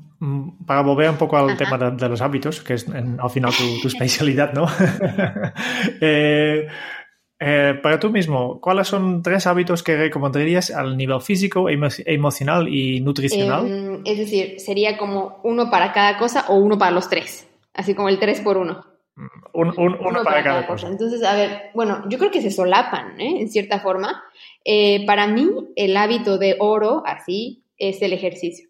para 0.67 0.82
volver 0.82 1.10
un 1.10 1.15
poco 1.15 1.38
al 1.38 1.55
tema 1.55 1.77
de, 1.77 2.10
los 2.10 2.21
hábitos, 2.21 2.62
que 2.62 2.73
es 2.73 2.86
al 2.89 3.29
final 3.29 3.53
tu, 3.53 3.88
especialidad, 3.88 4.53
¿no? 4.53 4.67
Eh, 6.01 6.67
eh, 7.39 7.79
para 7.82 7.97
tú 7.97 8.10
mismo, 8.10 8.60
¿cuáles 8.60 8.89
son 8.89 9.23
tres 9.23 9.47
hábitos 9.47 9.82
que 9.82 9.95
recomendarías 9.95 10.71
al 10.71 10.97
nivel 10.97 11.21
físico, 11.21 11.69
emocional 11.69 12.67
y 12.67 12.99
nutricional? 12.99 13.65
Em, 13.65 14.01
es 14.03 14.17
decir, 14.17 14.60
sería 14.60 14.97
como 14.97 15.39
uno 15.43 15.69
para 15.69 15.93
cada 15.93 16.17
cosa 16.17 16.45
o 16.49 16.55
uno 16.55 16.77
para 16.77 16.91
los 16.91 17.10
tres, 17.10 17.47
así 17.73 17.93
como 17.93 18.10
el 18.10 18.19
tres 18.19 18.41
por 18.41 18.58
uno. 18.58 18.84
Mm, 19.15 19.27
uno, 19.53 20.23
para, 20.25 20.43
cada, 20.43 20.67
cosa. 20.67 20.88
Entonces, 20.88 21.23
a 21.23 21.36
ver, 21.36 21.71
bueno, 21.73 22.03
yo 22.10 22.17
creo 22.17 22.32
que 22.32 22.41
se 22.41 22.51
solapan, 22.51 23.19
¿eh? 23.19 23.39
En 23.39 23.49
cierta 23.49 23.79
forma. 23.79 24.23
Eh, 24.65 25.05
para 25.05 25.27
mí, 25.27 25.49
el 25.77 25.95
hábito 25.95 26.38
de 26.38 26.58
oro, 26.60 27.03
así, 27.05 27.59
es 27.80 28.02
el 28.02 28.13
ejercicio. 28.13 28.70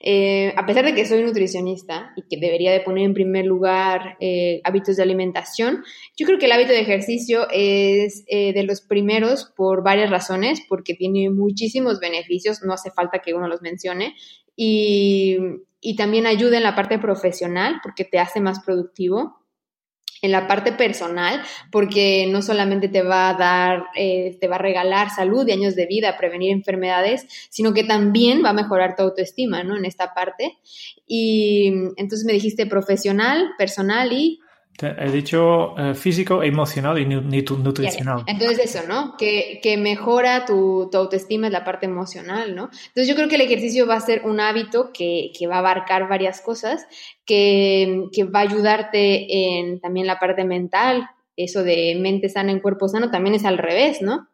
Eh, 0.00 0.52
a 0.56 0.66
pesar 0.66 0.84
de 0.84 0.94
que 0.94 1.06
soy 1.06 1.22
nutricionista 1.22 2.12
y 2.16 2.22
que 2.22 2.36
debería 2.36 2.72
de 2.72 2.80
poner 2.80 3.04
en 3.04 3.14
primer 3.14 3.46
lugar 3.46 4.16
eh, 4.20 4.60
hábitos 4.64 4.96
de 4.96 5.02
alimentación, 5.02 5.84
yo 6.16 6.26
creo 6.26 6.38
que 6.38 6.46
el 6.46 6.52
hábito 6.52 6.72
de 6.72 6.80
ejercicio 6.80 7.46
es 7.50 8.24
eh, 8.26 8.52
de 8.52 8.64
los 8.64 8.80
primeros 8.80 9.52
por 9.56 9.82
varias 9.82 10.10
razones, 10.10 10.60
porque 10.68 10.94
tiene 10.94 11.30
muchísimos 11.30 12.00
beneficios, 12.00 12.62
no 12.62 12.74
hace 12.74 12.90
falta 12.90 13.20
que 13.20 13.32
uno 13.32 13.48
los 13.48 13.62
mencione, 13.62 14.14
y, 14.56 15.38
y 15.80 15.96
también 15.96 16.26
ayuda 16.26 16.58
en 16.58 16.64
la 16.64 16.74
parte 16.74 16.98
profesional 16.98 17.80
porque 17.82 18.04
te 18.04 18.18
hace 18.18 18.40
más 18.40 18.62
productivo 18.64 19.41
en 20.22 20.30
la 20.30 20.46
parte 20.46 20.72
personal, 20.72 21.42
porque 21.70 22.26
no 22.30 22.42
solamente 22.42 22.88
te 22.88 23.02
va 23.02 23.28
a 23.28 23.34
dar, 23.34 23.84
eh, 23.96 24.38
te 24.40 24.48
va 24.48 24.56
a 24.56 24.60
regalar 24.60 25.10
salud 25.10 25.46
y 25.46 25.52
años 25.52 25.74
de 25.74 25.86
vida, 25.86 26.16
prevenir 26.16 26.52
enfermedades, 26.52 27.26
sino 27.50 27.74
que 27.74 27.84
también 27.84 28.42
va 28.44 28.50
a 28.50 28.54
mejorar 28.54 28.94
tu 28.96 29.02
autoestima, 29.02 29.64
¿no? 29.64 29.76
En 29.76 29.84
esta 29.84 30.14
parte. 30.14 30.58
Y 31.06 31.72
entonces 31.96 32.24
me 32.24 32.32
dijiste 32.32 32.66
profesional, 32.66 33.50
personal 33.58 34.12
y... 34.12 34.40
He 34.80 35.10
dicho 35.12 35.78
eh, 35.78 35.94
físico, 35.94 36.42
emocional 36.42 36.98
y 36.98 37.04
nutricional. 37.06 38.24
Entonces 38.26 38.74
eso, 38.74 38.88
¿no? 38.88 39.16
Que, 39.16 39.60
que 39.62 39.76
mejora 39.76 40.44
tu, 40.44 40.88
tu, 40.90 40.98
autoestima 40.98 41.46
es 41.46 41.52
la 41.52 41.64
parte 41.64 41.86
emocional, 41.86 42.56
¿no? 42.56 42.64
Entonces 42.88 43.06
yo 43.06 43.14
creo 43.14 43.28
que 43.28 43.36
el 43.36 43.42
ejercicio 43.42 43.86
va 43.86 43.96
a 43.96 44.00
ser 44.00 44.22
un 44.24 44.40
hábito 44.40 44.90
que, 44.92 45.30
que 45.38 45.46
va 45.46 45.56
a 45.56 45.58
abarcar 45.58 46.08
varias 46.08 46.40
cosas, 46.40 46.86
que, 47.24 48.06
que, 48.12 48.24
va 48.24 48.40
a 48.40 48.42
ayudarte 48.42 49.58
en 49.58 49.78
también 49.80 50.06
la 50.06 50.18
parte 50.18 50.44
mental, 50.44 51.06
eso 51.36 51.62
de 51.62 51.96
mente 52.00 52.28
sana 52.28 52.50
en 52.50 52.60
cuerpo 52.60 52.88
sano 52.88 53.10
también 53.10 53.34
es 53.34 53.44
al 53.44 53.58
revés, 53.58 54.02
¿no? 54.02 54.28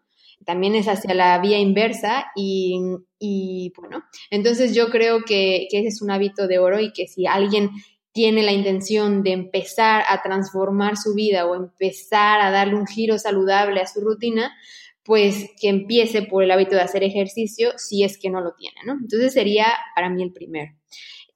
También 0.46 0.76
es 0.76 0.86
hacia 0.86 1.14
la 1.14 1.38
vía 1.40 1.58
inversa 1.58 2.26
y, 2.34 2.80
y 3.18 3.72
bueno, 3.76 4.04
entonces 4.30 4.74
yo 4.74 4.88
creo 4.88 5.24
que, 5.24 5.66
que 5.70 5.80
ese 5.80 5.88
es 5.88 6.00
un 6.00 6.10
hábito 6.10 6.46
de 6.46 6.58
oro 6.58 6.80
y 6.80 6.92
que 6.92 7.06
si 7.06 7.26
alguien 7.26 7.70
tiene 8.18 8.42
la 8.42 8.50
intención 8.50 9.22
de 9.22 9.30
empezar 9.30 10.02
a 10.08 10.20
transformar 10.22 10.96
su 10.96 11.14
vida 11.14 11.46
o 11.46 11.54
empezar 11.54 12.40
a 12.40 12.50
darle 12.50 12.74
un 12.74 12.84
giro 12.84 13.16
saludable 13.16 13.80
a 13.80 13.86
su 13.86 14.00
rutina, 14.00 14.56
pues 15.04 15.48
que 15.60 15.68
empiece 15.68 16.22
por 16.22 16.42
el 16.42 16.50
hábito 16.50 16.74
de 16.74 16.80
hacer 16.80 17.04
ejercicio 17.04 17.70
si 17.76 18.02
es 18.02 18.18
que 18.18 18.28
no 18.28 18.40
lo 18.40 18.54
tiene, 18.54 18.74
¿no? 18.84 18.94
Entonces 18.94 19.32
sería 19.32 19.66
para 19.94 20.10
mí 20.10 20.24
el 20.24 20.32
primero. 20.32 20.72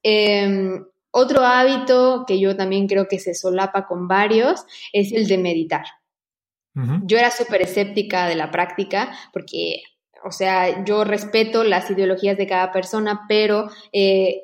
Em, 0.02 0.84
otro 1.12 1.42
hábito 1.42 2.24
que 2.26 2.40
yo 2.40 2.56
también 2.56 2.88
creo 2.88 3.06
que 3.06 3.20
se 3.20 3.34
solapa 3.34 3.86
con 3.86 4.08
varios 4.08 4.64
es 4.92 5.12
el 5.12 5.28
de 5.28 5.38
meditar. 5.38 5.84
Yo 7.04 7.16
era 7.16 7.30
súper 7.30 7.62
escéptica 7.62 8.26
de 8.26 8.34
la 8.34 8.50
práctica 8.50 9.12
porque, 9.32 9.82
o 10.24 10.32
sea, 10.32 10.84
yo 10.84 11.04
respeto 11.04 11.62
las 11.62 11.88
ideologías 11.92 12.36
de 12.36 12.48
cada 12.48 12.72
persona, 12.72 13.20
pero 13.28 13.70
eh, 13.92 14.40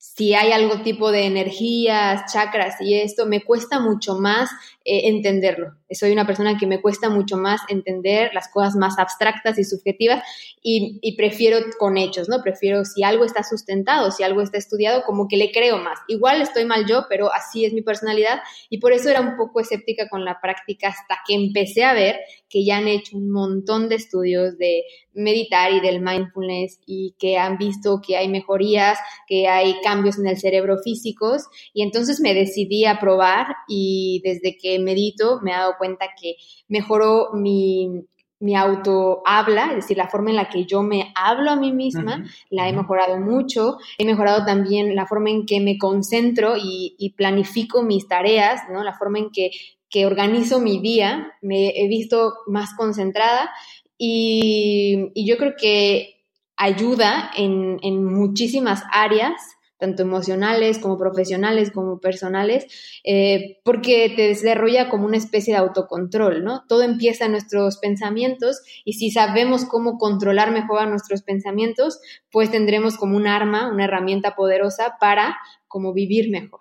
si 0.00 0.32
hay 0.32 0.50
algo 0.50 0.80
tipo 0.80 1.12
de 1.12 1.26
energías, 1.26 2.32
chakras 2.32 2.80
y 2.80 2.94
esto, 2.94 3.26
me 3.26 3.42
cuesta 3.42 3.80
mucho 3.80 4.18
más 4.18 4.50
eh, 4.82 5.02
entenderlo. 5.10 5.76
Soy 5.92 6.12
una 6.12 6.26
persona 6.26 6.56
que 6.58 6.66
me 6.66 6.80
cuesta 6.80 7.08
mucho 7.08 7.36
más 7.36 7.60
entender 7.68 8.30
las 8.34 8.48
cosas 8.48 8.76
más 8.76 8.98
abstractas 8.98 9.58
y 9.58 9.64
subjetivas 9.64 10.22
y, 10.62 11.16
prefiero 11.16 11.58
con 11.78 11.96
hechos, 11.96 12.28
¿no? 12.28 12.42
Prefiero 12.42 12.84
si 12.84 13.02
algo 13.02 13.24
está 13.24 13.42
sustentado, 13.42 14.10
si 14.10 14.22
algo 14.22 14.42
está 14.42 14.58
estudiado, 14.58 15.02
como 15.04 15.26
que 15.28 15.36
le 15.36 15.50
creo 15.52 15.78
más. 15.78 15.98
Igual 16.08 16.40
estoy 16.42 16.64
mal 16.64 16.86
yo, 16.86 17.06
pero 17.08 17.32
así 17.32 17.64
es 17.64 17.72
mi 17.72 17.82
personalidad 17.82 18.40
y 18.68 18.78
por 18.78 18.92
eso 18.92 19.10
era 19.10 19.20
un 19.20 19.36
poco 19.36 19.60
escéptica 19.60 20.08
con 20.08 20.24
la 20.24 20.40
práctica 20.40 20.88
hasta 20.88 21.18
que 21.26 21.34
empecé 21.34 21.84
a 21.84 21.92
ver 21.92 22.20
que 22.48 22.64
ya 22.64 22.78
han 22.78 22.88
hecho 22.88 23.16
un 23.16 23.30
montón 23.30 23.88
de 23.88 23.94
estudios 23.94 24.58
de 24.58 24.82
meditar 25.12 25.72
y 25.72 25.80
del 25.80 26.00
mindfulness 26.00 26.80
y 26.86 27.14
que 27.18 27.36
han 27.38 27.58
visto 27.58 28.00
que 28.04 28.16
hay 28.16 28.28
mejorías, 28.28 28.98
que 29.26 29.48
hay 29.48 29.76
cambios 29.82 30.18
en 30.18 30.26
el 30.26 30.38
cerebro 30.38 30.78
físicos 30.82 31.44
y 31.72 31.82
entonces 31.82 32.20
me 32.20 32.34
decidí 32.34 32.84
a 32.84 32.98
probar 33.00 33.46
y 33.68 34.20
desde 34.24 34.56
que 34.56 34.78
medito 34.78 35.40
me 35.42 35.50
he 35.50 35.54
dado 35.54 35.74
cuenta 35.80 36.08
que 36.20 36.36
mejoró 36.68 37.30
mi, 37.32 38.04
mi 38.40 38.56
auto 38.56 39.22
habla, 39.26 39.68
es 39.70 39.76
decir, 39.76 39.98
la 39.98 40.08
forma 40.08 40.30
en 40.30 40.36
la 40.36 40.48
que 40.48 40.64
yo 40.64 40.82
me 40.82 41.12
hablo 41.14 41.50
a 41.50 41.56
mí 41.56 41.72
misma, 41.72 42.24
la 42.48 42.68
he 42.68 42.72
mejorado 42.72 43.18
mucho. 43.18 43.76
He 43.98 44.06
mejorado 44.06 44.46
también 44.46 44.96
la 44.96 45.06
forma 45.06 45.30
en 45.30 45.44
que 45.44 45.60
me 45.60 45.76
concentro 45.76 46.54
y, 46.56 47.14
planifico 47.16 47.82
mis 47.82 48.08
tareas, 48.08 48.62
¿no? 48.72 48.82
La 48.82 48.94
forma 48.94 49.18
en 49.18 49.30
que, 49.30 49.50
que, 49.90 50.06
organizo 50.06 50.58
mi 50.58 50.80
día, 50.80 51.32
me 51.42 51.68
he 51.68 51.86
visto 51.86 52.32
más 52.46 52.74
concentrada 52.74 53.50
y, 53.98 55.10
y 55.14 55.26
yo 55.26 55.36
creo 55.36 55.52
que 55.58 56.24
ayuda 56.56 57.30
en, 57.36 57.78
en 57.82 58.04
muchísimas 58.04 58.84
áreas 58.92 59.34
tanto 59.80 60.02
emocionales 60.02 60.78
como 60.78 60.98
profesionales 60.98 61.70
como 61.72 61.98
personales, 61.98 62.66
eh, 63.02 63.58
porque 63.64 64.12
te 64.14 64.28
desarrolla 64.28 64.90
como 64.90 65.06
una 65.06 65.16
especie 65.16 65.54
de 65.54 65.60
autocontrol, 65.60 66.44
¿no? 66.44 66.64
Todo 66.68 66.82
empieza 66.82 67.24
en 67.24 67.32
nuestros 67.32 67.78
pensamientos 67.78 68.60
y 68.84 68.92
si 68.92 69.10
sabemos 69.10 69.64
cómo 69.64 69.98
controlar 69.98 70.52
mejor 70.52 70.80
a 70.80 70.86
nuestros 70.86 71.22
pensamientos, 71.22 72.00
pues 72.30 72.50
tendremos 72.50 72.96
como 72.96 73.16
un 73.16 73.26
arma, 73.26 73.72
una 73.72 73.84
herramienta 73.84 74.36
poderosa 74.36 74.96
para 75.00 75.38
como 75.66 75.92
vivir 75.94 76.30
mejor. 76.30 76.60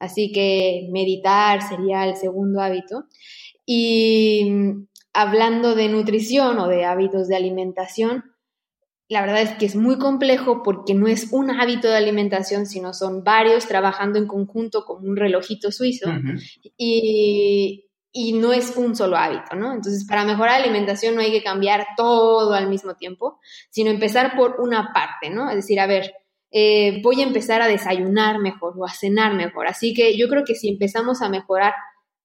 Así 0.00 0.32
que 0.32 0.88
meditar 0.90 1.62
sería 1.62 2.06
el 2.06 2.16
segundo 2.16 2.60
hábito. 2.60 3.04
Y 3.66 4.50
hablando 5.12 5.74
de 5.74 5.88
nutrición 5.88 6.58
o 6.58 6.68
de 6.68 6.84
hábitos 6.84 7.28
de 7.28 7.36
alimentación, 7.36 8.24
la 9.08 9.22
verdad 9.22 9.40
es 9.40 9.52
que 9.52 9.64
es 9.64 9.74
muy 9.74 9.98
complejo 9.98 10.62
porque 10.62 10.94
no 10.94 11.08
es 11.08 11.32
un 11.32 11.50
hábito 11.50 11.88
de 11.88 11.96
alimentación, 11.96 12.66
sino 12.66 12.92
son 12.92 13.24
varios 13.24 13.66
trabajando 13.66 14.18
en 14.18 14.26
conjunto 14.26 14.84
como 14.84 15.08
un 15.08 15.16
relojito 15.16 15.72
suizo 15.72 16.10
y, 16.76 17.86
y, 18.12 18.32
no 18.34 18.52
es 18.52 18.76
un 18.76 18.94
solo 18.94 19.16
hábito, 19.16 19.56
¿no? 19.56 19.72
Entonces, 19.72 20.06
para 20.06 20.26
mejorar 20.26 20.58
la 20.58 20.64
alimentación 20.66 21.14
no 21.14 21.22
hay 21.22 21.32
que 21.32 21.42
cambiar 21.42 21.86
todo 21.96 22.52
al 22.52 22.68
mismo 22.68 22.96
tiempo, 22.96 23.40
sino 23.70 23.90
empezar 23.90 24.36
por 24.36 24.60
una 24.60 24.92
parte, 24.92 25.30
¿no? 25.30 25.48
Es 25.48 25.56
decir, 25.56 25.80
a 25.80 25.86
ver, 25.86 26.12
eh, 26.50 27.00
voy 27.02 27.22
a 27.22 27.26
empezar 27.26 27.62
a 27.62 27.68
desayunar 27.68 28.38
mejor 28.40 28.74
o 28.76 28.84
a 28.84 28.90
cenar 28.90 29.34
mejor. 29.34 29.68
Así 29.68 29.94
que 29.94 30.18
yo 30.18 30.28
creo 30.28 30.44
que 30.44 30.54
si 30.54 30.68
empezamos 30.68 31.22
a 31.22 31.30
mejorar 31.30 31.72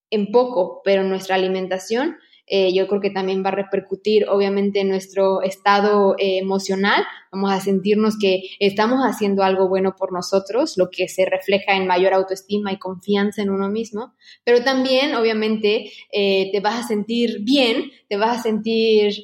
en 0.10 0.32
poco, 0.32 0.82
pero 0.84 1.04
nuestra 1.04 1.36
alimentación, 1.36 2.18
eh, 2.46 2.74
yo 2.74 2.88
creo 2.88 3.00
que 3.00 3.10
también 3.10 3.42
va 3.44 3.50
a 3.50 3.56
repercutir 3.56 4.28
obviamente 4.28 4.82
en 4.82 4.90
nuestro 4.90 5.42
estado 5.42 6.16
eh, 6.18 6.40
emocional, 6.40 7.06
vamos 7.32 7.54
a 7.54 7.62
sentirnos 7.62 8.18
que 8.20 8.42
estamos 8.60 9.00
haciendo 9.06 9.44
algo 9.44 9.70
bueno 9.70 9.96
por 9.98 10.12
nosotros, 10.12 10.74
lo 10.78 10.90
que 10.90 11.08
se 11.08 11.26
refleja 11.26 11.78
en 11.78 11.88
mayor 11.88 12.14
autoestima 12.14 12.74
y 12.74 12.80
confianza 12.80 13.42
en 13.42 13.50
uno 13.50 13.70
mismo, 13.70 14.14
pero 14.44 14.62
también 14.62 15.16
obviamente 15.16 15.90
eh, 16.12 16.50
te 16.52 16.60
vas 16.60 16.84
a 16.84 16.88
sentir 16.88 17.40
bien, 17.44 17.92
te 18.10 18.18
vas 18.18 18.40
a 18.40 18.44
sentir 18.44 19.24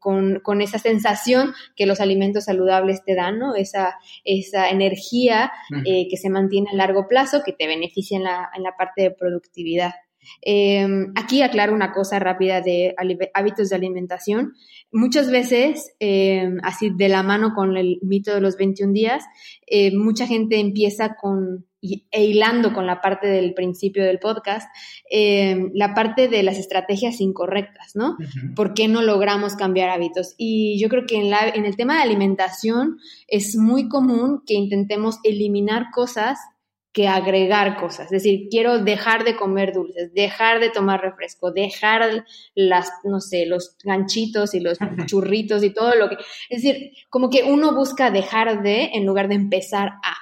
con, 0.00 0.40
con, 0.40 0.60
esa 0.60 0.78
sensación 0.78 1.54
que 1.76 1.86
los 1.86 2.00
alimentos 2.00 2.44
saludables 2.44 3.04
te 3.04 3.14
dan, 3.14 3.38
¿no? 3.38 3.54
Esa, 3.54 3.96
esa 4.24 4.68
energía 4.68 5.52
que 5.84 6.16
se 6.16 6.28
mantiene 6.28 6.70
a 6.70 6.76
largo 6.76 7.06
plazo, 7.08 7.42
que 7.44 7.52
te 7.52 7.66
beneficia 7.66 8.16
en 8.16 8.24
la, 8.24 8.50
en 8.54 8.64
la 8.64 8.76
parte 8.76 9.02
de 9.02 9.10
productividad. 9.12 9.92
Em, 10.42 11.12
aquí 11.14 11.42
aclaro 11.42 11.74
una 11.74 11.92
cosa 11.92 12.18
rápida 12.18 12.60
de 12.60 12.94
hábitos 13.34 13.68
de 13.68 13.76
alimentación. 13.76 14.54
Muchas 14.90 15.30
veces, 15.30 15.94
em, 15.98 16.58
así 16.62 16.90
de 16.90 17.08
la 17.08 17.22
mano 17.22 17.52
con 17.54 17.76
el 17.76 17.98
mito 18.02 18.34
de 18.34 18.40
los 18.40 18.56
21 18.56 18.92
días, 18.92 19.24
eh, 19.66 19.96
mucha 19.96 20.26
gente 20.26 20.58
empieza 20.58 21.16
con 21.16 21.66
e 21.80 22.24
hilando 22.24 22.72
con 22.72 22.86
la 22.86 23.00
parte 23.00 23.28
del 23.28 23.54
principio 23.54 24.04
del 24.04 24.18
podcast, 24.18 24.68
em, 25.08 25.70
la 25.74 25.94
parte 25.94 26.26
de 26.26 26.42
las 26.42 26.58
estrategias 26.58 27.20
incorrectas, 27.20 27.94
¿no? 27.94 28.16
¿Por 28.56 28.74
qué 28.74 28.88
no 28.88 29.00
logramos 29.00 29.54
cambiar 29.54 29.90
hábitos? 29.90 30.34
Y 30.36 30.80
yo 30.80 30.88
creo 30.88 31.06
que 31.06 31.16
en, 31.16 31.30
la, 31.30 31.48
en 31.48 31.64
el 31.66 31.76
tema 31.76 31.96
de 31.96 32.02
alimentación 32.02 32.98
es 33.28 33.56
muy 33.56 33.88
común 33.88 34.42
que 34.44 34.54
intentemos 34.54 35.18
eliminar 35.22 35.86
cosas 35.92 36.40
que 36.98 37.06
agregar 37.06 37.76
cosas. 37.76 38.06
Es 38.06 38.24
decir, 38.24 38.48
quiero 38.50 38.80
dejar 38.80 39.22
de 39.22 39.36
comer 39.36 39.72
dulces, 39.72 40.12
dejar 40.14 40.58
de 40.58 40.68
tomar 40.68 41.00
refresco, 41.00 41.52
dejar 41.52 42.24
las, 42.56 42.90
no 43.04 43.20
sé, 43.20 43.46
los 43.46 43.76
ganchitos 43.84 44.52
y 44.52 44.58
los 44.58 44.78
churritos 45.06 45.62
y 45.62 45.72
todo 45.72 45.94
lo 45.94 46.08
que... 46.08 46.16
Es 46.50 46.62
decir, 46.62 46.90
como 47.08 47.30
que 47.30 47.44
uno 47.44 47.72
busca 47.72 48.10
dejar 48.10 48.64
de 48.64 48.90
en 48.94 49.06
lugar 49.06 49.28
de 49.28 49.36
empezar 49.36 49.90
a. 50.02 50.16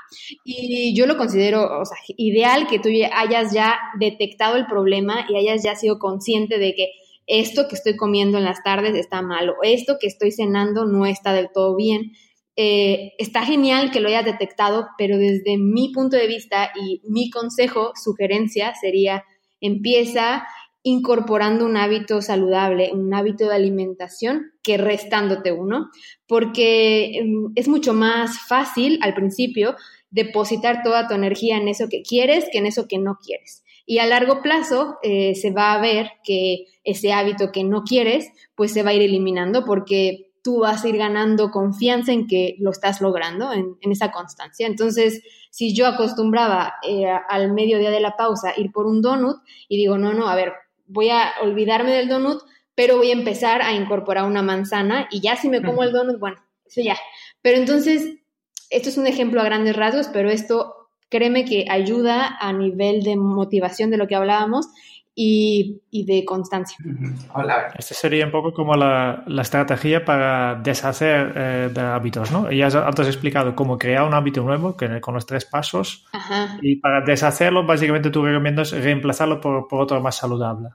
Y 0.44 0.94
yo 0.94 1.06
lo 1.06 1.16
considero, 1.16 1.80
o 1.80 1.84
sea, 1.86 1.96
ideal 2.18 2.66
que 2.66 2.78
tú 2.78 2.90
hayas 3.14 3.54
ya 3.54 3.78
detectado 3.98 4.56
el 4.56 4.66
problema 4.66 5.24
y 5.30 5.38
hayas 5.38 5.62
ya 5.62 5.76
sido 5.76 5.98
consciente 5.98 6.58
de 6.58 6.74
que 6.74 6.90
esto 7.26 7.68
que 7.68 7.76
estoy 7.76 7.96
comiendo 7.96 8.36
en 8.36 8.44
las 8.44 8.62
tardes 8.62 8.94
está 8.94 9.22
malo, 9.22 9.54
esto 9.62 9.96
que 9.98 10.08
estoy 10.08 10.30
cenando 10.30 10.84
no 10.84 11.06
está 11.06 11.32
del 11.32 11.48
todo 11.54 11.74
bien 11.74 12.12
eh, 12.56 13.12
está 13.18 13.44
genial 13.44 13.90
que 13.90 14.00
lo 14.00 14.08
hayas 14.08 14.24
detectado, 14.24 14.88
pero 14.96 15.18
desde 15.18 15.58
mi 15.58 15.92
punto 15.92 16.16
de 16.16 16.26
vista 16.26 16.72
y 16.74 17.02
mi 17.04 17.30
consejo, 17.30 17.92
sugerencia 18.02 18.74
sería, 18.80 19.24
empieza 19.60 20.46
incorporando 20.82 21.66
un 21.66 21.76
hábito 21.76 22.22
saludable, 22.22 22.92
un 22.92 23.12
hábito 23.12 23.48
de 23.48 23.56
alimentación 23.56 24.52
que 24.62 24.78
restándote 24.78 25.52
uno, 25.52 25.90
porque 26.28 27.18
em, 27.18 27.52
es 27.56 27.68
mucho 27.68 27.92
más 27.92 28.38
fácil 28.46 28.98
al 29.02 29.12
principio 29.12 29.74
depositar 30.10 30.82
toda 30.82 31.08
tu 31.08 31.14
energía 31.14 31.56
en 31.56 31.68
eso 31.68 31.88
que 31.90 32.02
quieres 32.02 32.46
que 32.50 32.58
en 32.58 32.66
eso 32.66 32.86
que 32.88 32.98
no 32.98 33.18
quieres. 33.22 33.64
Y 33.84 33.98
a 33.98 34.06
largo 34.06 34.42
plazo 34.42 34.96
eh, 35.02 35.34
se 35.34 35.50
va 35.50 35.72
a 35.72 35.80
ver 35.80 36.08
que 36.24 36.66
ese 36.84 37.12
hábito 37.12 37.52
que 37.52 37.64
no 37.64 37.82
quieres, 37.82 38.28
pues 38.54 38.72
se 38.72 38.82
va 38.82 38.90
a 38.90 38.94
ir 38.94 39.02
eliminando 39.02 39.64
porque 39.64 40.25
tú 40.46 40.60
vas 40.60 40.84
a 40.84 40.88
ir 40.88 40.96
ganando 40.96 41.50
confianza 41.50 42.12
en 42.12 42.28
que 42.28 42.54
lo 42.60 42.70
estás 42.70 43.00
logrando, 43.00 43.52
en, 43.52 43.76
esa 43.90 44.12
constancia. 44.12 44.68
Entonces, 44.68 45.24
si 45.50 45.74
yo 45.74 45.88
acostumbraba 45.88 46.74
eh, 46.88 47.06
al 47.28 47.52
mediodía 47.52 47.90
de 47.90 47.98
la 47.98 48.16
pausa 48.16 48.52
ir 48.56 48.70
por 48.70 48.86
un 48.86 49.02
donut 49.02 49.38
y 49.68 49.76
digo, 49.76 49.98
no, 49.98 50.14
no, 50.14 50.28
a 50.28 50.36
ver, 50.36 50.52
voy 50.86 51.10
a 51.10 51.32
olvidarme 51.42 51.90
del 51.90 52.08
donut, 52.08 52.44
pero 52.76 52.96
voy 52.96 53.10
a 53.10 53.14
empezar 53.14 53.60
a 53.60 53.72
incorporar 53.72 54.24
una 54.24 54.42
manzana 54.42 55.08
y 55.10 55.20
ya 55.20 55.34
si 55.34 55.48
me 55.48 55.64
como 55.64 55.82
el 55.82 55.90
donut, 55.90 56.20
bueno, 56.20 56.36
eso 56.64 56.80
ya. 56.80 56.96
Pero 57.42 57.58
entonces, 57.58 58.20
esto 58.70 58.88
es 58.88 58.96
un 58.98 59.08
ejemplo 59.08 59.40
a 59.40 59.44
grandes 59.44 59.74
rasgos, 59.74 60.06
pero 60.12 60.30
esto 60.30 60.76
créeme 61.08 61.44
que 61.44 61.64
ayuda 61.68 62.36
a 62.38 62.52
nivel 62.52 63.02
de 63.02 63.16
motivación 63.16 63.90
de 63.90 63.96
lo 63.96 64.06
que 64.06 64.14
hablábamos 64.14 64.68
y, 65.18 66.04
de 66.04 66.24
constancia. 66.26 66.76
Hola. 67.32 67.72
Esta 67.76 67.94
sería 67.94 68.26
un 68.26 68.30
poco 68.30 68.52
como 68.52 68.74
la, 68.74 69.24
estrategia 69.40 70.04
para 70.04 70.56
deshacer 70.56 71.32
eh, 71.34 71.70
de 71.72 71.80
hábitos, 71.80 72.30
¿no? 72.30 72.52
Ya 72.52 72.66
antes 72.66 73.00
has 73.00 73.06
explicado 73.08 73.56
cómo 73.56 73.78
crear 73.78 74.06
un 74.06 74.12
hábito 74.12 74.42
nuevo 74.42 74.76
que, 74.76 75.00
con 75.00 75.14
los 75.14 75.24
tres 75.24 75.46
pasos. 75.46 76.06
Y 76.60 76.76
para 76.76 77.00
deshacerlo, 77.00 77.64
básicamente 77.64 78.10
tú 78.10 78.24
recomiendas 78.24 78.72
reemplazarlo 78.72 79.40
por, 79.40 79.66
por 79.68 79.80
otro 79.80 80.00
más 80.02 80.16
saludable. 80.16 80.68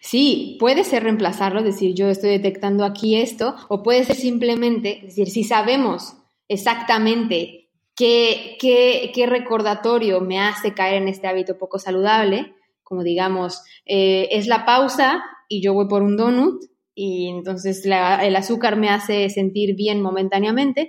Sí, 0.00 0.56
puede 0.58 0.84
ser 0.84 1.02
reemplazarlo, 1.02 1.58
es 1.58 1.66
decir, 1.66 1.94
yo 1.94 2.08
estoy 2.08 2.30
detectando 2.30 2.84
aquí 2.84 3.16
esto, 3.16 3.54
o 3.68 3.82
puede 3.82 4.04
ser 4.04 4.16
simplemente, 4.16 4.98
es 4.98 5.16
decir, 5.16 5.28
si 5.28 5.44
sabemos 5.44 6.16
exactamente 6.48 7.70
qué, 7.96 8.56
qué, 8.60 9.12
qué 9.14 9.26
recordatorio 9.26 10.20
me 10.20 10.40
hace 10.40 10.72
caer 10.72 11.02
en 11.02 11.08
este 11.08 11.26
hábito 11.26 11.58
poco 11.58 11.78
saludable, 11.78 12.54
como 12.84 13.02
digamos, 13.02 13.62
eh, 13.86 14.28
es 14.30 14.46
la 14.46 14.64
pausa 14.64 15.24
y 15.48 15.62
yo 15.62 15.74
voy 15.74 15.88
por 15.88 16.02
un 16.02 16.16
donut 16.16 16.62
y 16.94 17.28
entonces 17.28 17.84
el 17.84 18.36
azúcar 18.36 18.76
me 18.76 18.88
hace 18.88 19.28
sentir 19.28 19.74
bien 19.74 20.00
momentáneamente. 20.00 20.88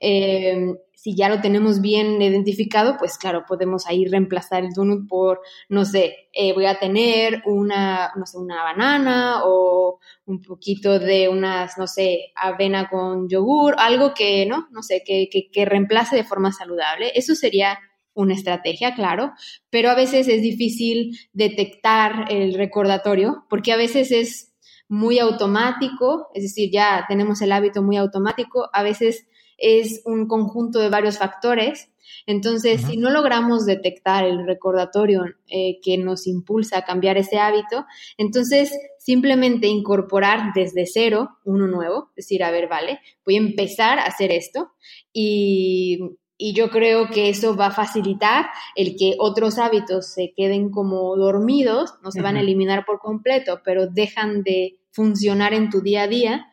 Eh, 0.00 0.74
si 0.94 1.14
ya 1.14 1.28
lo 1.28 1.40
tenemos 1.40 1.80
bien 1.80 2.20
identificado, 2.20 2.96
pues 2.98 3.18
claro, 3.18 3.44
podemos 3.46 3.86
ahí 3.86 4.04
reemplazar 4.06 4.64
el 4.64 4.72
donut 4.72 5.08
por, 5.08 5.40
no 5.68 5.84
sé, 5.84 6.28
eh, 6.32 6.52
voy 6.52 6.66
a 6.66 6.80
tener 6.80 7.42
una, 7.46 8.10
no 8.16 8.26
sé, 8.26 8.36
una 8.36 8.64
banana 8.64 9.42
o 9.44 10.00
un 10.26 10.42
poquito 10.42 10.98
de 10.98 11.28
unas, 11.28 11.78
no 11.78 11.86
sé, 11.86 12.32
avena 12.34 12.88
con 12.88 13.28
yogur, 13.28 13.76
algo 13.78 14.12
que, 14.12 14.44
¿no? 14.44 14.66
No 14.72 14.82
sé, 14.82 15.04
que, 15.06 15.28
que, 15.30 15.50
que 15.52 15.64
reemplace 15.64 16.16
de 16.16 16.24
forma 16.24 16.50
saludable. 16.50 17.12
Eso 17.14 17.36
sería 17.36 17.78
una 18.18 18.34
estrategia, 18.34 18.96
claro, 18.96 19.32
pero 19.70 19.90
a 19.90 19.94
veces 19.94 20.26
es 20.26 20.42
difícil 20.42 21.16
detectar 21.32 22.26
el 22.30 22.54
recordatorio 22.54 23.44
porque 23.48 23.72
a 23.72 23.76
veces 23.76 24.10
es 24.10 24.52
muy 24.88 25.20
automático, 25.20 26.28
es 26.34 26.42
decir, 26.42 26.70
ya 26.72 27.04
tenemos 27.08 27.40
el 27.42 27.52
hábito 27.52 27.80
muy 27.80 27.96
automático, 27.96 28.68
a 28.72 28.82
veces 28.82 29.28
es 29.56 30.02
un 30.04 30.26
conjunto 30.26 30.80
de 30.80 30.88
varios 30.88 31.18
factores. 31.18 31.92
Entonces, 32.26 32.82
si 32.82 32.96
no 32.96 33.10
logramos 33.10 33.66
detectar 33.66 34.24
el 34.24 34.46
recordatorio 34.46 35.24
eh, 35.46 35.78
que 35.80 35.96
nos 35.98 36.26
impulsa 36.26 36.78
a 36.78 36.84
cambiar 36.84 37.18
ese 37.18 37.38
hábito, 37.38 37.86
entonces 38.16 38.72
simplemente 38.98 39.68
incorporar 39.68 40.52
desde 40.54 40.86
cero 40.86 41.38
uno 41.44 41.68
nuevo, 41.68 42.10
es 42.16 42.26
decir, 42.26 42.42
a 42.42 42.50
ver, 42.50 42.68
vale, 42.68 42.98
voy 43.24 43.36
a 43.36 43.38
empezar 43.38 44.00
a 44.00 44.06
hacer 44.06 44.32
esto 44.32 44.72
y 45.12 46.18
y 46.40 46.54
yo 46.54 46.70
creo 46.70 47.08
que 47.10 47.28
eso 47.28 47.56
va 47.56 47.66
a 47.66 47.72
facilitar 47.72 48.46
el 48.76 48.96
que 48.96 49.16
otros 49.18 49.58
hábitos 49.58 50.14
se 50.14 50.32
queden 50.34 50.70
como 50.70 51.16
dormidos, 51.16 51.94
no 52.02 52.12
se 52.12 52.22
van 52.22 52.36
a 52.36 52.40
eliminar 52.40 52.84
por 52.86 53.00
completo, 53.00 53.60
pero 53.64 53.88
dejan 53.88 54.44
de 54.44 54.78
funcionar 54.92 55.52
en 55.52 55.68
tu 55.68 55.82
día 55.82 56.04
a 56.04 56.06
día 56.06 56.46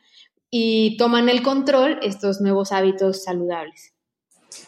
y 0.49 0.97
toman 0.97 1.29
el 1.29 1.43
control 1.43 1.99
estos 2.01 2.41
nuevos 2.41 2.71
hábitos 2.71 3.23
saludables. 3.23 3.93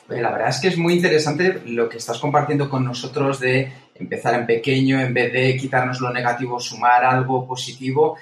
La 0.08 0.32
verdad 0.32 0.50
es 0.50 0.60
que 0.60 0.68
es 0.68 0.78
muy 0.78 0.94
interesante 0.94 1.64
lo 1.66 1.90
que 1.90 1.98
estás 1.98 2.20
compartiendo 2.20 2.70
con 2.70 2.86
nosotros 2.86 3.40
de 3.40 3.74
empezar 3.96 4.36
en 4.36 4.46
pequeño, 4.46 5.00
en 5.00 5.14
vez 5.14 5.34
de 5.34 5.58
quitarnos 5.58 6.00
lo 6.00 6.14
negativo, 6.14 6.60
sumar 6.60 7.04
algo 7.04 7.48
positivo, 7.48 8.18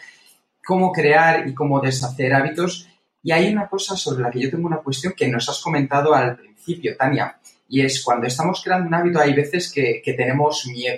cómo 0.66 0.94
crear 0.94 1.48
y 1.48 1.54
cómo 1.54 1.82
deshacer 1.82 2.34
hábitos. 2.34 2.88
Y 3.22 3.32
hay 3.32 3.52
una 3.52 3.68
cosa 3.68 3.98
sobre 3.98 4.24
la 4.24 4.32
que 4.32 4.40
yo 4.40 4.50
tengo 4.50 4.68
una 4.68 4.78
cuestión 4.78 5.14
que 5.18 5.28
nos 5.28 5.50
has 5.50 5.62
comentado 5.62 6.14
al 6.14 6.38
principio 6.38 6.55
Tania, 6.98 7.38
y 7.70 7.82
es 7.82 8.04
cuando 8.04 8.28
estamos 8.28 8.62
creando 8.64 8.88
un 8.88 8.94
hábito 8.94 9.20
hay 9.20 9.34
veces 9.34 9.72
que, 9.72 10.02
tenemos 10.16 10.66
miedo. 10.68 10.98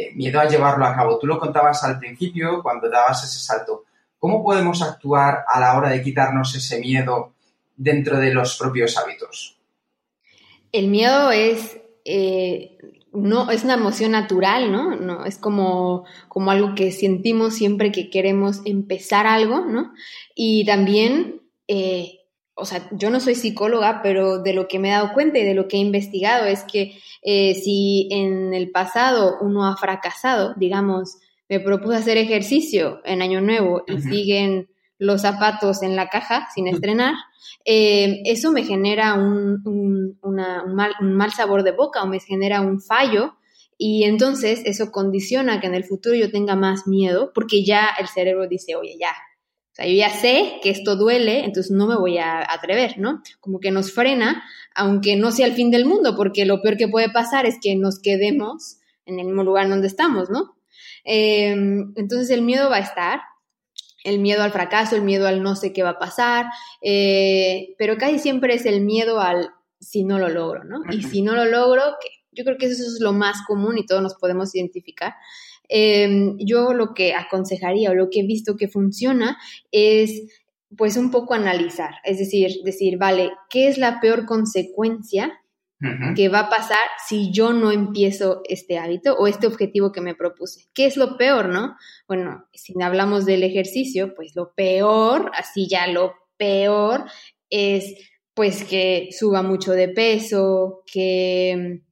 Eh, 0.00 0.12
miedo 0.14 0.40
a 0.40 0.48
llevarlo 0.48 0.86
a 0.86 0.94
cabo. 0.94 1.18
Tú 1.18 1.26
lo 1.26 1.38
contabas 1.38 1.84
al 1.84 1.98
principio 1.98 2.62
cuando 2.62 2.88
dabas 2.88 3.22
ese 3.24 3.38
salto. 3.38 3.84
¿Cómo 4.18 4.42
podemos 4.42 4.80
actuar 4.82 5.44
a 5.46 5.60
la 5.60 5.76
hora 5.76 5.90
de 5.90 6.02
quitarnos 6.02 6.54
ese 6.54 6.80
miedo 6.80 7.34
dentro 7.76 8.18
de 8.18 8.32
los 8.32 8.56
propios 8.56 8.96
hábitos? 8.96 9.58
El 10.72 10.88
miedo 10.88 11.30
es, 11.32 11.78
eh, 12.04 12.78
no, 13.12 13.50
es 13.50 13.64
una 13.64 13.74
emoción 13.74 14.12
natural, 14.12 14.72
¿no? 14.72 14.96
no 14.96 15.26
es 15.26 15.36
como, 15.36 16.04
como 16.28 16.50
algo 16.50 16.74
que 16.74 16.92
sentimos 16.92 17.54
siempre 17.54 17.92
que 17.92 18.08
queremos 18.08 18.62
empezar 18.64 19.26
algo, 19.26 19.66
¿no? 19.66 19.92
Y 20.34 20.64
también 20.64 21.42
eh, 21.68 22.19
o 22.54 22.64
sea, 22.64 22.88
yo 22.92 23.10
no 23.10 23.20
soy 23.20 23.34
psicóloga, 23.34 24.00
pero 24.02 24.38
de 24.38 24.52
lo 24.52 24.68
que 24.68 24.78
me 24.78 24.88
he 24.88 24.92
dado 24.92 25.12
cuenta 25.12 25.38
y 25.38 25.44
de 25.44 25.54
lo 25.54 25.68
que 25.68 25.76
he 25.76 25.80
investigado 25.80 26.46
es 26.46 26.64
que 26.64 26.98
eh, 27.22 27.54
si 27.54 28.08
en 28.10 28.54
el 28.54 28.70
pasado 28.70 29.38
uno 29.40 29.66
ha 29.66 29.76
fracasado, 29.76 30.54
digamos, 30.56 31.18
me 31.48 31.60
propuse 31.60 31.96
hacer 31.96 32.16
ejercicio 32.16 33.00
en 33.04 33.22
Año 33.22 33.40
Nuevo 33.40 33.82
y 33.86 34.00
siguen 34.00 34.68
los 34.98 35.22
zapatos 35.22 35.82
en 35.82 35.96
la 35.96 36.08
caja 36.08 36.48
sin 36.54 36.68
estrenar, 36.68 37.14
eh, 37.64 38.22
eso 38.24 38.52
me 38.52 38.64
genera 38.64 39.14
un, 39.14 39.62
un, 39.64 40.16
mal, 40.74 40.92
un 41.00 41.14
mal 41.14 41.32
sabor 41.32 41.62
de 41.62 41.72
boca 41.72 42.02
o 42.02 42.06
me 42.06 42.20
genera 42.20 42.60
un 42.60 42.80
fallo 42.80 43.34
y 43.76 44.04
entonces 44.04 44.60
eso 44.64 44.92
condiciona 44.92 45.60
que 45.60 45.66
en 45.66 45.74
el 45.74 45.84
futuro 45.84 46.14
yo 46.14 46.30
tenga 46.30 46.54
más 46.54 46.86
miedo 46.86 47.32
porque 47.34 47.64
ya 47.64 47.88
el 47.98 48.08
cerebro 48.08 48.46
dice, 48.46 48.76
oye, 48.76 48.96
ya, 49.00 49.12
o 49.72 49.74
sea, 49.74 49.86
yo 49.86 49.94
ya 49.94 50.10
sé 50.10 50.58
que 50.62 50.70
esto 50.70 50.96
duele, 50.96 51.44
entonces 51.44 51.70
no 51.70 51.86
me 51.86 51.96
voy 51.96 52.18
a 52.18 52.40
atrever, 52.52 52.98
¿no? 52.98 53.22
Como 53.38 53.60
que 53.60 53.70
nos 53.70 53.92
frena, 53.92 54.42
aunque 54.74 55.16
no 55.16 55.30
sea 55.30 55.46
el 55.46 55.52
fin 55.52 55.70
del 55.70 55.84
mundo, 55.84 56.16
porque 56.16 56.44
lo 56.44 56.60
peor 56.60 56.76
que 56.76 56.88
puede 56.88 57.10
pasar 57.10 57.46
es 57.46 57.56
que 57.62 57.76
nos 57.76 58.00
quedemos 58.00 58.78
en 59.06 59.20
el 59.20 59.26
mismo 59.26 59.44
lugar 59.44 59.68
donde 59.68 59.86
estamos, 59.86 60.28
¿no? 60.28 60.56
Em, 61.04 61.92
entonces 61.96 62.30
el 62.30 62.42
miedo 62.42 62.68
va 62.68 62.76
a 62.76 62.80
estar, 62.80 63.20
el 64.02 64.18
miedo 64.18 64.42
al 64.42 64.52
fracaso, 64.52 64.96
el 64.96 65.02
miedo 65.02 65.26
al 65.28 65.42
no 65.42 65.54
sé 65.54 65.72
qué 65.72 65.82
va 65.82 65.90
a 65.90 65.98
pasar, 65.98 66.46
eh, 66.82 67.74
pero 67.78 67.96
casi 67.96 68.18
siempre 68.18 68.54
es 68.54 68.66
el 68.66 68.80
miedo 68.80 69.20
al 69.20 69.50
si 69.78 70.04
no 70.04 70.18
lo 70.18 70.28
logro, 70.28 70.64
¿no? 70.64 70.80
Y 70.90 71.02
si 71.02 71.22
no 71.22 71.34
lo 71.34 71.44
logro, 71.44 71.82
que 72.00 72.08
yo 72.32 72.44
creo 72.44 72.58
que 72.58 72.66
eso 72.66 72.82
es 72.82 72.98
lo 73.00 73.12
más 73.12 73.42
común 73.46 73.78
y 73.78 73.86
todos 73.86 74.02
nos 74.02 74.14
podemos 74.14 74.54
identificar. 74.54 75.14
Em, 75.72 76.36
yo 76.38 76.74
lo 76.74 76.94
que 76.94 77.14
aconsejaría 77.14 77.90
o 77.90 77.94
lo 77.94 78.10
que 78.10 78.20
he 78.20 78.26
visto 78.26 78.56
que 78.56 78.66
funciona 78.66 79.38
es 79.70 80.22
pues 80.76 80.96
un 80.96 81.12
poco 81.12 81.34
analizar, 81.34 81.94
es 82.04 82.18
decir, 82.18 82.50
decir, 82.64 82.98
vale, 82.98 83.30
¿qué 83.48 83.68
es 83.68 83.78
la 83.78 84.00
peor 84.00 84.26
consecuencia 84.26 85.32
que 86.14 86.28
va 86.28 86.40
a 86.40 86.50
pasar 86.50 86.76
si 87.08 87.32
yo 87.32 87.54
no 87.54 87.72
empiezo 87.72 88.42
este 88.44 88.78
hábito 88.78 89.14
o 89.14 89.26
este 89.26 89.46
objetivo 89.46 89.92
que 89.92 90.00
me 90.00 90.14
propuse? 90.14 90.66
¿Qué 90.74 90.86
es 90.86 90.96
lo 90.96 91.16
peor, 91.16 91.48
no? 91.48 91.76
Bueno, 92.06 92.46
si 92.52 92.74
hablamos 92.82 93.24
del 93.24 93.44
ejercicio, 93.44 94.14
pues 94.14 94.36
lo 94.36 94.52
peor, 94.52 95.30
así 95.34 95.68
ya 95.68 95.86
lo 95.86 96.14
peor 96.36 97.04
es 97.48 97.94
pues 98.34 98.64
que 98.64 99.08
suba 99.10 99.42
mucho 99.42 99.72
de 99.72 99.88
peso, 99.88 100.82
que 100.90 101.82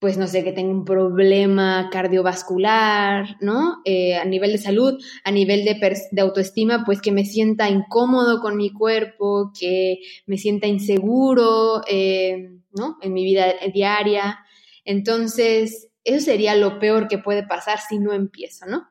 pues 0.00 0.16
no 0.16 0.28
sé, 0.28 0.44
que 0.44 0.52
tengo 0.52 0.70
un 0.70 0.84
problema 0.84 1.88
cardiovascular, 1.90 3.36
¿no? 3.40 3.80
Eh, 3.84 4.14
a 4.14 4.24
nivel 4.24 4.52
de 4.52 4.58
salud, 4.58 5.02
a 5.24 5.30
nivel 5.32 5.64
de, 5.64 5.74
de, 6.12 6.20
autoestima, 6.20 6.84
pues 6.84 7.00
que 7.00 7.10
me 7.10 7.24
sienta 7.24 7.68
incómodo 7.68 8.40
con 8.40 8.56
mi 8.56 8.72
cuerpo, 8.72 9.52
que 9.58 9.98
me 10.26 10.38
sienta 10.38 10.68
inseguro, 10.68 11.82
eh, 11.88 12.58
¿no? 12.70 12.98
En 13.02 13.12
mi 13.12 13.24
vida 13.24 13.46
diaria. 13.74 14.38
Entonces, 14.84 15.88
eso 16.04 16.24
sería 16.24 16.54
lo 16.54 16.78
peor 16.78 17.08
que 17.08 17.18
puede 17.18 17.44
pasar 17.44 17.80
si 17.80 17.98
no 17.98 18.12
empiezo, 18.12 18.66
¿no? 18.66 18.88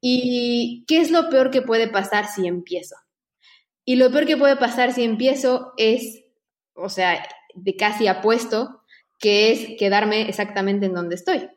¿Y 0.00 0.84
qué 0.86 0.98
es 0.98 1.10
lo 1.10 1.30
peor 1.30 1.50
que 1.50 1.62
puede 1.62 1.88
pasar 1.88 2.26
si 2.26 2.46
empiezo? 2.46 2.96
Y 3.86 3.96
lo 3.96 4.10
peor 4.10 4.26
que 4.26 4.36
puede 4.36 4.56
pasar 4.56 4.92
si 4.92 5.04
empiezo 5.04 5.72
es, 5.78 6.22
o 6.74 6.90
sea, 6.90 7.26
de 7.54 7.76
casi 7.76 8.06
apuesto 8.08 8.79
que 9.20 9.52
es 9.52 9.78
quedarme 9.78 10.28
exactamente 10.28 10.86
en 10.86 10.94
donde 10.94 11.14
estoy. 11.14 11.48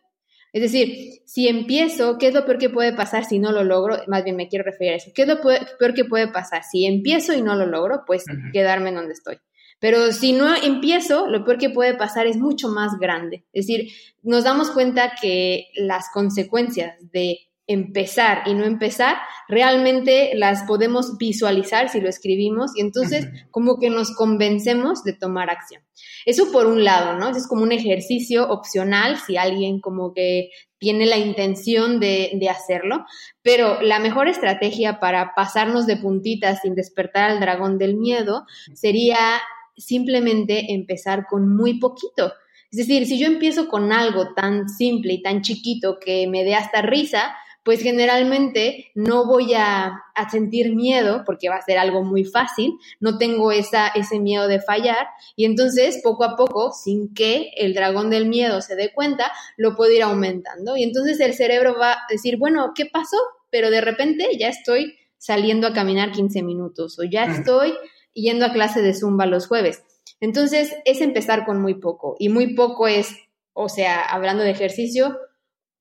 Es 0.51 0.61
decir, 0.61 1.21
si 1.25 1.47
empiezo, 1.47 2.19
¿qué 2.19 2.27
es 2.27 2.33
lo 2.35 2.45
peor 2.45 2.59
que 2.59 2.69
puede 2.69 2.93
pasar 2.93 3.25
si 3.25 3.39
no 3.39 3.51
lo 3.51 3.63
logro? 3.63 3.97
Más 4.07 4.23
bien 4.23 4.35
me 4.35 4.47
quiero 4.47 4.63
referir 4.63 4.93
a 4.93 4.97
eso. 4.97 5.11
¿Qué 5.15 5.23
es 5.23 5.27
lo 5.27 5.41
peor 5.41 5.95
que 5.95 6.05
puede 6.05 6.27
pasar? 6.27 6.63
Si 6.63 6.85
empiezo 6.85 7.33
y 7.33 7.41
no 7.41 7.55
lo 7.55 7.65
logro, 7.65 8.03
pues 8.05 8.23
quedarme 8.51 8.89
en 8.89 8.95
donde 8.95 9.13
estoy. 9.13 9.37
Pero 9.79 10.11
si 10.11 10.31
no 10.31 10.55
empiezo, 10.55 11.27
lo 11.27 11.43
peor 11.43 11.57
que 11.57 11.71
puede 11.71 11.95
pasar 11.95 12.27
es 12.27 12.37
mucho 12.37 12.69
más 12.69 12.99
grande. 12.99 13.45
Es 13.51 13.65
decir, 13.65 13.91
nos 14.21 14.43
damos 14.43 14.69
cuenta 14.69 15.13
que 15.19 15.69
las 15.75 16.05
consecuencias 16.13 16.93
de 17.11 17.39
empezar 17.67 18.43
y 18.45 18.53
no 18.53 18.65
empezar, 18.65 19.17
realmente 19.47 20.31
las 20.35 20.63
podemos 20.63 21.17
visualizar 21.17 21.89
si 21.89 22.01
lo 22.01 22.09
escribimos 22.09 22.71
y 22.75 22.81
entonces 22.81 23.27
como 23.51 23.79
que 23.79 23.89
nos 23.89 24.13
convencemos 24.15 25.03
de 25.03 25.13
tomar 25.13 25.49
acción. 25.49 25.81
Eso 26.25 26.51
por 26.51 26.65
un 26.65 26.83
lado, 26.83 27.17
¿no? 27.17 27.29
es 27.29 27.47
como 27.47 27.63
un 27.63 27.71
ejercicio 27.71 28.49
opcional 28.49 29.17
si 29.17 29.37
alguien 29.37 29.79
como 29.79 30.13
que 30.13 30.49
tiene 30.77 31.05
la 31.05 31.17
intención 31.17 32.01
de, 32.01 32.31
de 32.33 32.49
hacerlo, 32.49 33.05
pero 33.41 33.81
la 33.81 33.99
mejor 33.99 34.27
estrategia 34.27 34.99
para 34.99 35.33
pasarnos 35.33 35.87
de 35.87 35.95
puntitas 35.95 36.59
sin 36.61 36.75
despertar 36.75 37.31
al 37.31 37.39
dragón 37.39 37.77
del 37.77 37.95
miedo 37.95 38.45
sería 38.73 39.41
simplemente 39.77 40.73
empezar 40.73 41.25
con 41.29 41.55
muy 41.55 41.79
poquito. 41.79 42.33
Es 42.71 42.77
decir, 42.77 43.05
si 43.05 43.19
yo 43.19 43.27
empiezo 43.27 43.67
con 43.67 43.91
algo 43.93 44.33
tan 44.33 44.67
simple 44.67 45.13
y 45.13 45.21
tan 45.21 45.41
chiquito 45.41 45.99
que 46.03 46.27
me 46.27 46.43
dé 46.43 46.55
hasta 46.55 46.81
risa, 46.81 47.35
pues 47.63 47.81
generalmente 47.81 48.91
no 48.93 49.25
voy 49.25 49.53
a, 49.53 49.99
sentir 50.29 50.75
miedo 50.75 51.23
porque 51.25 51.49
va 51.49 51.55
a 51.55 51.61
ser 51.61 51.77
algo 51.77 52.03
muy 52.03 52.23
fácil, 52.23 52.73
no 52.99 53.17
tengo 53.17 53.51
esa, 53.51 53.87
ese 53.87 54.19
miedo 54.19 54.47
de 54.47 54.61
fallar 54.61 55.07
y 55.35 55.45
entonces 55.45 56.01
poco 56.03 56.23
a 56.23 56.35
poco, 56.35 56.71
sin 56.71 57.13
que 57.13 57.51
el 57.57 57.73
dragón 57.73 58.09
del 58.09 58.27
miedo 58.27 58.61
se 58.61 58.75
dé 58.75 58.93
cuenta, 58.93 59.31
lo 59.57 59.75
puedo 59.75 59.91
ir 59.91 60.03
aumentando 60.03 60.77
y 60.77 60.83
entonces 60.83 61.19
el 61.19 61.33
cerebro 61.33 61.77
va 61.79 61.93
a 61.93 62.01
decir, 62.09 62.37
bueno, 62.37 62.73
¿qué 62.75 62.85
pasó? 62.85 63.17
Pero 63.49 63.69
de 63.69 63.81
repente 63.81 64.27
ya 64.37 64.49
estoy 64.49 64.95
saliendo 65.17 65.67
a 65.67 65.73
caminar 65.73 66.11
15 66.11 66.43
minutos 66.43 66.99
o 66.99 67.03
ya 67.03 67.25
estoy 67.25 67.73
yendo 68.13 68.45
a 68.45 68.53
clase 68.53 68.81
de 68.81 68.93
zumba 68.93 69.25
los 69.25 69.47
jueves. 69.47 69.83
Entonces 70.19 70.75
es 70.85 71.01
empezar 71.01 71.45
con 71.45 71.61
muy 71.61 71.75
poco 71.75 72.15
y 72.19 72.29
muy 72.29 72.55
poco 72.55 72.87
es, 72.87 73.15
o 73.53 73.67
sea, 73.67 74.01
hablando 74.01 74.43
de 74.43 74.51
ejercicio, 74.51 75.17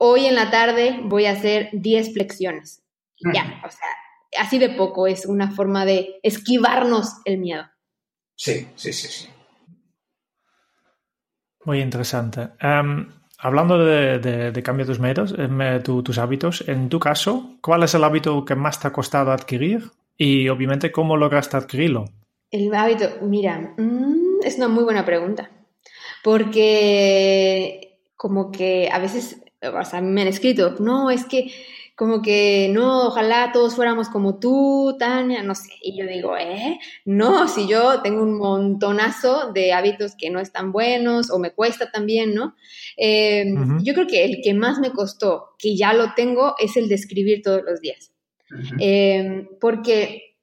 hoy 0.05 0.27
en 0.27 0.35
la 0.35 0.51
tarde 0.51 0.99
voy 1.05 1.27
a 1.27 1.31
hacer 1.33 1.69
10 1.73 2.13
flexiones. 2.13 2.83
ya, 3.33 3.63
o 3.65 3.71
sea, 3.71 3.87
así 4.41 4.59
de 4.59 4.71
poco 4.71 5.07
es 5.07 5.27
una 5.27 5.53
forma 5.53 5.85
de 5.85 6.19
esquivarnos 6.25 7.21
el 7.25 7.39
miedo. 7.39 7.65
Sí, 8.35 8.67
sí, 8.75 8.93
sí, 8.93 9.07
sí. 9.07 9.29
Muy 11.65 11.81
interesante. 11.81 12.49
Em, 12.59 13.13
hablando 13.39 13.79
de, 13.79 14.63
cambio 14.65 14.85
de 14.85 14.91
tus 14.91 14.99
métodos, 14.99 15.37
em, 15.39 15.81
tus 15.85 16.19
hábitos, 16.19 16.65
en 16.67 16.89
tu 16.89 16.99
caso, 16.99 17.59
¿cuál 17.61 17.85
es 17.85 17.95
el 17.95 18.03
hábito 18.03 18.45
que 18.45 18.57
más 18.57 18.81
te 18.81 18.89
ha 18.89 18.93
costado 18.93 19.31
adquirir? 19.31 19.93
Y 20.17 20.49
obviamente, 20.49 20.91
¿cómo 20.91 21.17
lograste 21.17 21.57
adquirirlo? 21.57 22.07
El 22.51 22.75
hábito, 22.75 23.09
mira, 23.23 23.73
mm, 23.79 24.43
es 24.43 24.57
una 24.57 24.67
muy 24.67 24.83
buena 24.83 25.05
pregunta. 25.05 25.49
Porque 26.25 28.01
como 28.17 28.51
que 28.51 28.89
a 28.93 28.99
veces 28.99 29.42
o 29.63 29.85
sea, 29.85 30.01
me 30.01 30.23
han 30.23 30.29
escrito, 30.29 30.75
no, 30.81 31.11
es 31.11 31.25
que 31.25 31.53
como 31.95 32.23
que 32.23 32.69
no, 32.73 33.07
ojalá 33.07 33.53
todos 33.53 33.77
fuéramos 33.77 34.09
como 34.09 34.39
tú, 34.39 34.97
Tania, 34.99 35.43
no 35.43 35.55
sé. 35.55 35.73
Y 35.83 35.97
yo 35.97 36.07
digo, 36.07 36.37
¿eh? 36.37 36.81
No, 37.05 37.47
si 37.49 37.69
yo 37.69 38.01
tengo 38.03 38.23
un 38.23 38.39
montonazo 38.39 39.53
de 39.53 39.73
hábitos 39.73 40.17
que 40.17 40.31
no 40.31 40.41
están 40.41 40.73
buenos 40.73 41.31
o 41.31 41.39
me 41.39 41.53
cuesta 41.53 41.91
también, 41.91 42.35
¿no? 42.35 42.57
Em, 42.97 43.79
yo 43.85 43.95
creo 43.95 44.07
que 44.07 44.25
el 44.25 44.41
que 44.43 44.55
más 44.55 44.79
me 44.79 44.91
costó, 44.91 45.51
que 45.59 45.77
ya 45.77 45.93
lo 45.93 46.15
tengo, 46.15 46.55
es 46.59 46.77
el 46.77 46.89
de 46.89 46.95
escribir 46.95 47.43
todos 47.43 47.63
los 47.63 47.81
días. 47.81 48.13
Em, 48.79 49.49
porque 49.61 50.37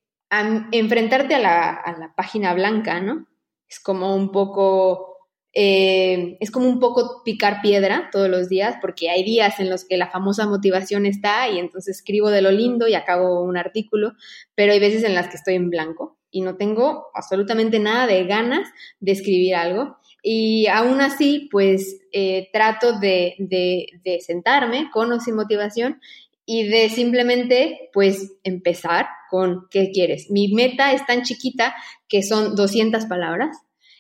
enfrentarte 0.72 1.36
a 1.36 1.40
la, 1.40 1.70
a 1.72 1.98
la 1.98 2.14
página 2.16 2.54
blanca, 2.54 3.02
¿no? 3.02 3.28
Es 3.68 3.80
como 3.80 4.16
un 4.16 4.32
poco 4.32 5.19
eh, 5.54 6.38
es 6.40 6.52
como 6.52 6.68
un 6.68 6.80
poco 6.80 7.24
picar 7.24 7.62
piedra 7.62 8.10
todos 8.12 8.30
los 8.30 8.50
días, 8.50 8.76
porque 8.82 9.10
hay 9.10 9.24
días 9.24 9.60
en 9.60 9.70
los 9.70 9.86
que 9.86 9.98
la 9.98 10.10
famosa 10.10 10.46
motivación 10.48 11.06
está 11.06 11.50
y 11.50 11.58
entonces 11.60 11.98
escribo 11.98 12.30
de 12.30 12.42
lo 12.42 12.52
lindo 12.52 12.88
y 12.88 12.94
acabo 12.94 13.44
un 13.44 13.58
artículo, 13.58 14.14
pero 14.56 14.74
hay 14.74 14.80
veces 14.80 15.04
en 15.04 15.16
las 15.16 15.28
que 15.28 15.38
estoy 15.38 15.56
en 15.56 15.70
blanco 15.70 16.18
y 16.32 16.42
no 16.42 16.58
tengo 16.58 17.08
absolutamente 17.16 17.80
nada 17.80 18.06
de 18.06 18.26
ganas 18.26 18.70
de 19.00 19.12
escribir 19.12 19.56
algo. 19.56 19.98
Y 20.22 20.68
aún 20.68 21.02
así, 21.02 21.48
pues 21.52 22.02
eh, 22.12 22.50
trato 22.52 23.00
de, 23.00 23.36
de 23.40 24.20
sentarme 24.20 24.90
con 24.92 25.12
o 25.12 25.20
sin 25.20 25.36
motivación 25.36 26.00
y 26.46 26.68
de 26.68 26.90
simplemente, 26.90 27.90
pues, 27.94 28.34
empezar 28.44 29.08
con 29.30 29.68
qué 29.70 29.92
quieres. 29.92 30.32
Mi 30.32 30.52
meta 30.52 30.94
es 30.94 31.06
tan 31.06 31.22
chiquita 31.22 31.76
que 32.08 32.24
son 32.24 32.56
200 32.56 33.06
palabras 33.06 33.56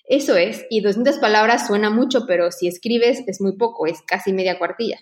eso 0.09 0.35
es, 0.35 0.65
y 0.71 0.81
200 0.81 1.19
palabras 1.19 1.67
suena 1.67 1.91
mucho, 1.91 2.25
pero 2.27 2.51
si 2.51 2.67
escribes 2.67 3.23
es 3.27 3.39
muy 3.39 3.57
poco, 3.57 3.85
es 3.85 4.01
casi 4.01 4.33
media 4.33 4.57
cuartilla. 4.57 4.99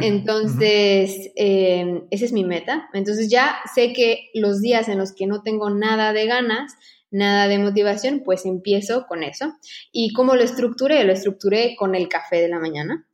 Entonces, 0.00 1.32
em, 1.36 2.06
esa 2.10 2.24
es 2.24 2.32
mi 2.32 2.44
meta. 2.44 2.88
Entonces 2.94 3.28
ya 3.28 3.56
sé 3.74 3.92
que 3.92 4.30
los 4.32 4.62
días 4.62 4.88
en 4.88 4.96
los 4.96 5.12
que 5.12 5.26
no 5.26 5.42
tengo 5.42 5.68
nada 5.68 6.12
de 6.12 6.26
ganas, 6.26 6.72
nada 7.10 7.48
de 7.48 7.58
motivación, 7.58 8.22
pues 8.24 8.46
empiezo 8.46 9.06
con 9.06 9.24
eso. 9.24 9.52
¿Y 9.90 10.12
cómo 10.14 10.34
lo 10.34 10.42
estructuré? 10.44 11.04
Lo 11.04 11.12
estructuré 11.12 11.74
con 11.76 11.94
el 11.94 12.08
café 12.08 12.40
de 12.40 12.48
la 12.48 12.60
mañana. 12.60 13.06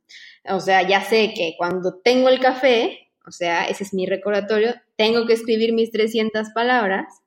O 0.45 0.59
sea, 0.59 0.87
ya 0.87 1.01
sé 1.01 1.33
que 1.35 1.55
cuando 1.57 1.95
tengo 1.95 2.29
el 2.29 2.39
café, 2.39 3.09
o 3.27 3.31
sea, 3.31 3.65
ese 3.65 3.83
es 3.83 3.93
mi 3.93 4.05
recordatorio, 4.05 4.75
tengo 4.95 5.25
que 5.25 5.33
escribir 5.33 5.73
mis 5.73 5.91
300 5.91 6.49
palabras 6.53 7.23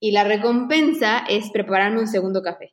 y 0.00 0.12
la 0.12 0.24
recompensa 0.24 1.24
es 1.28 1.50
prepararme 1.50 2.00
un 2.00 2.08
segundo 2.08 2.42
café. 2.42 2.72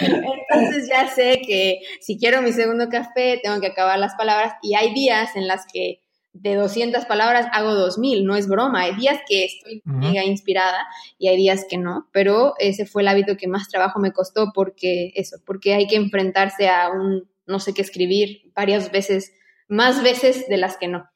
Entonces 0.00 0.88
ya 0.88 1.08
sé 1.08 1.40
que 1.46 1.80
si 2.00 2.18
quiero 2.18 2.42
mi 2.42 2.52
segundo 2.52 2.88
café, 2.88 3.40
tengo 3.42 3.60
que 3.60 3.68
acabar 3.68 3.98
las 3.98 4.14
palabras 4.14 4.54
y 4.62 4.74
hay 4.74 4.92
días 4.92 5.36
en 5.36 5.46
las 5.46 5.66
que 5.72 6.00
de 6.32 6.56
200 6.56 7.04
palabras 7.04 7.46
hago 7.52 7.74
2000, 7.74 8.24
no 8.26 8.34
es 8.34 8.48
broma, 8.48 8.80
hay 8.80 8.96
días 8.96 9.20
que 9.28 9.44
estoy 9.44 9.82
mega 9.84 10.24
inspirada 10.24 10.84
y 11.16 11.28
hay 11.28 11.36
días 11.36 11.64
que 11.70 11.78
no, 11.78 12.08
pero 12.12 12.54
ese 12.58 12.86
fue 12.86 13.02
el 13.02 13.08
hábito 13.08 13.36
que 13.36 13.46
más 13.46 13.68
trabajo 13.68 14.00
me 14.00 14.12
costó 14.12 14.50
porque 14.52 15.12
eso, 15.14 15.36
porque 15.46 15.74
hay 15.74 15.86
que 15.86 15.94
enfrentarse 15.94 16.68
a 16.68 16.90
un 16.90 17.28
no 17.46 17.60
sé 17.60 17.72
qué 17.74 17.82
escribir 17.82 18.50
varias 18.54 18.90
veces, 18.90 19.32
más 19.68 20.02
veces 20.02 20.48
de 20.48 20.56
las 20.56 20.76
que 20.76 20.88
no. 20.88 21.08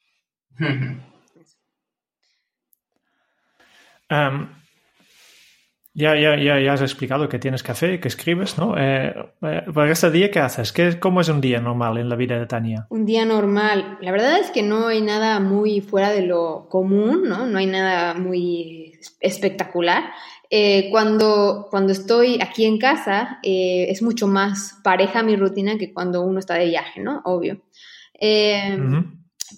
Ya, 5.99 6.14
ya, 6.14 6.36
ya, 6.36 6.61
ya 6.61 6.74
has 6.74 6.80
explicado 6.80 7.28
que 7.28 7.40
tienes 7.40 7.64
café, 7.64 7.99
que 7.99 8.07
escribes, 8.07 8.57
¿no? 8.57 8.78
Eh, 8.78 9.12
eh, 9.42 9.62
¿Para 9.74 9.90
este 9.90 10.12
día 10.12 10.30
qué 10.30 10.38
haces? 10.38 10.70
¿Qué, 10.70 11.01
¿Cómo 11.01 11.20
es 11.20 11.28
un 11.28 11.40
día 11.40 11.61
normal 11.61 11.99
en 11.99 12.09
la 12.09 12.14
vida 12.14 12.38
de 12.38 12.46
Tania? 12.46 12.86
Un 12.90 13.05
día 13.05 13.24
normal. 13.24 13.99
La 14.01 14.12
verdad 14.12 14.38
es 14.38 14.53
que 14.53 14.62
no 14.62 14.86
hay 14.86 15.01
nada 15.01 15.40
muy 15.40 15.80
fuera 15.80 16.12
de 16.12 16.22
lo 16.22 16.68
común, 16.68 17.24
¿no? 17.24 17.49
No 17.49 17.59
hay 17.59 17.66
nada 17.66 18.14
muy 18.14 18.96
espectacular. 19.18 20.05
Eh, 20.49 20.86
cuando, 20.92 21.66
cuando 21.68 21.90
estoy 21.92 22.38
aquí 22.40 22.64
en 22.64 22.78
casa 22.78 23.40
es 23.42 24.01
mucho 24.01 24.28
más 24.28 24.78
pareja 24.84 25.24
mi 25.24 25.34
rutina 25.34 25.78
que 25.78 25.92
cuando 25.92 26.22
uno 26.22 26.38
está 26.38 26.55
de 26.55 26.66
viaje, 26.66 27.01
¿no? 27.01 27.22
Obvio. 27.24 27.61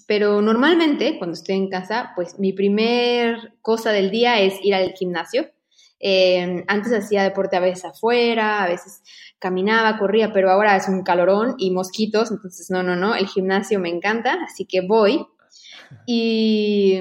Pero 0.07 0.41
normalmente 0.41 1.19
cuando 1.19 1.35
estoy 1.35 1.57
en 1.57 1.69
casa, 1.69 2.13
pues 2.15 2.39
mi 2.39 2.51
primer 2.51 3.53
cosa 3.61 3.91
del 3.91 4.09
día 4.09 4.41
es 4.41 4.55
ir 4.63 4.73
al 4.73 4.93
gimnasio. 4.93 5.45
Eh, 6.01 6.63
antes 6.67 6.91
hacía 6.93 7.23
deporte 7.23 7.55
a 7.55 7.59
veces 7.59 7.85
afuera, 7.85 8.63
a 8.63 8.67
veces 8.67 9.03
caminaba, 9.39 9.97
corría, 9.97 10.33
pero 10.33 10.49
ahora 10.49 10.75
es 10.75 10.87
un 10.87 11.03
calorón 11.03 11.55
y 11.57 11.71
mosquitos, 11.71 12.31
entonces 12.31 12.69
no, 12.71 12.83
no, 12.83 12.95
no, 12.95 13.15
el 13.15 13.27
gimnasio 13.27 13.79
me 13.79 13.89
encanta, 13.89 14.39
así 14.43 14.65
que 14.65 14.81
voy. 14.81 15.25
Y, 16.05 16.99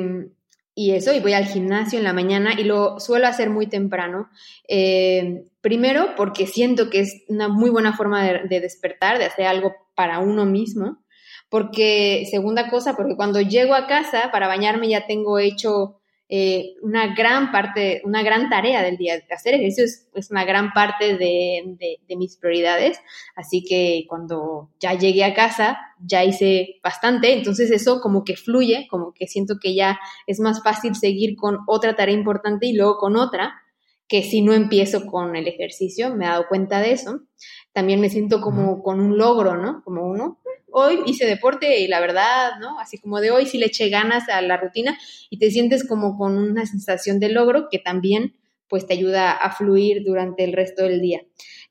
y 0.74 0.92
eso, 0.92 1.12
y 1.12 1.20
voy 1.20 1.34
al 1.34 1.44
gimnasio 1.44 1.98
en 1.98 2.04
la 2.04 2.12
mañana 2.12 2.54
y 2.58 2.64
lo 2.64 3.00
suelo 3.00 3.26
hacer 3.26 3.50
muy 3.50 3.66
temprano. 3.66 4.30
Eh, 4.66 5.44
primero, 5.60 6.14
porque 6.16 6.46
siento 6.46 6.88
que 6.88 7.00
es 7.00 7.22
una 7.28 7.48
muy 7.48 7.70
buena 7.70 7.94
forma 7.94 8.24
de, 8.24 8.60
despertar, 8.60 9.18
de 9.18 9.26
hacer 9.26 9.46
algo 9.46 9.74
para 9.94 10.20
uno 10.20 10.46
mismo. 10.46 10.98
Porque, 11.50 12.26
segunda 12.30 12.70
cosa, 12.70 12.96
porque 12.96 13.16
cuando 13.16 13.40
llego 13.40 13.74
a 13.74 13.86
casa 13.88 14.30
para 14.32 14.46
bañarme 14.46 14.88
ya 14.88 15.06
tengo 15.06 15.38
hecho 15.38 15.99
eh, 16.32 16.76
una 16.80 17.12
gran 17.12 17.50
parte, 17.50 18.02
una 18.04 18.22
gran 18.22 18.48
tarea 18.48 18.84
del 18.84 18.96
día. 18.96 19.20
Hacer 19.30 19.54
ejercicio 19.54 19.84
es, 20.14 20.30
una 20.30 20.44
gran 20.44 20.72
parte 20.72 21.16
de, 21.16 21.76
de, 22.06 22.16
mis 22.16 22.36
prioridades, 22.36 23.00
así 23.34 23.64
que 23.64 24.04
cuando 24.08 24.70
ya 24.78 24.94
llegué 24.94 25.24
a 25.24 25.34
casa 25.34 25.76
ya 25.98 26.22
hice 26.22 26.78
bastante, 26.84 27.32
entonces 27.32 27.72
eso 27.72 28.00
como 28.00 28.22
que 28.22 28.36
fluye, 28.36 28.86
como 28.88 29.12
que 29.12 29.26
siento 29.26 29.56
que 29.60 29.74
ya 29.74 29.98
es 30.28 30.38
más 30.38 30.62
fácil 30.62 30.94
seguir 30.94 31.34
con 31.34 31.58
otra 31.66 31.96
tarea 31.96 32.14
importante 32.14 32.68
y 32.68 32.74
luego 32.74 32.98
con 32.98 33.16
otra, 33.16 33.54
que 34.06 34.22
si 34.22 34.40
no 34.40 34.52
empiezo 34.52 35.06
con 35.06 35.34
el 35.34 35.48
ejercicio, 35.48 36.14
me 36.14 36.26
he 36.26 36.28
dado 36.28 36.46
cuenta 36.48 36.80
de 36.80 36.92
eso. 36.92 37.22
También 37.72 38.00
me 38.00 38.08
siento 38.08 38.40
como 38.40 38.84
con 38.84 39.00
un 39.00 39.18
logro, 39.18 39.56
¿no? 39.56 39.82
Como 39.82 40.06
uno, 40.06 40.38
hoy 40.72 41.00
hice 41.06 41.26
deporte 41.26 41.80
y 41.80 41.88
la 41.88 42.00
verdad, 42.00 42.52
¿no? 42.60 42.78
Así 42.78 42.98
como 42.98 43.20
de 43.20 43.30
hoy 43.30 43.46
sí 43.46 43.58
le 43.58 43.66
eché 43.66 43.88
ganas 43.88 44.28
a 44.28 44.40
la 44.42 44.56
rutina 44.56 44.98
y 45.28 45.38
te 45.38 45.50
sientes 45.50 45.86
como 45.86 46.16
con 46.16 46.36
una 46.36 46.66
sensación 46.66 47.20
de 47.20 47.28
logro 47.28 47.68
que 47.70 47.78
también 47.78 48.36
pues 48.68 48.86
te 48.86 48.94
ayuda 48.94 49.32
a 49.32 49.50
fluir 49.50 50.04
durante 50.04 50.44
el 50.44 50.52
resto 50.52 50.84
del 50.84 51.00
día. 51.00 51.22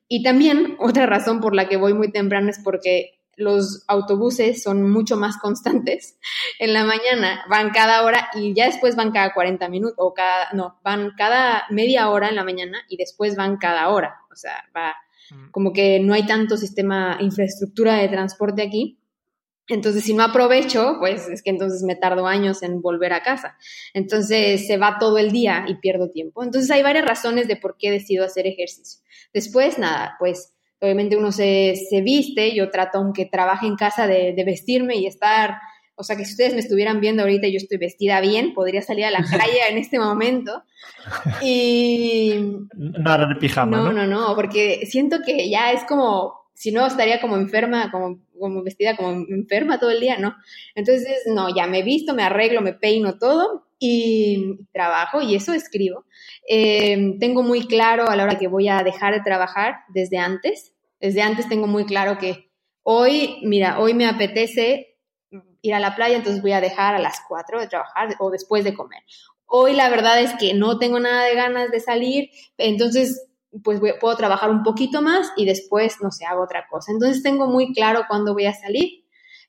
Y 0.06 0.22
también 0.22 0.76
otra 0.80 1.06
razón 1.06 1.40
por 1.40 1.54
la 1.54 1.68
que 1.68 1.76
voy 1.76 1.94
muy 1.94 2.12
temprano 2.12 2.50
es 2.50 2.60
porque 2.62 3.16
los 3.36 3.84
autobuses 3.88 4.62
son 4.62 4.90
mucho 4.90 5.16
más 5.16 5.38
constantes. 5.38 6.18
En 6.58 6.74
la 6.74 6.84
mañana 6.84 7.42
van 7.48 7.70
cada 7.70 8.04
hora 8.04 8.28
y 8.34 8.52
ya 8.52 8.66
después 8.66 8.94
van 8.94 9.12
cada 9.12 9.32
40 9.32 9.66
minutos 9.70 9.94
o 9.96 10.12
cada, 10.12 10.50
no, 10.52 10.78
van 10.84 11.12
cada 11.16 11.64
media 11.70 12.10
hora 12.10 12.28
en 12.28 12.36
la 12.36 12.44
mañana 12.44 12.82
y 12.86 12.98
después 12.98 13.34
van 13.34 13.56
cada 13.56 13.88
hora. 13.88 14.18
O 14.30 14.36
sea, 14.36 14.64
va. 14.76 14.94
Como 15.50 15.72
que 15.72 16.00
no 16.00 16.14
hay 16.14 16.26
tanto 16.26 16.56
sistema, 16.56 17.18
infraestructura 17.20 17.96
de 17.96 18.08
transporte 18.08 18.62
aquí. 18.62 18.98
Entonces, 19.68 20.02
si 20.02 20.14
no 20.14 20.24
aprovecho, 20.24 20.96
pues 20.98 21.28
es 21.28 21.42
que 21.42 21.50
entonces 21.50 21.82
me 21.84 21.94
tardo 21.94 22.26
años 22.26 22.62
en 22.62 22.82
volver 22.82 23.12
a 23.12 23.22
casa. 23.22 23.56
Entonces, 23.94 24.66
se 24.66 24.76
va 24.76 24.98
todo 24.98 25.18
el 25.18 25.30
día 25.30 25.64
y 25.68 25.76
pierdo 25.76 26.10
tiempo. 26.10 26.42
Entonces, 26.42 26.70
hay 26.72 26.82
varias 26.82 27.04
razones 27.04 27.46
de 27.46 27.56
por 27.56 27.76
qué 27.78 27.90
decido 27.90 28.24
hacer 28.24 28.46
ejercicio. 28.46 29.00
Después, 29.32 29.78
nada, 29.78 30.16
pues 30.18 30.54
obviamente 30.80 31.16
uno 31.16 31.30
se, 31.30 31.74
se 31.88 32.00
viste, 32.00 32.54
yo 32.54 32.70
trato, 32.70 32.98
aunque 32.98 33.26
trabaje 33.26 33.66
en 33.66 33.76
casa, 33.76 34.06
de, 34.06 34.32
de 34.32 34.44
vestirme 34.44 34.96
y 34.96 35.06
estar 35.06 35.58
o 36.00 36.02
sea 36.02 36.16
que 36.16 36.24
si 36.24 36.32
ustedes 36.32 36.54
me 36.54 36.60
estuvieran 36.60 37.00
viendo 37.00 37.22
ahorita 37.22 37.46
y 37.46 37.52
yo 37.52 37.58
estoy 37.58 37.76
vestida 37.76 38.22
bien, 38.22 38.54
podría 38.54 38.80
salir 38.80 39.04
a 39.04 39.10
la 39.10 39.22
calle 39.30 39.58
en 39.68 39.76
este 39.76 39.98
momento. 39.98 40.62
Y... 41.42 42.34
Nada 42.74 43.26
de 43.26 43.36
pijama. 43.36 43.76
No, 43.76 43.92
no, 43.92 44.06
no, 44.06 44.34
porque 44.34 44.86
siento 44.86 45.18
que 45.24 45.50
ya 45.50 45.72
es 45.72 45.84
como, 45.84 46.32
si 46.54 46.72
no, 46.72 46.86
estaría 46.86 47.20
como 47.20 47.36
enferma, 47.36 47.90
como, 47.90 48.18
como 48.38 48.62
vestida 48.62 48.96
como 48.96 49.10
enferma 49.28 49.78
todo 49.78 49.90
el 49.90 50.00
día, 50.00 50.18
¿no? 50.18 50.34
Entonces, 50.74 51.22
no, 51.26 51.54
ya 51.54 51.66
me 51.66 51.82
visto, 51.82 52.14
me 52.14 52.22
arreglo, 52.22 52.62
me 52.62 52.72
peino 52.72 53.18
todo 53.18 53.66
y 53.78 54.56
trabajo 54.72 55.20
y 55.20 55.34
eso 55.34 55.52
escribo. 55.52 56.06
Eh, 56.48 57.16
tengo 57.20 57.42
muy 57.42 57.66
claro 57.66 58.08
a 58.08 58.16
la 58.16 58.24
hora 58.24 58.38
que 58.38 58.48
voy 58.48 58.68
a 58.68 58.82
dejar 58.82 59.12
de 59.12 59.20
trabajar 59.20 59.80
desde 59.88 60.16
antes. 60.16 60.72
Desde 60.98 61.20
antes 61.20 61.46
tengo 61.46 61.66
muy 61.66 61.84
claro 61.84 62.16
que 62.16 62.50
hoy, 62.82 63.38
mira, 63.42 63.78
hoy 63.78 63.92
me 63.92 64.06
apetece 64.06 64.89
ir 65.62 65.74
a 65.74 65.80
la 65.80 65.94
playa, 65.94 66.16
entonces 66.16 66.42
voy 66.42 66.52
a 66.52 66.60
dejar 66.60 66.94
a 66.94 66.98
las 66.98 67.20
4 67.28 67.60
de 67.60 67.68
trabajar 67.68 68.16
o 68.18 68.30
después 68.30 68.64
de 68.64 68.74
comer. 68.74 69.02
Hoy 69.46 69.74
la 69.74 69.88
verdad 69.88 70.20
es 70.20 70.32
que 70.38 70.54
no 70.54 70.78
tengo 70.78 71.00
nada 71.00 71.24
de 71.24 71.34
ganas 71.34 71.70
de 71.70 71.80
salir, 71.80 72.30
entonces 72.56 73.26
pues 73.64 73.80
puedo 74.00 74.16
trabajar 74.16 74.50
un 74.50 74.62
poquito 74.62 75.02
más 75.02 75.32
y 75.36 75.44
después, 75.44 75.96
no 76.00 76.10
sé, 76.10 76.24
hago 76.24 76.44
otra 76.44 76.66
cosa. 76.70 76.92
Entonces 76.92 77.22
tengo 77.22 77.48
muy 77.48 77.72
claro 77.72 78.04
cuándo 78.08 78.32
voy 78.32 78.46
a 78.46 78.54
salir. 78.54 79.04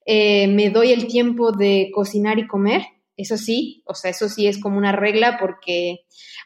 Eh, 0.06 0.48
me 0.48 0.72
doy 0.72 0.92
el 0.92 1.08
tiempo 1.08 1.52
de 1.52 1.92
cocinar 1.94 2.40
y 2.40 2.48
comer, 2.48 2.82
eso 3.16 3.38
sí, 3.38 3.84
o 3.86 3.94
sea, 3.94 4.10
eso 4.10 4.30
sí 4.30 4.48
es 4.48 4.60
como 4.60 4.78
una 4.78 4.92
regla 4.92 5.38
porque, 5.40 6.00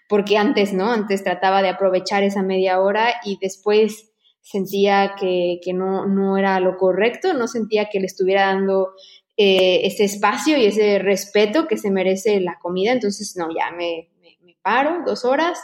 porque 0.10 0.38
antes, 0.38 0.74
¿no? 0.74 0.92
Antes 0.92 1.24
trataba 1.24 1.62
de 1.62 1.70
aprovechar 1.70 2.24
esa 2.24 2.44
media 2.44 2.82
hora 2.82 3.14
y 3.24 3.38
después 3.40 4.12
sentía 4.42 5.16
que, 5.20 5.60
que 5.64 5.74
no, 5.74 6.06
no, 6.06 6.38
era 6.38 6.60
lo 6.60 6.78
correcto, 6.78 7.34
no 7.34 7.48
sentía 7.48 7.90
que 7.90 8.00
le 8.00 8.08
estuviera 8.08 8.48
dando 8.48 8.90
eh, 9.38 9.82
ese 9.86 10.06
espacio 10.06 10.58
y 10.58 10.66
ese 10.66 11.00
respeto 11.00 11.68
que 11.68 11.78
se 11.78 11.92
merece 11.92 12.40
la 12.40 12.58
comida. 12.60 12.94
Entonces, 12.94 13.36
no, 13.36 13.50
ya 13.56 13.72
me, 13.72 14.10
me, 14.22 14.56
paro 14.62 15.04
dos 15.06 15.26
horas, 15.26 15.60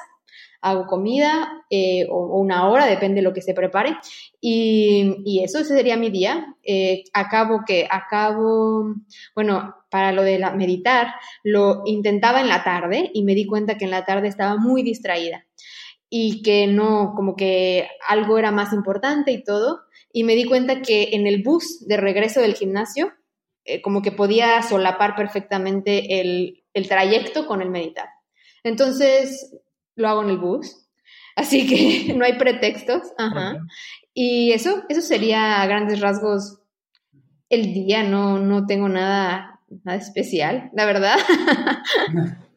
hago 0.62 0.86
comida 0.86 1.64
eh, 1.70 2.06
o, 2.10 2.38
una 2.40 2.70
hora, 2.70 2.86
depende 2.86 3.16
de 3.16 3.22
lo 3.24 3.34
que 3.34 3.42
se 3.42 3.54
prepare. 3.54 3.98
Y, 4.42 5.22
y 5.26 5.44
eso 5.44 5.64
sería 5.64 5.96
mi 5.96 6.10
día. 6.10 6.56
Eh, 6.64 7.04
acabo 7.14 7.62
que, 7.66 7.88
acabo, 7.90 8.94
bueno, 9.36 9.74
para 9.90 10.12
lo 10.12 10.24
de 10.24 10.40
meditar, 10.56 11.14
lo 11.44 11.82
intentaba 11.86 12.42
en 12.42 12.50
la 12.50 12.64
tarde 12.64 13.10
y 13.14 13.24
me 13.24 13.36
di 13.36 13.46
cuenta 13.46 13.78
que 13.78 13.86
en 13.86 13.92
la 13.92 14.06
tarde 14.06 14.28
estaba 14.28 14.58
muy 14.58 14.84
distraída 14.84 15.46
y 16.10 16.42
que 16.44 16.68
no, 16.68 17.14
como 17.16 17.38
que 17.38 17.88
algo 18.08 18.38
era 18.38 18.52
más 18.52 18.74
importante 18.74 19.32
y 19.32 19.44
todo. 19.44 19.80
Y 20.12 20.26
me 20.26 20.36
di 20.36 20.44
cuenta 20.44 20.82
que 20.82 21.12
en 21.14 21.26
el 21.26 21.42
bus 21.42 21.88
de 21.88 21.96
regreso 21.96 22.42
del 22.42 22.54
gimnasio 22.54 23.14
eh, 23.66 23.82
como 23.82 24.02
que 24.02 24.12
podía 24.12 24.62
solapar 24.64 25.16
perfectamente 25.16 26.20
el, 26.22 26.64
el, 26.74 26.88
trayecto 26.88 27.46
con 27.46 27.62
el 27.62 27.70
meditar. 27.70 28.10
Entonces, 28.64 29.56
lo 29.96 30.10
hago 30.10 30.24
en 30.24 30.30
el 30.30 30.38
bus, 30.38 30.88
así 31.36 31.68
que 31.68 32.14
no 32.14 32.26
hay 32.26 32.34
pretextos. 32.34 33.02
Ajá. 33.18 33.58
Y 34.14 34.52
eso, 34.52 34.84
eso 34.90 35.02
sería 35.02 35.62
a 35.62 35.68
grandes 35.68 36.00
rasgos 36.02 36.60
el 37.50 37.74
día, 37.74 38.04
no, 38.04 38.40
no 38.40 38.66
tengo 38.66 38.88
nada, 38.88 39.60
nada 39.84 39.98
especial, 39.98 40.70
la 40.74 40.86
verdad. 40.86 41.18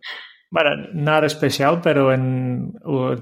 Bueno, 0.55 0.87
nada 0.93 1.27
especial, 1.27 1.81
pero 1.83 2.13
en, 2.13 2.75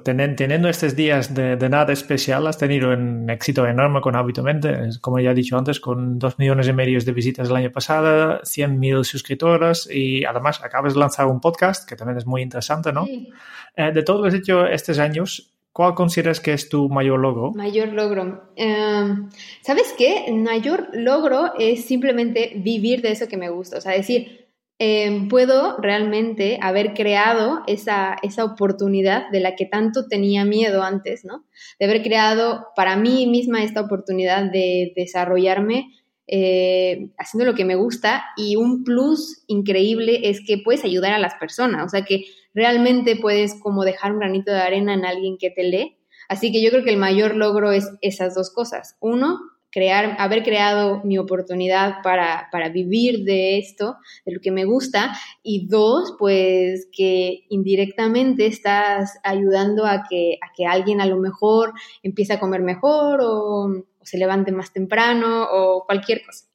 teniendo 0.05 0.68
estos 0.68 0.95
días 0.95 1.35
de, 1.35 1.57
nada 1.70 1.91
especial, 1.91 2.47
has 2.47 2.59
tenido 2.59 2.91
un 2.91 3.30
éxito 3.30 3.66
enorme 3.66 4.03
con 4.03 4.16
Hábitamente, 4.16 4.91
como 5.01 5.18
ya 5.18 5.30
he 5.30 5.35
dicho 5.35 5.57
antes, 5.57 5.80
con 5.80 6.18
dos 6.18 6.39
millones 6.39 6.68
y 6.68 6.74
medio 6.74 7.01
de 7.01 7.12
visitas 7.12 7.49
el 7.49 7.57
año 7.57 7.72
pasado, 7.72 8.43
100.000 8.43 9.05
suscriptores 9.05 9.89
y 9.91 10.26
además 10.26 10.62
acabas 10.62 10.93
de 10.93 11.01
lanzar 11.01 11.24
un 11.24 11.41
podcast 11.41 11.89
que 11.89 11.97
también 11.97 12.18
es 12.18 12.26
muy 12.26 12.43
interesante, 12.43 12.93
¿no? 12.93 13.07
Eh, 13.07 13.93
de 13.95 14.03
todo 14.03 14.18
lo 14.18 14.22
que 14.24 14.28
has 14.28 14.35
hecho 14.35 14.66
estos 14.66 14.99
años, 14.99 15.55
¿cuál 15.72 15.95
consideras 15.95 16.39
que 16.39 16.53
es 16.53 16.68
tu 16.68 16.91
mayor 16.91 17.18
logro? 17.18 17.53
Mayor 17.53 17.95
logro. 17.95 18.51
Em, 18.57 19.30
¿Sabes 19.62 19.95
qué? 19.97 20.30
Mayor 20.30 20.89
logro 20.93 21.55
es 21.59 21.87
simplemente 21.87 22.53
vivir 22.57 23.01
de 23.01 23.12
eso 23.12 23.26
que 23.26 23.39
me 23.39 23.49
gusta, 23.49 23.78
o 23.78 23.80
sea, 23.80 23.93
decir, 23.93 24.41
Em, 24.85 25.28
puedo 25.28 25.76
realmente 25.76 26.59
haber 26.61 26.93
creado 26.93 27.62
esa, 27.68 28.16
esa 28.24 28.45
oportunidad 28.45 29.30
de 29.30 29.39
la 29.39 29.55
que 29.55 29.64
tanto 29.64 30.09
tenía 30.09 30.45
miedo 30.45 30.83
antes, 30.83 31.24
¿no? 31.24 31.45
De 31.78 31.87
haber 31.87 32.03
creado 32.03 32.66
para 32.74 32.97
mí 32.97 33.28
misma 33.28 33.62
esta 33.62 33.80
oportunidad 33.80 34.51
de 34.51 34.93
desarrollarme 34.97 35.93
eh, 36.26 37.11
haciendo 37.16 37.49
lo 37.49 37.55
que 37.55 37.64
me 37.64 37.76
gusta 37.76 38.24
y 38.37 38.57
un 38.57 38.83
plus 38.83 39.45
increíble 39.47 40.28
es 40.28 40.41
que 40.45 40.59
puedes 40.59 40.83
ayudar 40.83 41.12
a 41.12 41.20
las 41.20 41.35
personas, 41.35 41.87
o 41.87 41.89
sea 41.89 42.05
que 42.05 42.24
realmente 42.53 43.14
puedes 43.14 43.55
como 43.61 43.85
dejar 43.85 44.11
un 44.11 44.18
granito 44.18 44.51
de 44.51 44.62
arena 44.62 44.95
en 44.95 45.05
alguien 45.05 45.37
que 45.39 45.51
te 45.51 45.62
lee. 45.62 45.97
Así 46.28 46.51
que 46.51 46.61
yo 46.61 46.70
creo 46.70 46.83
que 46.83 46.91
el 46.91 46.97
mayor 46.97 47.37
logro 47.37 47.70
es 47.70 47.89
esas 48.01 48.35
dos 48.35 48.51
cosas. 48.53 48.97
Uno, 48.99 49.39
crear, 49.73 50.16
haber 50.18 50.43
creado 50.45 51.01
mi 51.03 51.18
oportunidad 51.18 52.03
para, 52.03 52.49
para, 52.53 52.68
vivir 52.68 53.25
de 53.25 53.59
esto, 53.59 53.97
de 54.25 54.33
lo 54.35 54.41
que 54.41 54.53
me 54.53 54.64
gusta, 54.64 55.16
y 55.43 55.66
dos, 55.66 56.14
pues 56.18 56.89
que 56.93 57.47
indirectamente 57.49 58.47
estás 58.47 59.18
ayudando 59.25 59.87
a 59.87 60.05
que, 60.09 60.39
a 60.43 60.53
que 60.55 60.66
alguien 60.66 61.01
a 61.01 61.07
lo 61.07 61.16
mejor 61.16 61.73
empiece 62.03 62.35
a 62.35 62.39
comer 62.39 62.61
mejor 62.61 63.20
o, 63.23 63.87
se 64.03 64.18
levante 64.18 64.53
más 64.53 64.73
temprano 64.73 65.45
o 65.51 65.85
cualquier 65.87 66.23
cosa. 66.25 66.47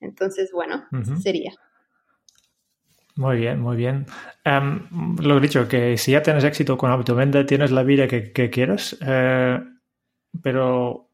Entonces, 0.00 0.50
bueno, 0.52 0.84
sería. 1.20 1.52
Muy 3.16 3.38
bien, 3.38 3.60
muy 3.60 3.76
bien. 3.76 4.06
Em, 4.44 4.86
lo 5.20 5.38
he 5.38 5.40
dicho, 5.40 5.66
que 5.66 5.96
si 5.96 6.12
ya 6.12 6.22
tienes 6.22 6.44
éxito 6.44 6.76
con 6.76 6.90
Hábito 6.90 7.16
tienes 7.46 7.70
la 7.70 7.82
vida 7.82 8.06
que, 8.06 8.30
que 8.32 8.50
quieres, 8.50 8.96
eh, 9.00 9.58
pero 10.42 11.05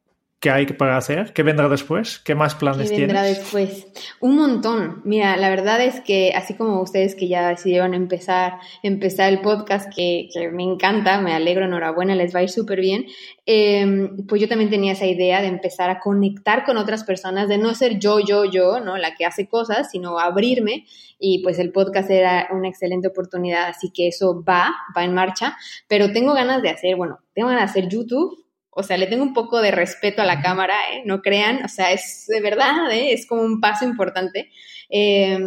¿Qué 0.42 0.50
hay 0.50 0.66
para 0.66 0.96
hacer? 0.96 1.32
¿Qué 1.32 1.44
vendrá 1.44 1.68
después? 1.68 2.18
¿Qué 2.18 2.34
más 2.34 2.56
planes 2.56 2.90
¿Qué 2.90 2.96
vendrá 2.96 3.22
tienes? 3.22 3.38
después? 3.38 3.86
Un 4.18 4.34
montón. 4.34 5.00
Mira, 5.04 5.36
la 5.36 5.48
verdad 5.50 5.80
es 5.80 6.00
que 6.00 6.32
así 6.34 6.54
como 6.54 6.82
ustedes 6.82 7.14
que 7.14 7.28
ya 7.28 7.46
decidieron 7.46 7.94
empezar, 7.94 8.54
empezar 8.82 9.32
el 9.32 9.40
podcast, 9.40 9.88
que, 9.94 10.28
que 10.34 10.48
me 10.48 10.64
encanta, 10.64 11.20
me 11.20 11.32
alegro, 11.32 11.66
enhorabuena, 11.66 12.16
les 12.16 12.34
va 12.34 12.40
a 12.40 12.42
ir 12.42 12.48
súper 12.48 12.80
bien, 12.80 13.06
eh, 13.46 14.10
pues 14.26 14.40
yo 14.40 14.48
también 14.48 14.68
tenía 14.68 14.94
esa 14.94 15.06
idea 15.06 15.40
de 15.42 15.46
empezar 15.46 15.90
a 15.90 16.00
conectar 16.00 16.64
con 16.64 16.76
otras 16.76 17.04
personas, 17.04 17.48
de 17.48 17.58
no 17.58 17.72
ser 17.76 18.00
yo, 18.00 18.18
yo, 18.18 18.44
yo, 18.44 18.80
¿no? 18.80 18.96
La 18.96 19.14
que 19.14 19.24
hace 19.24 19.46
cosas, 19.46 19.92
sino 19.92 20.18
abrirme. 20.18 20.86
Y 21.20 21.40
pues 21.44 21.60
el 21.60 21.70
podcast 21.70 22.10
era 22.10 22.48
una 22.50 22.68
excelente 22.68 23.06
oportunidad, 23.06 23.68
así 23.68 23.92
que 23.94 24.08
eso 24.08 24.42
va, 24.42 24.74
va 24.96 25.04
en 25.04 25.14
marcha. 25.14 25.56
Pero 25.86 26.12
tengo 26.12 26.34
ganas 26.34 26.62
de 26.62 26.70
hacer, 26.70 26.96
bueno, 26.96 27.20
tengo 27.32 27.46
ganas 27.46 27.72
de 27.72 27.80
hacer 27.80 27.88
YouTube 27.88 28.41
o 28.74 28.82
sea, 28.82 28.96
le 28.96 29.06
tengo 29.06 29.22
un 29.22 29.34
poco 29.34 29.60
de 29.60 29.70
respeto 29.70 30.22
a 30.22 30.26
la 30.26 30.40
cámara, 30.40 30.74
¿eh? 30.92 31.02
No 31.04 31.20
crean, 31.20 31.64
o 31.64 31.68
sea, 31.68 31.92
es 31.92 32.26
de 32.26 32.40
verdad, 32.40 32.90
¿eh? 32.90 33.12
Es 33.12 33.26
como 33.26 33.42
un 33.42 33.60
paso 33.60 33.84
importante. 33.84 34.50
Eh, 34.88 35.38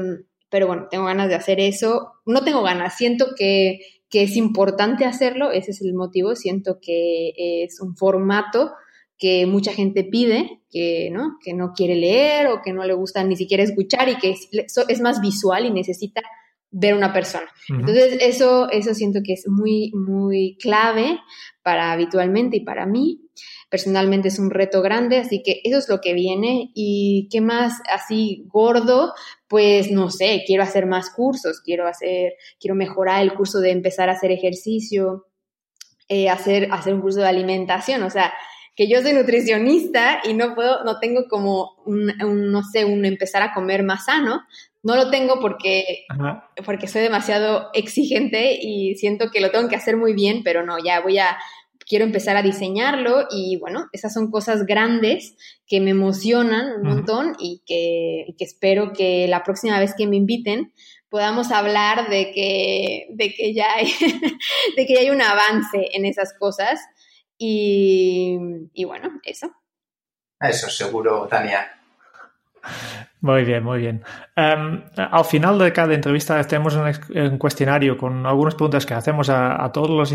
pero 0.49 0.67
bueno, 0.67 0.87
tengo 0.89 1.05
ganas 1.05 1.27
de 1.27 1.35
hacer 1.35 1.59
eso. 1.59 2.13
No 2.25 2.43
tengo 2.43 2.61
ganas, 2.61 2.95
siento 2.95 3.33
que, 3.35 3.79
que 4.09 4.23
es 4.23 4.35
importante 4.37 5.05
hacerlo, 5.05 5.51
ese 5.51 5.71
es 5.71 5.81
el 5.81 5.93
motivo, 5.93 6.35
siento 6.35 6.79
que 6.79 7.33
es 7.63 7.81
un 7.81 7.95
formato 7.95 8.73
que 9.17 9.45
mucha 9.45 9.73
gente 9.73 10.03
pide, 10.03 10.61
que 10.69 11.09
no, 11.11 11.37
que 11.43 11.53
no 11.53 11.73
quiere 11.73 11.95
leer 11.95 12.47
o 12.47 12.61
que 12.61 12.73
no 12.73 12.83
le 12.83 12.93
gusta 12.93 13.23
ni 13.23 13.35
siquiera 13.35 13.63
escuchar 13.63 14.09
y 14.09 14.17
que 14.17 14.31
es, 14.31 14.49
es 14.87 15.01
más 15.01 15.21
visual 15.21 15.65
y 15.65 15.71
necesita 15.71 16.21
ver 16.77 16.93
una 16.93 17.13
persona. 17.13 17.47
Uh 17.69 17.73
-huh. 17.73 17.79
Entonces, 17.79 18.17
eso, 18.21 18.69
eso 18.69 18.93
siento 18.93 19.21
que 19.23 19.33
es 19.33 19.45
muy, 19.47 19.91
muy 19.93 20.57
clave 20.61 21.19
para 21.63 21.93
habitualmente 21.93 22.57
y 22.57 22.65
para 22.65 22.85
mí. 22.85 23.21
Personalmente 23.69 24.27
es 24.27 24.39
un 24.39 24.51
reto 24.51 24.81
grande, 24.81 25.17
así 25.17 25.41
que 25.43 25.61
eso 25.63 25.77
es 25.77 25.89
lo 25.89 25.99
que 26.01 26.13
viene. 26.13 26.71
¿Y 26.75 27.29
qué 27.31 27.41
más 27.41 27.81
así 27.91 28.43
gordo? 28.47 29.13
Pues 29.47 29.89
no 29.89 30.09
sé, 30.09 30.43
quiero 30.45 30.63
hacer 30.63 30.85
más 30.85 31.09
cursos, 31.09 31.61
quiero 31.61 31.87
hacer, 31.87 32.33
quiero 32.59 32.75
mejorar 32.75 33.23
el 33.23 33.33
curso 33.33 33.59
de 33.59 33.71
empezar 33.71 34.09
a 34.09 34.13
hacer 34.13 34.31
ejercicio, 34.31 35.27
eh, 36.09 36.29
hacer, 36.29 36.67
hacer 36.71 36.93
un 36.93 37.01
curso 37.01 37.21
de 37.21 37.27
alimentación, 37.27 38.03
o 38.03 38.09
sea, 38.09 38.33
que 38.75 38.89
yo 38.89 39.01
soy 39.01 39.13
nutricionista 39.13 40.19
y 40.25 40.33
no 40.33 40.53
puedo, 40.53 40.83
no 40.83 40.99
tengo 40.99 41.27
como 41.29 41.77
un, 41.85 42.11
un, 42.21 42.51
no 42.51 42.61
sé, 42.63 42.83
un 42.83 43.05
empezar 43.05 43.41
a 43.41 43.53
comer 43.53 43.83
más 43.83 44.05
sano. 44.05 44.41
No 44.85 44.95
lo 44.95 45.09
tengo 45.09 45.39
porque, 45.39 46.05
Ajá. 46.09 46.47
porque 46.63 46.87
soy 46.87 47.01
demasiado 47.01 47.71
exigente 47.73 48.55
y 48.61 48.93
siento 48.93 49.31
que 49.31 49.41
lo 49.41 49.49
tengo 49.49 49.67
que 49.67 49.75
hacer 49.75 49.97
muy 49.97 50.13
bien, 50.13 50.43
pero 50.43 50.63
no, 50.63 50.77
ya 50.77 51.01
voy 51.01 51.17
a, 51.17 51.39
quiero 51.87 52.05
empezar 52.05 52.37
a 52.37 52.43
diseñarlo 52.43 53.25
y 53.31 53.57
bueno, 53.57 53.87
esas 53.93 54.13
son 54.13 54.29
cosas 54.29 54.67
grandes 54.67 55.35
que 55.65 55.81
me 55.81 55.89
emocionan 55.89 56.71
un 56.73 56.83
montón 56.83 57.35
y 57.39 57.63
que, 57.65 58.25
y 58.27 58.35
que 58.35 58.45
espero 58.45 58.93
que 58.93 59.27
la 59.27 59.43
próxima 59.43 59.79
vez 59.79 59.95
que 59.97 60.05
me 60.05 60.17
inviten 60.17 60.71
podamos 61.09 61.51
hablar 61.51 62.07
de 62.11 62.31
que, 62.31 63.07
de 63.09 63.33
que 63.33 63.55
ya 63.55 63.73
hay, 63.73 63.87
de 64.77 64.85
que 64.85 64.93
ya 64.93 64.99
hay 64.99 65.09
un 65.09 65.23
avance 65.23 65.89
en 65.93 66.05
esas 66.05 66.35
cosas 66.37 66.79
y, 67.39 68.37
y 68.71 68.83
bueno, 68.83 69.19
eso. 69.23 69.51
Eso 70.39 70.69
seguro, 70.69 71.27
Tania. 71.27 71.71
Muy 73.21 73.43
bien, 73.43 73.63
muy 73.63 73.79
bien. 73.79 74.03
Um, 74.37 74.83
al 74.95 75.25
final 75.25 75.57
de 75.57 75.73
cada 75.73 75.95
entrevista 75.95 76.43
tenemos 76.43 76.75
un, 76.75 76.91
un, 77.15 77.37
cuestionario 77.39 77.97
con 77.97 78.23
algunas 78.25 78.53
preguntas 78.53 78.85
que 78.85 78.93
hacemos 78.93 79.29
a, 79.29 79.71
todos 79.73 79.89
los 79.89 80.13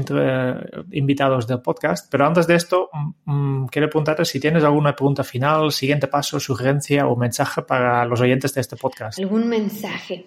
invitados 0.93 1.47
del 1.49 1.61
podcast, 1.61 2.09
pero 2.09 2.27
antes 2.27 2.47
de 2.47 2.55
esto 2.55 2.89
um, 3.27 3.67
quiero 3.67 3.89
preguntarte 3.89 4.25
si 4.25 4.39
tienes 4.39 4.63
alguna 4.63 4.95
pregunta 4.95 5.25
final, 5.25 5.73
siguiente 5.73 6.07
paso, 6.07 6.39
sugerencia 6.39 7.09
o 7.09 7.17
mensaje 7.17 7.63
para 7.63 8.05
los 8.05 8.21
oyentes 8.21 8.55
de 8.55 8.61
este 8.61 8.77
podcast. 8.77 9.19
¿Algún 9.19 9.49
mensaje? 9.49 10.27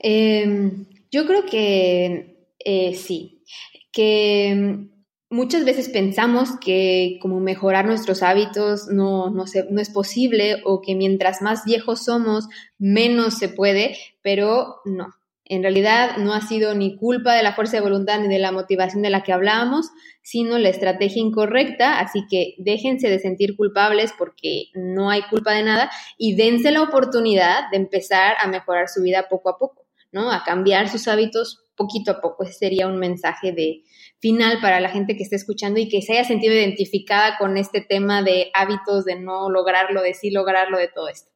Eh, 0.00 0.72
yo 1.12 1.26
creo 1.26 1.46
que 1.46 2.48
eh, 2.58 2.94
sí, 2.94 3.44
que 3.92 4.88
muchas 5.30 5.64
veces 5.64 5.88
pensamos 5.88 6.50
que 6.60 7.18
como 7.20 7.40
mejorar 7.40 7.86
nuestros 7.86 8.22
hábitos 8.22 8.88
no, 8.88 9.30
no, 9.30 9.46
se, 9.46 9.64
no, 9.70 9.80
es 9.80 9.90
posible 9.90 10.62
o 10.64 10.80
que 10.80 10.94
mientras 10.94 11.42
más 11.42 11.64
viejos 11.64 12.04
somos, 12.04 12.48
menos 12.78 13.38
se 13.38 13.48
puede, 13.48 13.96
pero 14.22 14.76
no. 14.84 15.14
En 15.48 15.62
realidad 15.62 16.16
no 16.16 16.34
ha 16.34 16.40
sido 16.40 16.74
ni 16.74 16.96
culpa 16.96 17.32
de 17.34 17.44
la 17.44 17.54
fuerza 17.54 17.76
de 17.76 17.82
voluntad 17.82 18.18
ni 18.18 18.26
de 18.26 18.40
la 18.40 18.50
motivación 18.50 19.02
de 19.02 19.10
la 19.10 19.22
que 19.22 19.32
hablábamos, 19.32 19.90
sino 20.20 20.58
la 20.58 20.70
estrategia 20.70 21.22
incorrecta, 21.22 22.00
así 22.00 22.24
que 22.28 22.54
déjense 22.58 23.08
de 23.08 23.20
sentir 23.20 23.56
culpables 23.56 24.12
porque 24.18 24.70
no 24.74 25.08
hay 25.08 25.22
culpa 25.22 25.52
de 25.52 25.62
nada 25.62 25.90
y 26.18 26.34
dense 26.34 26.72
la 26.72 26.82
oportunidad 26.82 27.70
de 27.70 27.76
empezar 27.76 28.34
a 28.40 28.48
mejorar 28.48 28.88
su 28.88 29.02
vida 29.02 29.28
poco 29.30 29.50
a 29.50 29.56
poco, 29.56 29.86
¿no? 30.10 30.32
A 30.32 30.42
cambiar 30.42 30.88
sus 30.88 31.06
hábitos 31.06 31.62
poquito 31.76 32.10
a 32.10 32.20
poco. 32.20 32.42
Ese 32.42 32.54
sería 32.54 32.88
un 32.88 32.98
mensaje 32.98 33.52
de, 33.52 33.84
final 34.20 34.58
para 34.60 34.80
la 34.80 34.88
gente 34.88 35.16
que 35.16 35.22
esté 35.22 35.36
escuchando 35.36 35.80
y 35.80 35.88
que 35.88 36.02
se 36.02 36.14
haya 36.14 36.24
sentido 36.24 36.54
identificada 36.54 37.36
con 37.38 37.56
este 37.56 37.80
tema 37.80 38.22
de 38.22 38.50
hábitos, 38.54 39.04
de 39.04 39.20
no 39.20 39.50
lograrlo, 39.50 40.02
de 40.02 40.14
sí 40.14 40.30
lograrlo, 40.30 40.78
de 40.78 40.88
todo 40.88 41.08
esto. 41.08 41.30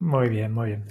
Muy 0.00 0.28
bien, 0.28 0.52
muy 0.52 0.68
bien. 0.68 0.84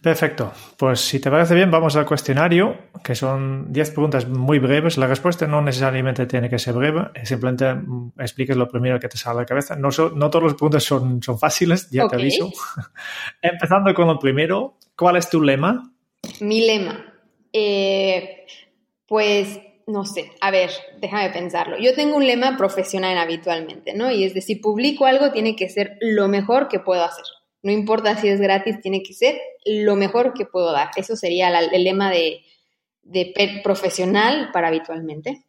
Perfecto. 0.00 0.52
Pues 0.76 1.00
si 1.00 1.18
te 1.18 1.30
parece 1.32 1.54
bien, 1.54 1.70
vamos 1.70 1.96
al 1.96 2.06
cuestionario, 2.06 2.78
que 3.02 3.16
son 3.16 3.72
10 3.72 3.90
preguntas 3.90 4.28
muy 4.28 4.60
breves. 4.60 4.98
La 4.98 5.08
respuesta 5.08 5.48
no 5.48 5.60
necesariamente 5.62 6.26
tiene 6.26 6.48
que 6.48 6.60
ser 6.60 6.74
breve, 6.74 7.08
simplemente 7.24 7.74
expliques 8.18 8.56
lo 8.56 8.68
primero 8.68 9.00
que 9.00 9.08
te 9.08 9.16
sale 9.16 9.38
a 9.38 9.40
la 9.42 9.46
cabeza. 9.46 9.74
No, 9.74 9.90
so, 9.90 10.10
no 10.10 10.30
todas 10.30 10.44
las 10.44 10.54
preguntas 10.54 10.84
son, 10.84 11.20
son 11.22 11.40
fáciles, 11.40 11.90
ya 11.90 12.04
okay. 12.04 12.16
te 12.16 12.22
aviso. 12.22 12.52
Empezando 13.42 13.92
con 13.94 14.06
lo 14.06 14.18
primero, 14.18 14.78
¿cuál 14.96 15.16
es 15.16 15.28
tu 15.28 15.42
lema? 15.42 15.92
Mi 16.40 16.64
lema. 16.64 17.04
Eh, 17.52 18.46
pues 19.12 19.60
no 19.86 20.06
sé, 20.06 20.30
a 20.40 20.50
ver, 20.50 20.70
déjame 20.98 21.28
pensarlo. 21.28 21.76
Yo 21.78 21.94
tengo 21.94 22.16
un 22.16 22.26
lema 22.26 22.56
profesional 22.56 23.18
habitualmente, 23.18 23.92
¿no? 23.92 24.10
Y 24.10 24.24
es 24.24 24.32
de 24.32 24.40
si 24.40 24.54
publico 24.54 25.04
algo, 25.04 25.32
tiene 25.32 25.54
que 25.54 25.68
ser 25.68 25.98
lo 26.00 26.28
mejor 26.28 26.68
que 26.68 26.80
puedo 26.80 27.04
hacer. 27.04 27.26
No 27.62 27.72
importa 27.72 28.16
si 28.16 28.28
es 28.28 28.40
gratis, 28.40 28.80
tiene 28.80 29.02
que 29.02 29.12
ser 29.12 29.38
lo 29.66 29.96
mejor 29.96 30.32
que 30.32 30.46
puedo 30.46 30.72
dar. 30.72 30.92
Eso 30.96 31.14
sería 31.14 31.50
el 31.60 31.84
lema 31.84 32.10
de, 32.10 32.40
de 33.02 33.60
profesional 33.62 34.48
para 34.50 34.68
habitualmente. 34.68 35.44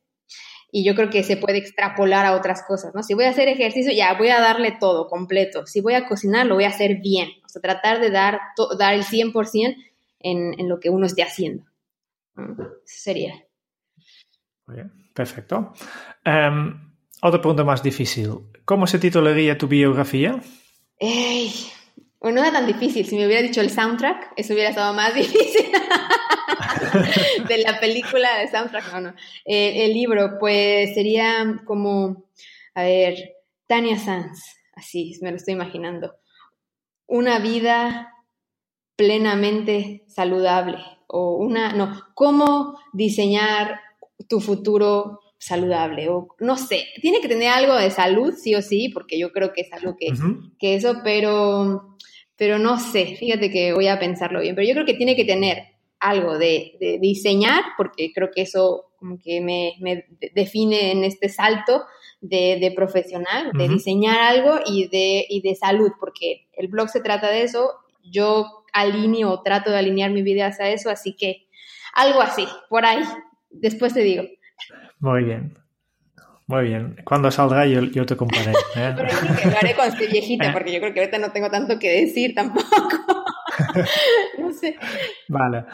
Y 0.70 0.84
yo 0.84 0.94
creo 0.94 1.10
que 1.10 1.24
se 1.24 1.38
puede 1.38 1.60
extrapolar 1.60 2.26
a 2.26 2.36
otras 2.36 2.64
cosas, 2.68 2.94
¿no? 2.94 3.02
Si 3.02 3.14
voy 3.14 3.24
a 3.24 3.30
hacer 3.30 3.48
ejercicio, 3.48 3.94
ya 3.94 4.14
voy 4.16 4.28
a 4.28 4.42
darle 4.42 4.76
todo, 4.78 5.08
completo. 5.08 5.66
Si 5.68 5.80
voy 5.80 5.94
a 5.94 6.06
cocinar, 6.06 6.48
lo 6.48 6.56
voy 6.56 6.66
a 6.66 6.70
hacer 6.70 6.98
bien. 6.98 7.30
O 7.46 7.48
sea, 7.48 7.62
tratar 7.62 8.02
de 8.02 8.10
dar, 8.10 8.42
dar 8.78 8.94
el 8.94 9.06
100% 9.06 9.78
en, 10.20 10.60
en 10.60 10.68
lo 10.68 10.82
que 10.82 10.90
uno 10.90 11.06
esté 11.06 11.24
haciendo. 11.24 11.64
Eso 12.36 12.76
sería. 12.86 13.46
Perfecto. 15.14 15.74
Um, 16.26 16.94
otra 17.22 17.40
pregunta 17.42 17.64
más 17.64 17.84
difícil. 17.84 18.30
¿Cómo 18.66 18.88
se 18.88 19.00
titularía 19.00 19.58
tu 19.58 19.68
biografía? 19.68 20.42
Bueno, 22.20 22.40
no 22.40 22.48
era 22.48 22.54
tan 22.54 22.68
difícil. 22.68 23.06
Si 23.06 23.18
me 23.18 23.26
hubiera 23.26 23.42
dicho 23.42 23.62
el 23.62 23.70
soundtrack, 23.70 24.34
eso 24.38 24.54
hubiera 24.54 24.70
estado 24.70 24.94
más 24.94 25.14
difícil. 25.16 25.72
de 27.48 27.58
la 27.58 27.80
película 27.80 28.40
de 28.40 28.48
soundtrack, 28.48 28.94
no, 28.94 29.02
no. 29.02 29.10
Eh, 29.46 29.86
el 29.86 29.94
libro, 29.94 30.38
pues 30.40 30.94
sería 30.94 31.62
como, 31.66 32.30
a 32.76 32.84
ver, 32.84 33.16
Tania 33.68 33.98
Sanz, 33.98 34.40
así 34.74 35.18
me 35.22 35.32
lo 35.32 35.38
estoy 35.38 35.54
imaginando. 35.54 36.16
Una 37.08 37.40
vida 37.40 38.14
plenamente 38.96 40.04
saludable. 40.08 40.78
O 41.08 41.36
una, 41.36 41.74
no, 41.74 42.02
cómo 42.16 42.80
diseñar 42.94 43.80
tu 44.28 44.40
futuro 44.40 45.20
saludable 45.38 46.08
o 46.10 46.28
no 46.40 46.56
sé, 46.58 46.86
tiene 47.02 47.20
que 47.20 47.28
tener 47.28 47.50
algo 47.50 47.76
de 47.76 47.92
salud 47.92 48.34
sí 48.34 48.56
o 48.56 48.62
sí, 48.62 48.90
porque 48.90 49.20
yo 49.20 49.32
creo 49.32 49.52
que 49.52 49.62
es 49.62 49.74
algo 49.74 49.96
que, 50.00 50.08
uh 50.12 50.16
-huh. 50.16 50.52
que 50.58 50.76
eso, 50.76 51.02
pero, 51.04 51.98
pero 52.38 52.60
no 52.60 52.80
sé, 52.80 53.18
fíjate 53.18 53.52
que 53.52 53.74
voy 53.74 53.88
a 53.88 54.00
pensarlo 54.00 54.40
bien, 54.40 54.56
pero 54.56 54.68
yo 54.68 54.74
creo 54.74 54.86
que 54.86 54.94
tiene 54.94 55.16
que 55.16 55.26
tener 55.26 55.58
algo 56.00 56.38
de, 56.38 56.78
de 56.80 56.98
diseñar, 57.00 57.64
porque 57.78 58.12
creo 58.14 58.30
que 58.34 58.42
eso 58.42 58.92
como 58.98 59.18
que 59.20 59.42
me, 59.42 59.74
me 59.82 60.06
define 60.34 60.92
en 60.92 61.04
este 61.04 61.28
salto 61.28 61.84
de, 62.22 62.58
de 62.62 62.72
profesional, 62.72 63.48
uh 63.48 63.52
-huh. 63.52 63.58
de 63.58 63.68
diseñar 63.68 64.20
algo 64.20 64.60
y 64.66 64.88
de, 64.88 65.26
y 65.28 65.42
de 65.42 65.56
salud, 65.56 65.92
porque 66.00 66.48
el 66.54 66.70
blog 66.70 66.88
se 66.90 67.02
trata 67.02 67.30
de 67.30 67.44
eso, 67.44 67.70
yo 68.02 68.64
alineo, 68.72 69.42
trato 69.44 69.72
de 69.72 69.78
alinear 69.78 70.12
mi 70.12 70.22
vida 70.24 70.48
hacia 70.48 70.72
eso, 70.72 70.90
así 70.90 71.16
que 71.18 71.48
algo 71.94 72.22
así, 72.22 72.48
por 72.70 72.86
ahí, 72.86 73.04
después 73.54 73.94
te 73.94 74.02
digo. 74.02 74.24
Muy 75.00 75.24
bien. 75.24 75.54
Muy 76.48 76.64
bien. 76.66 76.98
Cuando 77.06 77.32
salga 77.32 77.66
yo, 77.66 77.82
yo 77.82 78.06
te 78.06 78.16
comparé. 78.18 78.52
¿eh? 78.52 78.94
Pero 78.96 79.08
creo 79.08 79.36
que 79.36 79.50
lo 79.50 79.58
haré 79.58 79.76
cuando 79.76 79.96
esté 79.96 80.08
viejita, 80.08 80.52
porque 80.52 80.74
yo 80.74 80.80
creo 80.80 80.94
que 80.94 81.00
ahorita 81.00 81.18
no 81.20 81.32
tengo 81.32 81.50
tanto 81.50 81.80
que 81.80 82.02
decir 82.02 82.36
tampoco. 82.36 82.68
no 84.40 84.52
sé. 84.52 84.76
Vale. 85.30 85.66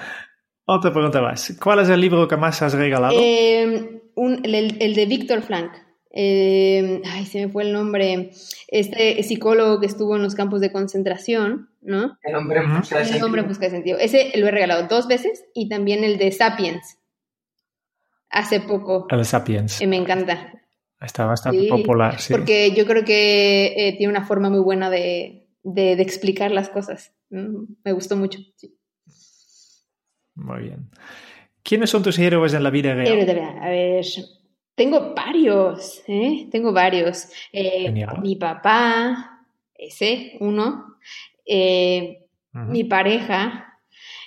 Otra 0.65 0.93
pregunta 0.93 1.21
más. 1.21 1.57
¿Cuál 1.61 1.79
es 1.79 1.89
el 1.89 1.99
libro 1.99 2.27
que 2.27 2.37
más 2.37 2.61
has 2.61 2.73
regalado? 2.73 3.13
Eh, 3.19 4.03
un, 4.15 4.41
el, 4.43 4.77
el, 4.79 4.95
de 4.95 5.05
Víctor 5.07 5.41
Frank. 5.41 5.71
Eh, 6.11 7.01
ay, 7.05 7.25
se 7.25 7.45
me 7.45 7.51
fue 7.51 7.63
el 7.63 7.73
nombre. 7.73 8.31
Este 8.67 9.21
psicólogo 9.23 9.79
que 9.79 9.87
estuvo 9.87 10.15
en 10.15 10.21
los 10.21 10.35
campos 10.35 10.61
de 10.61 10.71
concentración, 10.71 11.69
¿no? 11.81 12.17
El 12.21 12.35
hombre 12.35 12.59
en 12.59 12.77
busca 12.77 12.99
de 12.99 13.17
El 13.17 13.23
hombre 13.23 13.41
en 13.41 13.47
busca 13.47 13.65
de 13.65 13.71
sentido. 13.71 13.97
Ese 13.97 14.31
lo 14.35 14.47
he 14.47 14.51
regalado 14.51 14.87
dos 14.87 15.07
veces 15.07 15.45
y 15.55 15.69
también 15.69 16.03
el 16.03 16.19
de 16.19 16.31
Sapiens. 16.31 16.98
Hace 18.29 18.59
poco. 18.61 19.07
El 19.09 19.25
Sapiens. 19.25 19.81
Eh, 19.81 19.87
me 19.87 19.95
encanta. 19.97 20.53
Está 21.01 21.25
bastante 21.25 21.61
Sí, 21.61 21.67
popular, 21.69 22.19
sí. 22.19 22.33
Porque 22.33 22.71
yo 22.75 22.85
creo 22.85 23.03
que 23.05 23.67
eh, 23.75 23.95
tiene 23.97 24.11
una 24.11 24.25
forma 24.25 24.49
muy 24.49 24.59
buena 24.59 24.89
de, 24.89 25.47
de- 25.63 25.95
de 25.95 26.01
explicar 26.03 26.51
las 26.51 26.69
cosas. 26.69 27.13
Mm, 27.29 27.63
Me 27.83 27.91
gustó 27.93 28.15
mucho. 28.17 28.39
sí. 28.55 28.75
Muy 30.35 30.61
bien. 30.63 30.89
¿Quiénes 31.63 31.89
son 31.89 32.03
tus 32.03 32.17
héroes 32.19 32.53
en 32.53 32.63
la 32.63 32.69
vida 32.69 32.93
real? 32.93 33.07
Héroe 33.07 33.25
de 33.25 33.33
verdad. 33.33 33.57
A 33.63 33.69
ver, 33.69 34.05
tengo 34.75 35.13
varios, 35.13 36.01
¿eh? 36.07 36.47
Tengo 36.51 36.71
varios. 36.71 37.27
Eh, 37.51 37.91
mi 38.21 38.35
papá, 38.37 39.45
ese, 39.73 40.37
uno. 40.39 40.95
Mi 42.53 42.83
pareja. 42.85 43.65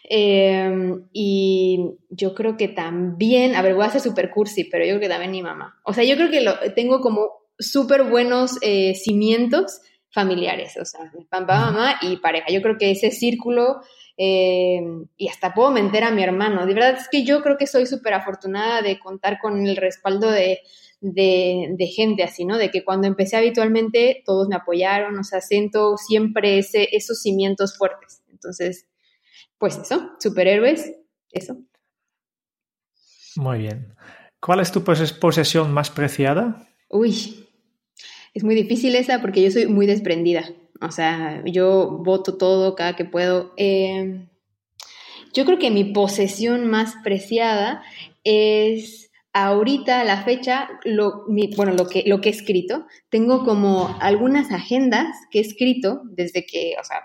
Eh, 0.05 0.71
y 1.13 1.79
yo 2.11 2.35
creo 2.35 2.57
que 2.57 2.69
también, 2.69 3.55
a 3.55 3.63
ver, 3.63 3.75
voy 3.75 3.85
a 3.85 3.91
ser 3.91 4.01
super 4.01 4.31
cursi, 4.31 4.65
pero 4.65 4.85
yo 4.85 4.91
creo 4.93 5.01
que 5.01 5.09
también 5.09 5.31
mi 5.31 5.43
mamá. 5.43 5.81
O 5.85 5.93
sea, 5.93 6.05
yo 6.05 6.17
creo 6.17 6.31
que 6.31 6.41
lo, 6.41 6.55
tengo 6.75 7.01
como 7.01 7.31
súper 7.59 8.05
buenos 8.05 8.59
eh, 8.63 8.95
cimientos 8.95 9.81
familiares, 10.11 10.77
o 10.77 10.85
sea, 10.85 11.11
mi 11.17 11.25
papá, 11.25 11.71
mamá 11.71 11.95
y 12.03 12.17
pareja. 12.17 12.47
Yo 12.51 12.61
creo 12.61 12.77
que 12.77 12.91
ese 12.91 13.11
círculo, 13.11 13.81
eh, 14.17 14.81
y 15.17 15.29
hasta 15.29 15.55
puedo 15.55 15.71
meter 15.71 16.05
a 16.05 16.11
mi 16.11 16.23
hermano. 16.23 16.67
De 16.67 16.75
verdad 16.75 16.99
es 16.99 17.09
que 17.09 17.25
yo 17.25 17.41
creo 17.43 17.57
que 17.57 17.67
soy 17.67 17.87
súper 17.87 18.15
afortunada 18.15 18.83
de 18.83 18.99
contar 18.99 19.39
con 19.41 19.67
el 19.67 19.77
respaldo 19.77 20.31
de, 20.31 20.61
de, 21.01 21.69
de 21.79 21.87
gente 21.87 22.23
así, 22.23 22.45
¿no? 22.45 22.59
De 22.59 22.71
que 22.71 22.85
cuando 22.85 23.07
empecé 23.07 23.37
habitualmente 23.37 24.23
todos 24.27 24.49
me 24.49 24.57
apoyaron, 24.57 25.19
o 25.19 25.25
sea, 25.25 25.41
siento 25.41 25.97
siempre 25.97 26.59
ese, 26.59 26.89
esos 26.93 27.23
cimientos 27.23 27.79
fuertes. 27.79 28.23
Entonces, 28.31 28.87
pues 29.63 29.79
eso, 29.79 30.11
superhéroes, 30.19 30.93
eso. 31.31 31.57
Muy 33.37 33.59
bien. 33.59 33.95
¿Cuál 34.41 34.59
es 34.59 34.73
tu 34.73 34.83
pos- 34.83 35.13
posesión 35.13 35.73
más 35.73 35.89
preciada? 35.89 36.67
Uy, 36.89 37.47
es 38.35 38.43
muy 38.43 38.57
difícil 38.57 38.97
esa 38.97 39.21
porque 39.21 39.41
yo 39.41 39.53
soy 39.53 39.69
muy 39.69 39.87
desprendida. 39.87 40.51
O 40.81 40.91
sea, 40.91 41.45
yo 41.47 41.99
voto 42.03 42.37
todo 42.39 42.75
cada 42.75 42.97
que 42.97 43.05
puedo. 43.05 43.53
Eh, 43.57 44.27
yo 45.33 45.45
creo 45.45 45.61
que 45.61 45.71
mi 45.71 45.85
posesión 45.85 46.67
más 46.67 46.95
preciada 47.05 47.85
es 48.25 49.13
ahorita, 49.33 50.01
a 50.01 50.05
la 50.05 50.25
fecha, 50.25 50.69
lo, 50.83 51.23
mi- 51.29 51.55
bueno, 51.55 51.73
lo 51.73 51.87
que, 51.87 52.03
lo 52.05 52.21
que 52.21 52.31
he 52.31 52.33
escrito. 52.33 52.85
Tengo 53.11 53.45
como 53.45 53.97
algunas 54.01 54.51
agendas 54.51 55.07
que 55.31 55.39
he 55.39 55.43
escrito 55.43 56.03
desde 56.07 56.45
que, 56.45 56.75
o 56.81 56.85
sea, 56.85 57.03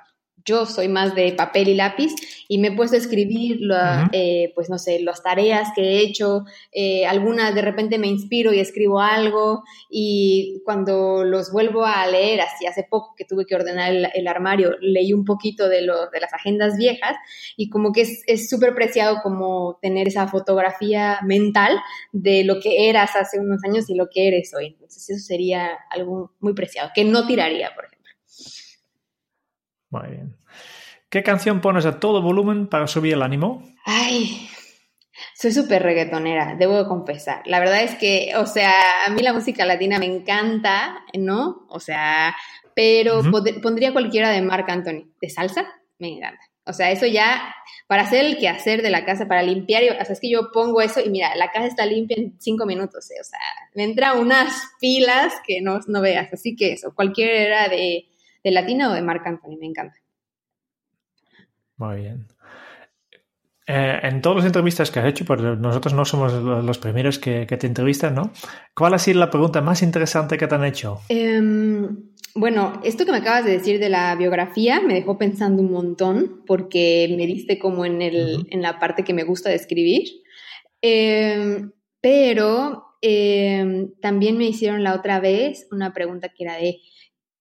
yo 0.47 0.65
soy 0.65 0.87
más 0.87 1.13
de 1.13 1.33
papel 1.33 1.67
y 1.67 1.75
lápiz 1.75 2.15
y 2.47 2.57
me 2.57 2.69
he 2.69 2.71
puesto 2.71 2.95
a 2.95 2.99
escribir, 2.99 3.57
la- 3.59 4.09
eh, 4.13 4.51
pues 4.55 4.69
no 4.69 4.77
sé, 4.79 4.99
las 5.01 5.21
tareas 5.21 5.69
que 5.75 5.81
he 5.81 5.99
hecho, 5.99 6.45
eh, 6.71 7.05
algunas 7.05 7.53
de 7.53 7.61
repente 7.61 7.99
me 7.99 8.07
inspiro 8.07 8.53
y 8.53 8.59
escribo 8.59 9.01
algo 9.01 9.63
y 9.89 10.61
cuando 10.63 11.23
los 11.25 11.51
vuelvo 11.51 11.85
a 11.85 12.07
leer, 12.07 12.41
así 12.41 12.65
hace 12.65 12.83
poco 12.89 13.13
que 13.17 13.25
tuve 13.25 13.45
que 13.45 13.55
ordenar 13.55 13.91
el, 13.93 14.07
el 14.13 14.27
armario, 14.27 14.75
leí 14.81 15.11
un 15.13 15.25
poquito 15.25 15.67
de, 15.69 15.81
lo- 15.81 16.09
de 16.09 16.19
las 16.21 16.33
agendas 16.33 16.77
viejas 16.77 17.15
y 17.57 17.69
como 17.69 17.91
que 17.91 18.01
es 18.25 18.49
súper 18.49 18.73
preciado 18.73 19.17
como 19.21 19.77
tener 19.81 20.07
esa 20.07 20.27
fotografía 20.27 21.19
mental 21.25 21.77
de 22.13 22.45
lo 22.45 22.59
que 22.61 22.89
eras 22.89 23.15
hace 23.17 23.39
unos 23.39 23.61
años 23.65 23.89
y 23.89 23.95
lo 23.95 24.07
que 24.09 24.27
eres 24.29 24.53
hoy. 24.53 24.67
Entonces 24.67 25.09
eso 25.09 25.25
sería 25.25 25.71
algo 25.89 26.31
muy 26.39 26.53
preciado, 26.53 26.89
que 26.95 27.03
no 27.03 27.27
tiraría, 27.27 27.71
por 27.75 27.83
ejemplo. 27.85 27.96
Muy 30.01 30.09
bien. 30.11 30.35
¿Qué 31.09 31.23
canción 31.23 31.61
pones 31.61 31.85
a 31.85 31.99
todo 31.99 32.21
volumen 32.21 32.67
para 32.67 32.87
subir 32.87 33.13
el 33.13 33.21
ánimo? 33.21 33.63
Ay, 33.85 34.49
soy 35.35 35.51
súper 35.53 35.81
reggaetonera, 35.83 36.55
debo 36.55 36.77
de 36.77 36.87
confesar. 36.87 37.41
La 37.45 37.59
verdad 37.59 37.81
es 37.81 37.95
que, 37.95 38.33
o 38.35 38.45
sea, 38.45 38.73
a 39.05 39.09
mí 39.09 39.21
la 39.21 39.33
música 39.33 39.65
latina 39.65 39.99
me 39.99 40.05
encanta, 40.05 40.99
¿no? 41.17 41.65
O 41.69 41.79
sea, 41.79 42.35
pero 42.75 43.21
pondría 43.61 43.93
cualquiera 43.93 44.29
de 44.31 44.41
Marc 44.41 44.69
Anthony. 44.69 45.09
¿De 45.21 45.29
salsa? 45.29 45.65
Me 45.97 46.09
encanta. 46.09 46.41
O 46.65 46.73
sea, 46.73 46.91
eso 46.91 47.05
ya, 47.05 47.55
para 47.87 48.03
hacer 48.03 48.25
el 48.25 48.37
quehacer 48.37 48.81
de 48.81 48.89
la 48.89 49.05
casa, 49.05 49.25
para 49.25 49.41
limpiar, 49.41 49.83
y- 49.83 49.89
o 49.89 49.93
sea, 49.93 50.11
es 50.13 50.19
que 50.19 50.29
yo 50.29 50.51
pongo 50.51 50.81
eso 50.81 50.99
y 50.99 51.09
mira, 51.09 51.33
la 51.35 51.49
casa 51.49 51.67
está 51.67 51.85
limpia 51.85 52.17
en 52.19 52.35
cinco 52.41 52.65
minutos, 52.65 53.09
¿eh? 53.11 53.15
o 53.21 53.23
sea, 53.23 53.39
me 53.73 53.85
entran 53.85 54.19
unas 54.19 54.53
pilas 54.81 55.33
que 55.47 55.61
no, 55.61 55.79
no 55.87 56.01
veas. 56.01 56.31
Así 56.33 56.57
que 56.57 56.73
eso, 56.73 56.93
cualquiera 56.93 57.69
de, 57.69 58.09
de 58.47 58.53
latina 58.53 58.89
o 58.89 58.93
de 58.93 59.01
Marc 59.01 59.25
Anthony, 59.27 59.57
me 59.59 59.67
encanta. 59.67 59.95
Muy 61.77 61.97
bien. 61.97 62.27
Eh, 63.69 63.99
en 64.03 64.21
todas 64.21 64.37
las 64.37 64.45
entrevistas 64.45 64.89
que 64.91 64.99
has 64.99 65.07
hecho, 65.07 65.25
porque 65.25 65.43
nosotros 65.43 65.93
no 65.93 66.05
somos 66.05 66.31
lo- 66.31 66.61
los 66.61 66.77
primeros 66.77 67.19
que, 67.19 67.45
que 67.45 67.57
te 67.57 67.67
entrevistan, 67.67 68.15
¿no? 68.15 68.31
¿Cuál 68.73 68.93
ha 68.93 68.99
sido 68.99 69.19
la 69.19 69.29
pregunta 69.29 69.61
más 69.61 69.81
interesante 69.83 70.37
que 70.37 70.47
te 70.47 70.55
han 70.55 70.63
hecho? 70.63 71.01
Em, 71.09 71.97
bueno, 72.33 72.79
esto 72.85 73.05
que 73.05 73.11
me 73.11 73.17
acabas 73.17 73.43
de 73.43 73.51
decir 73.51 73.79
de 73.79 73.89
la 73.89 74.15
biografía 74.15 74.79
me 74.79 74.93
dejó 74.93 75.17
pensando 75.17 75.61
un 75.61 75.71
montón 75.71 76.43
porque 76.47 77.13
me 77.17 77.27
diste 77.27 77.59
como 77.59 77.83
en, 77.85 78.01
el, 78.01 78.47
en 78.49 78.61
la 78.61 78.79
parte 78.79 79.03
que 79.03 79.13
me 79.13 79.23
gusta 79.25 79.49
de 79.49 79.55
escribir. 79.55 80.03
Em, 80.81 81.71
pero 81.99 82.85
em, 83.01 83.91
también 84.01 84.37
me 84.37 84.45
hicieron 84.45 84.81
la 84.83 84.93
otra 84.95 85.19
vez 85.19 85.67
una 85.71 85.93
pregunta 85.93 86.29
que 86.29 86.45
era 86.45 86.55
de 86.55 86.77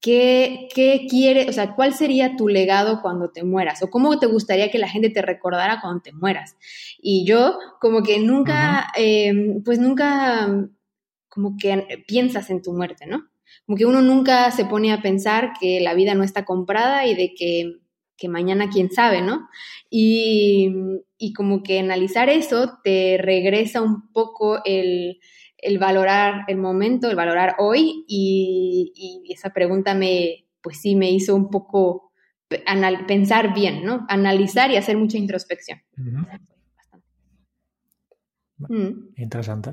¿qué, 0.06 0.68
qué 0.72 1.08
quiere, 1.10 1.50
o 1.50 1.52
sea, 1.52 1.74
cuál 1.74 1.92
sería 1.92 2.36
tu 2.36 2.46
legado 2.46 3.02
cuando 3.02 3.30
te 3.32 3.42
mueras? 3.42 3.82
¿O 3.82 3.90
cómo 3.90 4.20
te 4.20 4.26
gustaría 4.26 4.70
que 4.70 4.78
la 4.78 4.88
gente 4.88 5.10
te 5.10 5.20
recordara 5.20 5.80
cuando 5.80 6.00
te 6.00 6.12
mueras? 6.12 6.56
Y 7.02 7.26
yo 7.26 7.58
como 7.80 8.04
que 8.04 8.20
nunca, 8.20 8.86
em, 8.96 9.64
pues 9.64 9.80
nunca 9.80 10.48
como 11.28 11.56
que 11.58 12.04
piensas 12.06 12.50
en 12.50 12.62
tu 12.62 12.72
muerte, 12.72 13.06
¿no? 13.06 13.26
Como 13.66 13.76
que 13.76 13.84
uno 13.84 14.00
nunca 14.00 14.52
se 14.52 14.64
pone 14.64 14.92
a 14.92 15.02
pensar 15.02 15.54
que 15.60 15.80
la 15.80 15.94
vida 15.94 16.14
no 16.14 16.22
está 16.22 16.44
comprada 16.44 17.04
y 17.04 17.16
de 17.16 17.34
que, 17.34 17.72
que 18.16 18.28
mañana 18.28 18.70
quién 18.70 18.92
sabe, 18.92 19.22
¿no? 19.22 19.48
Y, 19.90 20.72
y 21.18 21.32
como 21.32 21.64
que 21.64 21.80
analizar 21.80 22.28
eso 22.28 22.78
te 22.84 23.18
regresa 23.20 23.82
un 23.82 24.12
poco 24.12 24.60
el, 24.64 25.18
el 25.66 25.78
valorar 25.78 26.44
el 26.48 26.56
momento, 26.56 27.10
el 27.10 27.16
valorar 27.16 27.56
hoy 27.58 28.04
y, 28.08 28.92
y 29.26 29.32
esa 29.32 29.50
pregunta 29.50 29.94
me, 29.94 30.46
pues 30.62 30.80
sí, 30.80 30.96
me 30.96 31.10
hizo 31.10 31.34
un 31.34 31.50
poco 31.50 32.12
anal- 32.66 33.06
pensar 33.06 33.52
bien, 33.54 33.84
¿no? 33.84 34.06
Analizar 34.08 34.70
y 34.70 34.76
hacer 34.76 34.96
mucha 34.96 35.18
introspección. 35.18 35.80
Mm. 38.58 39.12
Interesante. 39.16 39.72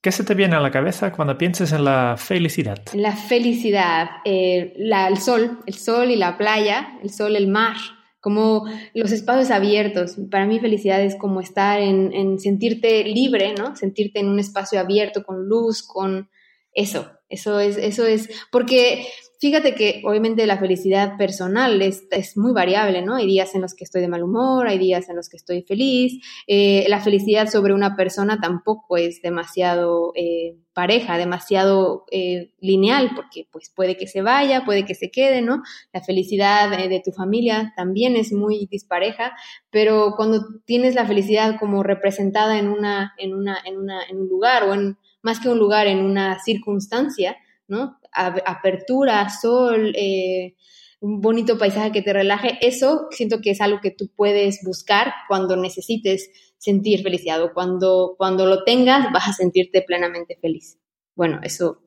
¿Qué 0.00 0.12
se 0.12 0.22
te 0.22 0.34
viene 0.34 0.54
a 0.56 0.60
la 0.60 0.70
cabeza 0.70 1.10
cuando 1.12 1.38
piensas 1.38 1.72
en 1.72 1.84
la 1.84 2.16
felicidad? 2.18 2.78
La 2.92 3.16
felicidad, 3.16 4.10
eh, 4.24 4.74
la- 4.76 5.08
el 5.08 5.16
sol, 5.16 5.60
el 5.66 5.74
sol 5.74 6.10
y 6.10 6.16
la 6.16 6.36
playa, 6.36 6.98
el 7.02 7.10
sol, 7.10 7.36
el 7.36 7.48
mar, 7.48 7.76
como 8.24 8.64
los 8.94 9.12
espacios 9.12 9.50
abiertos. 9.50 10.16
Para 10.30 10.46
mí 10.46 10.58
felicidad 10.58 11.02
es 11.02 11.14
como 11.14 11.42
estar 11.42 11.78
en, 11.78 12.10
en 12.14 12.40
sentirte 12.40 13.04
libre, 13.04 13.52
¿no? 13.52 13.76
Sentirte 13.76 14.18
en 14.18 14.28
un 14.28 14.38
espacio 14.38 14.80
abierto, 14.80 15.24
con 15.24 15.46
luz, 15.46 15.82
con 15.82 16.30
eso. 16.72 17.10
Eso 17.28 17.60
es, 17.60 17.76
eso 17.76 18.06
es, 18.06 18.30
porque 18.50 19.06
fíjate 19.40 19.74
que 19.74 20.02
obviamente 20.04 20.46
la 20.46 20.58
felicidad 20.58 21.16
personal 21.16 21.80
es, 21.82 22.36
muy 22.36 22.52
variable, 22.52 23.02
¿no? 23.02 23.16
Hay 23.16 23.26
días 23.26 23.54
en 23.54 23.60
los 23.60 23.74
que 23.74 23.84
estoy 23.84 24.00
de 24.00 24.08
mal 24.08 24.22
humor, 24.22 24.66
hay 24.66 24.78
días 24.78 25.08
en 25.08 25.16
los 25.16 25.28
que 25.28 25.36
estoy 25.36 25.62
feliz. 25.62 26.22
Eh, 26.46 26.84
la 26.88 27.00
felicidad 27.00 27.48
sobre 27.48 27.74
una 27.74 27.96
persona 27.96 28.40
tampoco 28.40 28.96
es 28.96 29.22
demasiado 29.22 30.12
eh, 30.14 30.56
pareja, 30.72 31.18
demasiado 31.18 32.04
eh, 32.10 32.52
lineal, 32.60 33.12
porque 33.14 33.46
pues 33.50 33.70
puede 33.74 33.96
que 33.96 34.06
se 34.06 34.22
vaya, 34.22 34.64
puede 34.64 34.84
que 34.84 34.94
se 34.94 35.10
quede, 35.10 35.42
¿no? 35.42 35.62
La 35.92 36.02
felicidad 36.02 36.70
de 36.88 37.02
tu 37.04 37.12
familia 37.12 37.72
también 37.76 38.16
es 38.16 38.32
muy 38.32 38.66
dispareja, 38.70 39.32
pero 39.70 40.14
cuando 40.16 40.44
tienes 40.64 40.94
la 40.94 41.06
felicidad 41.06 41.58
como 41.58 41.82
representada 41.82 42.58
en 42.58 42.68
una, 42.68 43.14
en 43.18 43.34
una, 43.34 43.58
en 43.64 43.78
una, 43.78 44.02
en 44.04 44.20
un 44.20 44.28
lugar 44.28 44.64
o 44.64 44.74
en 44.74 44.98
más 45.22 45.40
que 45.40 45.48
un 45.48 45.58
lugar, 45.58 45.86
en 45.86 46.02
una 46.04 46.38
circunstancia, 46.40 47.36
¿no? 47.66 47.98
Apertura, 48.14 49.28
sol, 49.28 49.92
eh, 49.96 50.54
un 51.00 51.20
bonito 51.20 51.58
paisaje 51.58 51.92
que 51.92 52.02
te 52.02 52.12
relaje, 52.12 52.58
eso 52.62 53.08
siento 53.10 53.40
que 53.42 53.50
es 53.50 53.60
algo 53.60 53.80
que 53.82 53.90
tú 53.90 54.10
puedes 54.16 54.60
buscar 54.64 55.12
cuando 55.28 55.56
necesites 55.56 56.30
sentir 56.56 57.02
felicidad 57.02 57.42
o 57.42 57.52
cuando, 57.52 58.14
cuando 58.16 58.46
lo 58.46 58.64
tengas 58.64 59.12
vas 59.12 59.28
a 59.28 59.32
sentirte 59.32 59.82
plenamente 59.82 60.38
feliz. 60.40 60.78
Bueno, 61.14 61.40
eso 61.42 61.82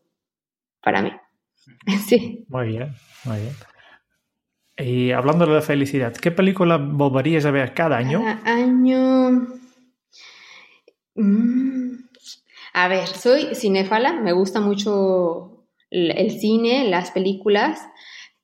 para 0.82 1.02
mí. 1.02 1.12
Sí. 2.08 2.46
Muy 2.48 2.68
bien, 2.68 2.96
muy 3.26 3.38
bien. 3.38 3.54
Y 4.78 5.12
hablando 5.12 5.46
de 5.46 5.54
la 5.54 5.62
felicidad, 5.62 6.14
¿qué 6.16 6.32
película 6.32 6.78
volverías 6.78 7.46
a 7.46 7.52
ver 7.52 7.74
cada 7.74 7.98
año? 7.98 8.22
Cada 8.22 8.54
año. 8.54 9.48
Mm, 11.16 11.96
A 12.74 12.88
ver, 12.88 13.08
soy 13.08 13.56
cinéfala, 13.56 14.14
me 14.14 14.34
gusta 14.34 14.62
mucho 14.62 15.57
el 15.90 16.40
cine, 16.40 16.90
las 16.90 17.12
películas, 17.12 17.80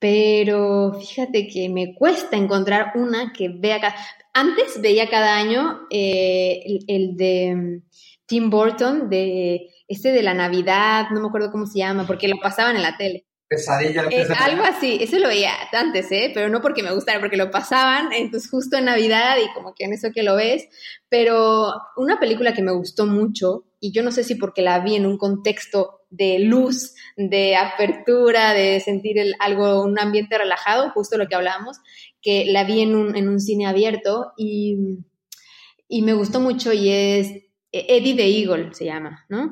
pero 0.03 0.91
fíjate 0.99 1.47
que 1.47 1.69
me 1.69 1.95
cuesta 1.95 2.35
encontrar 2.35 2.91
una 2.95 3.31
que 3.31 3.47
vea 3.47 3.79
cada... 3.79 3.95
Antes 4.33 4.81
veía 4.81 5.09
cada 5.09 5.37
año 5.37 5.87
eh, 5.89 6.61
el, 6.89 7.15
de 7.15 7.55
mm, 7.55 7.89
Tim 8.25 8.49
Burton, 8.49 9.09
de 9.09 9.69
este 9.87 10.11
de 10.11 10.21
la 10.21 10.33
Navidad, 10.33 11.05
no 11.11 11.21
me 11.21 11.27
acuerdo 11.29 11.53
cómo 11.53 11.65
se 11.65 11.79
llama, 11.79 12.05
porque 12.05 12.27
lo 12.27 12.35
pasaban 12.41 12.75
en 12.75 12.81
la 12.81 12.97
tele. 12.97 13.27
Pesadilla. 13.47 14.03
Eh, 14.11 14.27
algo 14.39 14.63
así, 14.65 14.97
eso 14.99 15.17
lo 15.19 15.29
veía 15.29 15.53
antes, 15.71 16.11
¿eh? 16.11 16.31
Pero 16.33 16.49
no 16.49 16.61
porque 16.61 16.83
me 16.83 16.93
gustara, 16.93 17.21
porque 17.21 17.37
lo 17.37 17.49
pasaban, 17.49 18.11
entonces 18.11 18.49
justo 18.49 18.75
en 18.75 18.83
Navidad 18.85 19.37
y 19.37 19.53
como 19.53 19.73
que 19.73 19.85
en 19.85 19.93
eso 19.93 20.09
que 20.13 20.23
lo 20.23 20.35
ves. 20.35 20.67
Pero 21.07 21.71
una 21.95 22.19
película 22.19 22.53
que 22.53 22.61
me 22.61 22.73
gustó 22.73 23.05
mucho, 23.05 23.63
y 23.83 23.91
yo 23.91 24.01
no 24.01 24.13
sé 24.13 24.23
si 24.23 24.35
porque 24.35 24.61
la 24.61 24.79
vi 24.79 24.95
en 24.95 25.05
un 25.05 25.17
contexto 25.17 26.05
de 26.09 26.39
luz, 26.39 26.95
de 27.17 27.57
apertura, 27.57 28.53
de 28.53 28.79
sentir 28.79 29.19
el, 29.19 29.35
algo, 29.39 29.83
un 29.83 29.99
ambiente 29.99 30.37
relajado, 30.37 30.91
justo 30.91 31.17
lo 31.17 31.27
que 31.27 31.35
hablábamos, 31.35 31.79
que 32.21 32.45
la 32.45 32.63
vi 32.63 32.79
en 32.79 32.95
un, 32.95 33.13
en 33.17 33.27
un 33.27 33.41
cine 33.41 33.65
abierto 33.65 34.31
y, 34.37 34.77
y 35.89 36.01
me 36.01 36.13
gustó 36.13 36.39
mucho 36.39 36.71
y 36.71 36.87
es 36.87 37.27
Eddie 37.73 38.15
the 38.15 38.25
Eagle 38.25 38.73
se 38.73 38.85
llama, 38.85 39.25
¿no? 39.27 39.51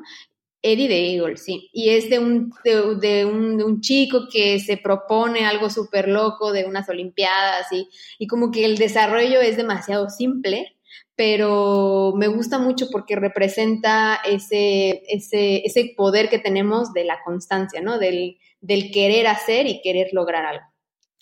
Eddie 0.62 0.88
the 0.88 1.12
Eagle, 1.12 1.36
sí. 1.36 1.68
Y 1.74 1.90
es 1.90 2.08
de 2.08 2.18
un, 2.18 2.54
de, 2.64 3.26
un, 3.26 3.80
chico 3.82 4.28
que 4.32 4.60
se 4.60 4.78
propone 4.78 5.44
algo 5.44 5.68
súper 5.68 6.08
loco 6.08 6.52
de 6.52 6.64
unas 6.64 6.88
Olimpiadas 6.88 7.66
y, 7.70 7.86
y, 8.18 8.26
como 8.28 8.50
que 8.50 8.64
el 8.64 8.78
desarrollo 8.78 9.42
es 9.42 9.58
demasiado 9.58 10.08
simple, 10.08 10.74
pero 11.16 12.12
me 12.16 12.28
gusta 12.28 12.58
mucho 12.58 12.88
porque 12.90 13.16
representa 13.16 14.18
ese, 14.24 15.02
ese, 15.08 15.64
ese 15.64 15.94
poder 15.96 16.28
que 16.28 16.38
tenemos 16.38 16.92
de 16.92 17.04
la 17.04 17.22
constancia, 17.24 17.80
¿no? 17.80 17.98
Del, 17.98 18.38
del 18.60 18.90
querer 18.90 19.26
hacer 19.26 19.66
y 19.66 19.82
querer 19.82 20.08
lograr 20.12 20.44
algo. 20.46 20.64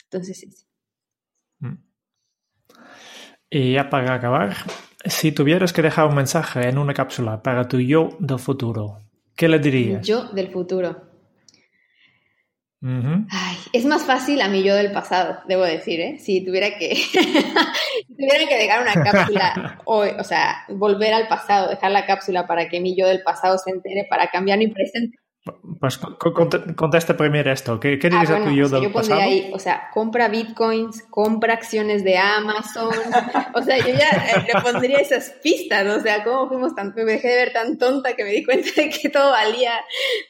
Entonces, 0.04 0.38
sí. 0.38 0.48
Mm. 1.58 1.78
Y 3.50 3.72
ya 3.74 3.90
para 3.90 4.14
acabar, 4.14 4.56
si 5.04 5.32
tuvieras 5.32 5.72
que 5.72 5.82
dejar 5.82 6.06
un 6.06 6.14
mensaje 6.14 6.68
en 6.68 6.78
una 6.78 6.94
cápsula 6.94 7.42
para 7.42 7.66
tu 7.66 7.80
yo 7.80 8.10
del 8.20 8.38
futuro, 8.38 8.98
¿Qué 9.40 9.48
le 9.48 9.58
dirías? 9.58 10.06
Yo 10.06 10.24
del 10.24 10.48
futuro. 10.48 11.00
Es 13.72 13.84
más 13.84 14.04
fácil 14.04 14.40
a 14.40 14.48
mi 14.48 14.62
yo 14.62 14.74
del 14.74 14.92
pasado, 14.92 15.38
debo 15.46 15.62
decir, 15.64 16.00
¿eh? 16.00 16.18
Si 16.18 16.44
tuviera 16.44 16.78
que, 16.78 16.94
tuviera 18.08 18.48
que 18.48 18.56
dejar 18.56 18.82
una 18.82 19.04
cápsula 19.04 19.78
hoy, 19.84 20.10
o 20.18 20.24
sea, 20.24 20.64
volver 20.68 21.12
al 21.12 21.28
pasado, 21.28 21.68
dejar 21.68 21.90
la 21.90 22.06
cápsula 22.06 22.46
para 22.46 22.68
que 22.68 22.80
mi 22.80 22.96
yo 22.96 23.06
del 23.06 23.22
pasado 23.22 23.58
se 23.58 23.70
entere, 23.70 24.06
para 24.08 24.28
cambiar 24.28 24.58
mi 24.58 24.68
presente, 24.68 25.18
pues 25.80 25.98
conteste 26.76 27.14
primero 27.14 27.50
esto. 27.50 27.80
¿Qué, 27.80 27.98
qué 27.98 28.08
ah, 28.08 28.20
dirías 28.20 28.44
tu 28.44 28.50
yo 28.50 28.68
del 28.68 28.92
pasado? 28.92 29.20
Ahí, 29.20 29.50
o 29.54 29.58
sea, 29.58 29.88
compra 29.92 30.28
bitcoins, 30.28 31.02
compra 31.08 31.54
acciones 31.54 32.04
de 32.04 32.18
Amazon. 32.18 32.92
o 33.54 33.62
sea, 33.62 33.78
yo 33.78 33.86
ya 33.86 34.10
eh, 34.10 34.46
le 34.46 34.60
pondría 34.60 34.98
esas 34.98 35.30
pistas. 35.42 35.86
O 35.86 36.00
sea, 36.02 36.22
cómo 36.24 36.46
fuimos 36.48 36.74
tan. 36.74 36.92
Me 36.94 37.04
dejé 37.04 37.28
de 37.28 37.36
ver 37.36 37.52
tan 37.54 37.78
tonta 37.78 38.14
que 38.14 38.24
me 38.24 38.32
di 38.32 38.44
cuenta 38.44 38.68
de 38.76 38.90
que 38.90 39.08
todo 39.08 39.30
valía 39.30 39.72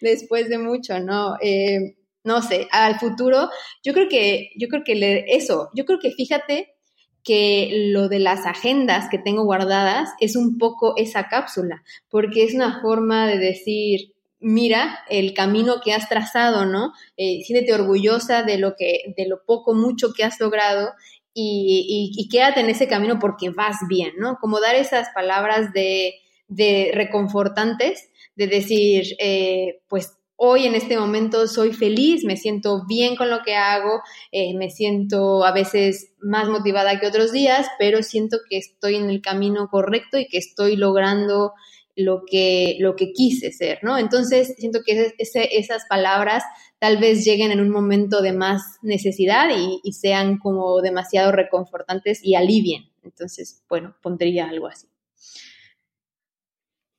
después 0.01 0.49
de 0.49 0.59
mucho, 0.59 1.01
¿no? 1.01 1.35
Eh, 1.43 1.97
no 2.25 2.43
sé, 2.43 2.69
al 2.71 2.99
futuro, 2.99 3.49
yo 3.83 3.93
creo 3.93 4.09
que, 4.09 4.51
yo 4.57 4.69
creo 4.69 4.83
que 4.85 5.25
eso, 5.29 5.71
yo 5.75 5.85
creo 5.85 5.99
que 5.99 6.13
fíjate 6.13 6.75
que 7.23 7.91
lo 7.93 8.09
de 8.09 8.19
las 8.19 8.47
agendas 8.47 9.09
que 9.11 9.19
tengo 9.19 9.45
guardadas 9.45 10.11
es 10.21 10.37
un 10.37 10.59
poco 10.59 10.95
esa 10.97 11.29
cápsula, 11.29 11.83
porque 12.09 12.45
es 12.45 12.55
una 12.55 12.81
forma 12.81 13.27
de 13.27 13.39
decir, 13.39 14.13
mira 14.39 15.01
el 15.09 15.35
camino 15.35 15.81
que 15.85 15.93
has 15.93 16.09
trazado, 16.09 16.65
¿no? 16.65 16.93
Eh, 17.17 17.43
siéntete 17.45 17.75
orgullosa 17.75 18.43
de 18.43 18.59
lo 18.59 18.75
que, 18.77 19.13
de 19.17 19.29
lo 19.29 19.45
poco, 19.45 19.75
mucho 19.75 20.13
que 20.15 20.25
has 20.25 20.41
logrado 20.41 20.93
y, 21.33 22.13
y, 22.17 22.29
quédate 22.29 22.61
en 22.61 22.71
ese 22.71 22.89
camino 22.89 23.19
porque 23.21 23.51
vas 23.51 23.77
bien, 23.89 24.13
¿no? 24.19 24.39
Como 24.41 24.61
dar 24.61 24.75
esas 24.75 25.11
palabras 25.15 25.73
de, 25.73 26.15
de 26.49 26.91
reconfortantes, 26.93 28.11
de 28.35 28.47
decir, 28.49 29.17
eh, 29.21 29.81
pues 29.89 30.17
hoy 30.43 30.65
en 30.65 30.75
este 30.75 30.97
momento 30.97 31.47
soy 31.47 31.75
feliz, 31.75 32.25
me 32.25 32.39
siento 32.39 32.87
bien 32.87 33.15
con 33.15 33.29
lo 33.29 33.43
que 33.43 33.57
hago, 33.57 34.01
eh, 34.33 34.57
me 34.57 34.71
siento 34.71 35.45
a 35.45 35.53
veces 35.53 36.15
más 36.19 36.49
motivada 36.49 36.99
que 36.99 37.07
otros 37.07 37.31
días, 37.31 37.67
pero 37.79 38.03
siento 38.03 38.39
que 38.49 38.57
estoy 38.57 38.97
en 38.97 39.11
el 39.11 39.21
camino 39.21 39.69
correcto 39.69 40.19
y 40.19 40.29
que 40.29 40.39
estoy 40.39 40.77
logrando 40.77 41.53
lo 41.95 42.23
que, 42.27 42.77
lo 42.81 42.97
que 42.97 43.13
quise 43.13 43.53
ser, 43.53 43.81
¿no? 43.83 43.99
Entonces, 43.99 44.55
siento 44.57 44.81
que 44.83 45.13
esas 45.19 45.85
palabras 45.91 46.43
tal 46.79 46.97
vez 46.97 47.23
lleguen 47.23 47.51
en 47.51 47.61
un 47.61 47.69
momento 47.69 48.23
de 48.23 48.33
más 48.33 48.63
necesidad 48.81 49.51
y, 49.55 49.93
sean 49.93 50.39
como 50.39 50.81
demasiado 50.81 51.33
reconfortantes 51.33 52.25
y 52.25 52.35
alivien. 52.35 52.85
Entonces, 53.03 53.63
bueno, 53.69 53.95
pondría 54.01 54.49
algo 54.49 54.69
así. 54.69 54.87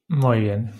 Muy 0.08 0.42
bien. 0.42 0.72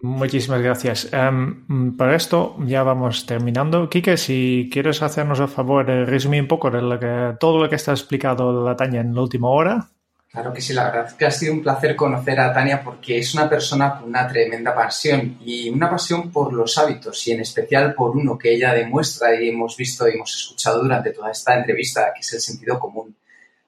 Muchísimas 0.00 0.62
gracias. 0.62 1.10
Um, 1.12 1.96
para 1.96 2.14
esto 2.14 2.56
ya 2.64 2.84
vamos 2.84 3.26
terminando. 3.26 3.90
Quique, 3.90 4.16
si 4.16 4.68
quieres 4.72 5.02
hacernos 5.02 5.40
el 5.40 5.48
favor 5.48 5.86
de 5.86 6.04
resumir 6.04 6.42
un 6.42 6.48
poco 6.48 6.70
de 6.70 7.36
todo 7.40 7.58
lo 7.58 7.68
que 7.68 7.74
está 7.74 7.92
explicado 7.92 8.64
la 8.64 8.76
Tania 8.76 9.00
en 9.00 9.14
la 9.14 9.22
última 9.22 9.48
hora. 9.48 9.88
Claro 10.30 10.52
que 10.52 10.60
sí, 10.60 10.72
la 10.72 10.84
verdad 10.84 11.16
que 11.16 11.24
ha 11.24 11.30
sido 11.30 11.54
un 11.54 11.62
placer 11.62 11.96
conocer 11.96 12.38
a 12.38 12.52
Tania 12.52 12.82
porque 12.84 13.18
es 13.18 13.34
una 13.34 13.48
persona 13.48 13.98
con 13.98 14.10
una 14.10 14.28
tremenda 14.28 14.74
pasión 14.74 15.38
y 15.44 15.70
una 15.70 15.90
pasión 15.90 16.30
por 16.30 16.52
los 16.52 16.76
hábitos 16.78 17.26
y 17.26 17.32
en 17.32 17.40
especial 17.40 17.94
por 17.94 18.16
uno 18.16 18.38
que 18.38 18.54
ella 18.54 18.74
demuestra 18.74 19.34
y 19.34 19.48
hemos 19.48 19.76
visto 19.76 20.06
y 20.06 20.12
hemos 20.12 20.32
escuchado 20.36 20.82
durante 20.82 21.12
toda 21.12 21.30
esta 21.30 21.58
entrevista, 21.58 22.12
que 22.14 22.20
es 22.20 22.32
el 22.34 22.40
sentido 22.40 22.78
común. 22.78 23.16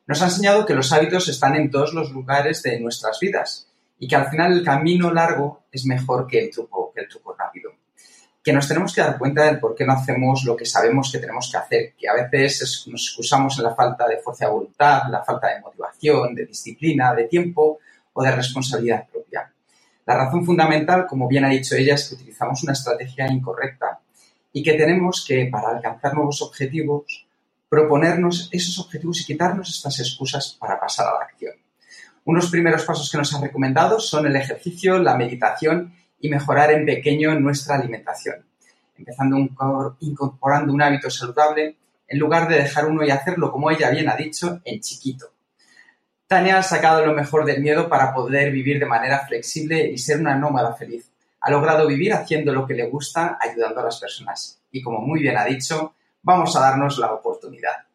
Nos 0.06 0.22
ha 0.22 0.26
enseñado 0.26 0.66
que 0.66 0.74
los 0.74 0.92
hábitos 0.92 1.28
están 1.28 1.56
en 1.56 1.70
todos 1.70 1.92
los 1.94 2.12
lugares 2.12 2.62
de 2.62 2.78
nuestras 2.78 3.18
vidas 3.18 3.69
y 4.00 4.08
que 4.08 4.16
al 4.16 4.28
final 4.28 4.52
el 4.52 4.64
camino 4.64 5.12
largo 5.12 5.64
es 5.70 5.86
mejor 5.86 6.26
que 6.26 6.40
el 6.40 6.50
truco, 6.50 6.92
rápido 7.38 7.70
que 8.42 8.52
nos 8.54 8.66
tenemos 8.66 8.94
que 8.94 9.02
dar 9.02 9.18
cuenta 9.18 9.44
del 9.44 9.60
por 9.60 9.74
qué 9.74 9.84
no 9.84 9.92
hacemos 9.92 10.44
lo 10.44 10.56
que 10.56 10.64
sabemos 10.64 11.12
que 11.12 11.18
tenemos 11.18 11.50
que 11.50 11.58
hacer, 11.58 11.94
que 11.94 12.08
a 12.08 12.14
veces 12.14 12.86
nos 12.86 13.06
excusamos 13.06 13.58
en 13.58 13.64
la 13.64 13.74
falta 13.74 14.08
de 14.08 14.16
fuerza 14.16 14.46
de 14.46 14.52
voluntad, 14.52 15.02
la 15.10 15.22
falta 15.22 15.48
de 15.48 15.60
motivación, 15.60 16.34
de 16.34 16.46
disciplina, 16.46 17.14
de 17.14 17.24
tiempo 17.24 17.80
o 18.14 18.22
de 18.22 18.30
responsabilidad 18.30 19.06
propia. 19.12 19.52
La 20.06 20.16
razón 20.16 20.44
fundamental, 20.46 21.06
como 21.06 21.28
bien 21.28 21.44
ha 21.44 21.50
dicho 21.50 21.76
ella, 21.76 21.94
es 21.94 22.08
que 22.08 22.14
utilizamos 22.14 22.62
una 22.62 22.72
estrategia 22.72 23.30
incorrecta 23.30 24.00
y 24.54 24.62
que 24.62 24.72
tenemos 24.72 25.22
que, 25.26 25.46
para 25.52 25.76
alcanzar 25.76 26.14
nuevos 26.14 26.40
objetivos, 26.40 27.26
proponernos 27.68 28.48
esos 28.50 28.78
objetivos 28.78 29.20
y 29.20 29.26
quitarnos 29.26 29.68
estas 29.68 30.00
excusas 30.00 30.56
para 30.58 30.80
pasar 30.80 31.08
a 31.08 31.18
la 31.18 31.24
acción. 31.26 31.59
Unos 32.24 32.50
primeros 32.50 32.84
pasos 32.84 33.10
que 33.10 33.18
nos 33.18 33.34
han 33.34 33.42
recomendado 33.42 33.98
son 33.98 34.26
el 34.26 34.36
ejercicio, 34.36 34.98
la 34.98 35.16
meditación 35.16 35.94
y 36.20 36.28
mejorar 36.28 36.70
en 36.72 36.84
pequeño 36.84 37.38
nuestra 37.40 37.76
alimentación, 37.76 38.44
empezando 38.96 39.36
incorporando 40.00 40.72
un 40.72 40.82
hábito 40.82 41.10
saludable 41.10 41.76
en 42.06 42.18
lugar 42.18 42.48
de 42.48 42.56
dejar 42.56 42.86
uno 42.86 43.04
y 43.04 43.10
hacerlo, 43.10 43.50
como 43.52 43.70
ella 43.70 43.90
bien 43.90 44.08
ha 44.08 44.16
dicho, 44.16 44.60
en 44.64 44.80
chiquito. 44.80 45.32
Tania 46.26 46.58
ha 46.58 46.62
sacado 46.62 47.04
lo 47.06 47.14
mejor 47.14 47.44
del 47.44 47.62
miedo 47.62 47.88
para 47.88 48.12
poder 48.12 48.52
vivir 48.52 48.78
de 48.78 48.86
manera 48.86 49.26
flexible 49.26 49.90
y 49.90 49.96
ser 49.96 50.20
una 50.20 50.36
nómada 50.36 50.74
feliz. 50.74 51.10
Ha 51.40 51.50
logrado 51.50 51.86
vivir 51.86 52.12
haciendo 52.12 52.52
lo 52.52 52.66
que 52.66 52.74
le 52.74 52.88
gusta, 52.88 53.38
ayudando 53.40 53.80
a 53.80 53.84
las 53.84 53.98
personas. 53.98 54.60
Y 54.70 54.82
como 54.82 55.00
muy 55.00 55.20
bien 55.20 55.38
ha 55.38 55.44
dicho, 55.44 55.94
vamos 56.22 56.54
a 56.54 56.60
darnos 56.60 56.98
la 56.98 57.12
oportunidad. 57.12 57.89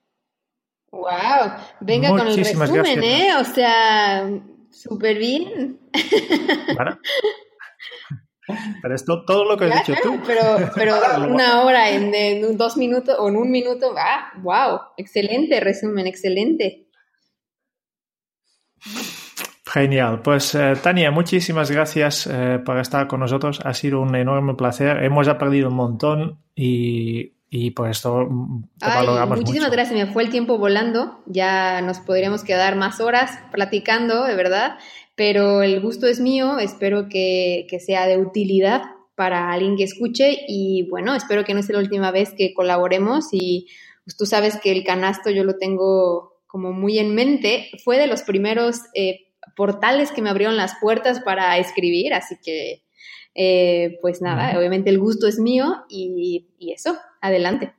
¡Wow! 0.95 1.51
Venga 1.81 2.09
con 2.09 2.27
el 2.27 2.37
resumen, 2.37 3.03
¿eh? 3.03 3.29
O 3.37 3.43
sea, 3.43 4.29
súper 4.71 5.17
bien. 5.17 5.79
Pero 8.81 8.95
es 8.95 9.03
todo 9.05 9.43
lo 9.43 9.57
que 9.57 9.65
has 9.65 9.85
dicho 9.85 9.99
tú. 10.01 10.19
Pero, 10.25 10.71
pero 10.73 10.95
una 11.29 11.63
hora 11.63 11.89
en, 11.89 12.57
dos 12.57 12.77
minutos 12.77 13.17
o 13.19 13.27
en 13.27 13.35
un 13.35 13.51
minuto, 13.51 13.93
ah, 13.97 14.31
wow, 14.41 14.79
excelente 14.97 15.59
resumen, 15.59 16.07
excelente. 16.07 16.87
Genial. 19.65 20.21
Pues 20.21 20.55
eh, 20.55 20.75
Tania, 20.81 21.11
muchísimas 21.11 21.69
gracias 21.71 22.27
eh, 22.31 22.59
por 22.63 22.77
estar 22.77 23.07
con 23.07 23.19
nosotros. 23.19 23.59
Ha 23.65 23.73
sido 23.73 23.99
un 23.99 24.15
enorme 24.15 24.53
placer. 24.53 25.03
Hemos 25.03 25.27
aprendido 25.27 25.67
un 25.67 25.75
montón 25.75 26.39
y, 26.55 27.34
y 27.55 27.71
por 27.71 27.89
esto 27.89 28.27
te 28.77 28.85
valoramos 28.85 29.37
Muchísimas 29.37 29.71
gracias. 29.71 29.97
Me 29.97 30.11
fue 30.11 30.23
el 30.23 30.29
tiempo 30.29 30.57
volando. 30.57 31.19
Ya 31.25 31.81
nos 31.81 31.99
podríamos 31.99 32.43
quedar 32.43 32.75
más 32.75 32.99
horas 32.99 33.39
platicando, 33.51 34.25
de 34.25 34.35
verdad 34.35 34.77
pero 35.15 35.63
el 35.63 35.81
gusto 35.81 36.07
es 36.07 36.19
mío, 36.19 36.59
espero 36.59 37.07
que, 37.09 37.67
sea 37.85 38.05
de 38.05 38.17
utilidad 38.17 38.83
para 39.15 39.51
alguien 39.51 39.77
que 39.77 39.85
escuche 39.85 40.39
y 40.47 40.87
bueno, 40.89 41.15
espero 41.15 41.45
que 41.45 41.53
no 41.53 41.63
sea 41.63 41.75
la 41.77 41.81
última 41.81 42.11
vez 42.11 42.33
que 42.37 42.53
colaboremos 42.53 43.29
y 43.31 43.67
pues, 44.03 44.17
tú 44.17 44.25
sabes 44.25 44.59
que 44.61 44.71
el 44.71 44.83
canasto 44.83 45.29
yo 45.29 45.43
lo 45.43 45.57
tengo 45.57 46.33
como 46.47 46.73
muy 46.73 46.99
en 46.99 47.15
mente, 47.15 47.69
fue 47.83 47.97
de 47.97 48.07
los 48.07 48.23
primeros 48.23 48.81
eh, 48.93 49.27
portales 49.55 50.11
que 50.11 50.21
me 50.21 50.29
abrieron 50.29 50.57
las 50.57 50.75
puertas 50.79 51.21
para 51.21 51.57
escribir, 51.57 52.13
así 52.13 52.35
que 52.43 52.83
Eh, 53.35 53.99
pues 54.01 54.21
nada, 54.21 54.57
obviamente 54.57 54.89
el 54.89 54.97
gusto 54.97 55.27
es 55.27 55.39
mío 55.39 55.85
y, 55.89 56.47
y 56.57 56.71
eso, 56.71 56.97
adelante. 57.21 57.73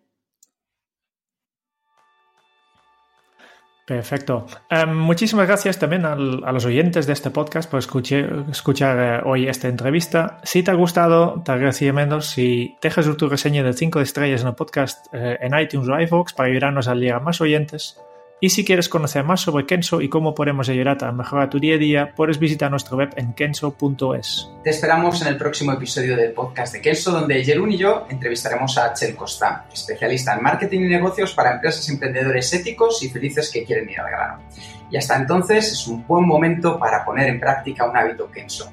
Perfecto. 3.87 4.47
Em, 4.69 4.97
muchísimas 4.97 5.47
gracias 5.47 5.79
también 5.79 6.05
a 6.05 6.17
los 6.17 6.65
oyentes 6.65 7.07
de 7.07 7.13
este 7.13 7.31
podcast 7.31 7.71
por 7.71 7.79
escuchar, 7.79 8.99
eh, 8.99 9.21
hoy 9.25 9.47
esta 9.47 9.69
entrevista. 9.69 10.41
Si 10.43 10.65
te 10.65 10.73
ha 10.73 10.75
gustado, 10.75 11.41
te 11.45 11.53
agradecemos 11.53 12.27
si 12.27 12.75
dejas 12.83 13.17
tu 13.17 13.29
reseña 13.29 13.63
de 13.63 13.73
5 13.73 14.01
estrellas 14.01 14.43
en 14.43 14.49
el 14.49 14.55
podcast 14.57 15.07
eh, 15.13 15.39
en 15.41 15.57
iTunes 15.57 15.89
o 15.89 16.01
iVoox 16.01 16.33
para 16.33 16.49
ayudarnos 16.49 16.89
a 16.89 16.97
llegar 16.97 17.21
a 17.21 17.25
más 17.25 17.41
oyentes. 17.41 17.97
Y 18.39 18.51
si 18.51 18.67
quieres 18.67 18.91
conocer 18.91 19.25
más 19.25 19.41
sobre 19.41 19.65
Kenso 19.65 20.03
y 20.03 20.11
cómo 20.11 20.35
podemos 20.35 20.69
ayudarte 20.69 21.07
a 21.07 21.13
mejorar 21.13 21.49
tu 21.49 21.59
día 21.59 21.77
a 21.77 21.79
día, 21.79 22.13
puedes 22.15 22.39
visitar 22.39 22.71
nuestra 22.71 22.95
web 22.95 23.15
en 23.17 23.33
kenso.es. 23.33 24.51
Te 24.63 24.71
esperamos 24.71 25.23
en 25.23 25.29
el 25.29 25.39
próximo 25.39 25.73
episodio 25.73 26.17
del 26.17 26.33
podcast 26.33 26.75
de 26.75 26.83
Kenso, 26.83 27.13
donde 27.13 27.43
Jerún 27.43 27.73
y 27.73 27.79
yo 27.79 28.07
entrevistaremos 28.11 28.77
a 28.77 28.93
Chel 28.93 29.17
Costa, 29.17 29.65
especialista 29.73 30.35
en 30.35 30.43
marketing 30.43 30.81
y 30.81 30.89
negocios 30.89 31.33
para 31.33 31.55
empresas 31.55 31.89
y 31.89 31.93
emprendedores 31.93 32.53
éticos 32.53 33.03
y 33.03 33.09
felices 33.09 33.51
que 33.51 33.65
quieren 33.65 33.89
ir 33.89 34.01
al 34.01 34.11
grano. 34.11 34.43
Y 34.91 34.99
hasta 34.99 35.17
entonces 35.17 35.73
es 35.73 35.87
un 35.87 36.07
buen 36.07 36.27
momento 36.27 36.79
para 36.79 37.07
poner 37.07 37.29
en 37.29 37.41
práctica 37.41 37.89
un 37.89 37.97
hábito 37.97 38.31
Kenso. 38.31 38.71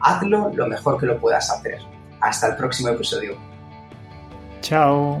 Hazlo 0.00 0.52
lo 0.54 0.68
mejor 0.68 1.00
que 1.00 1.06
lo 1.06 1.18
puedas 1.18 1.50
hacer. 1.50 1.78
Hasta 2.20 2.46
el 2.46 2.56
próximo 2.56 2.90
episodio. 2.90 3.36
Chao. 4.60 5.20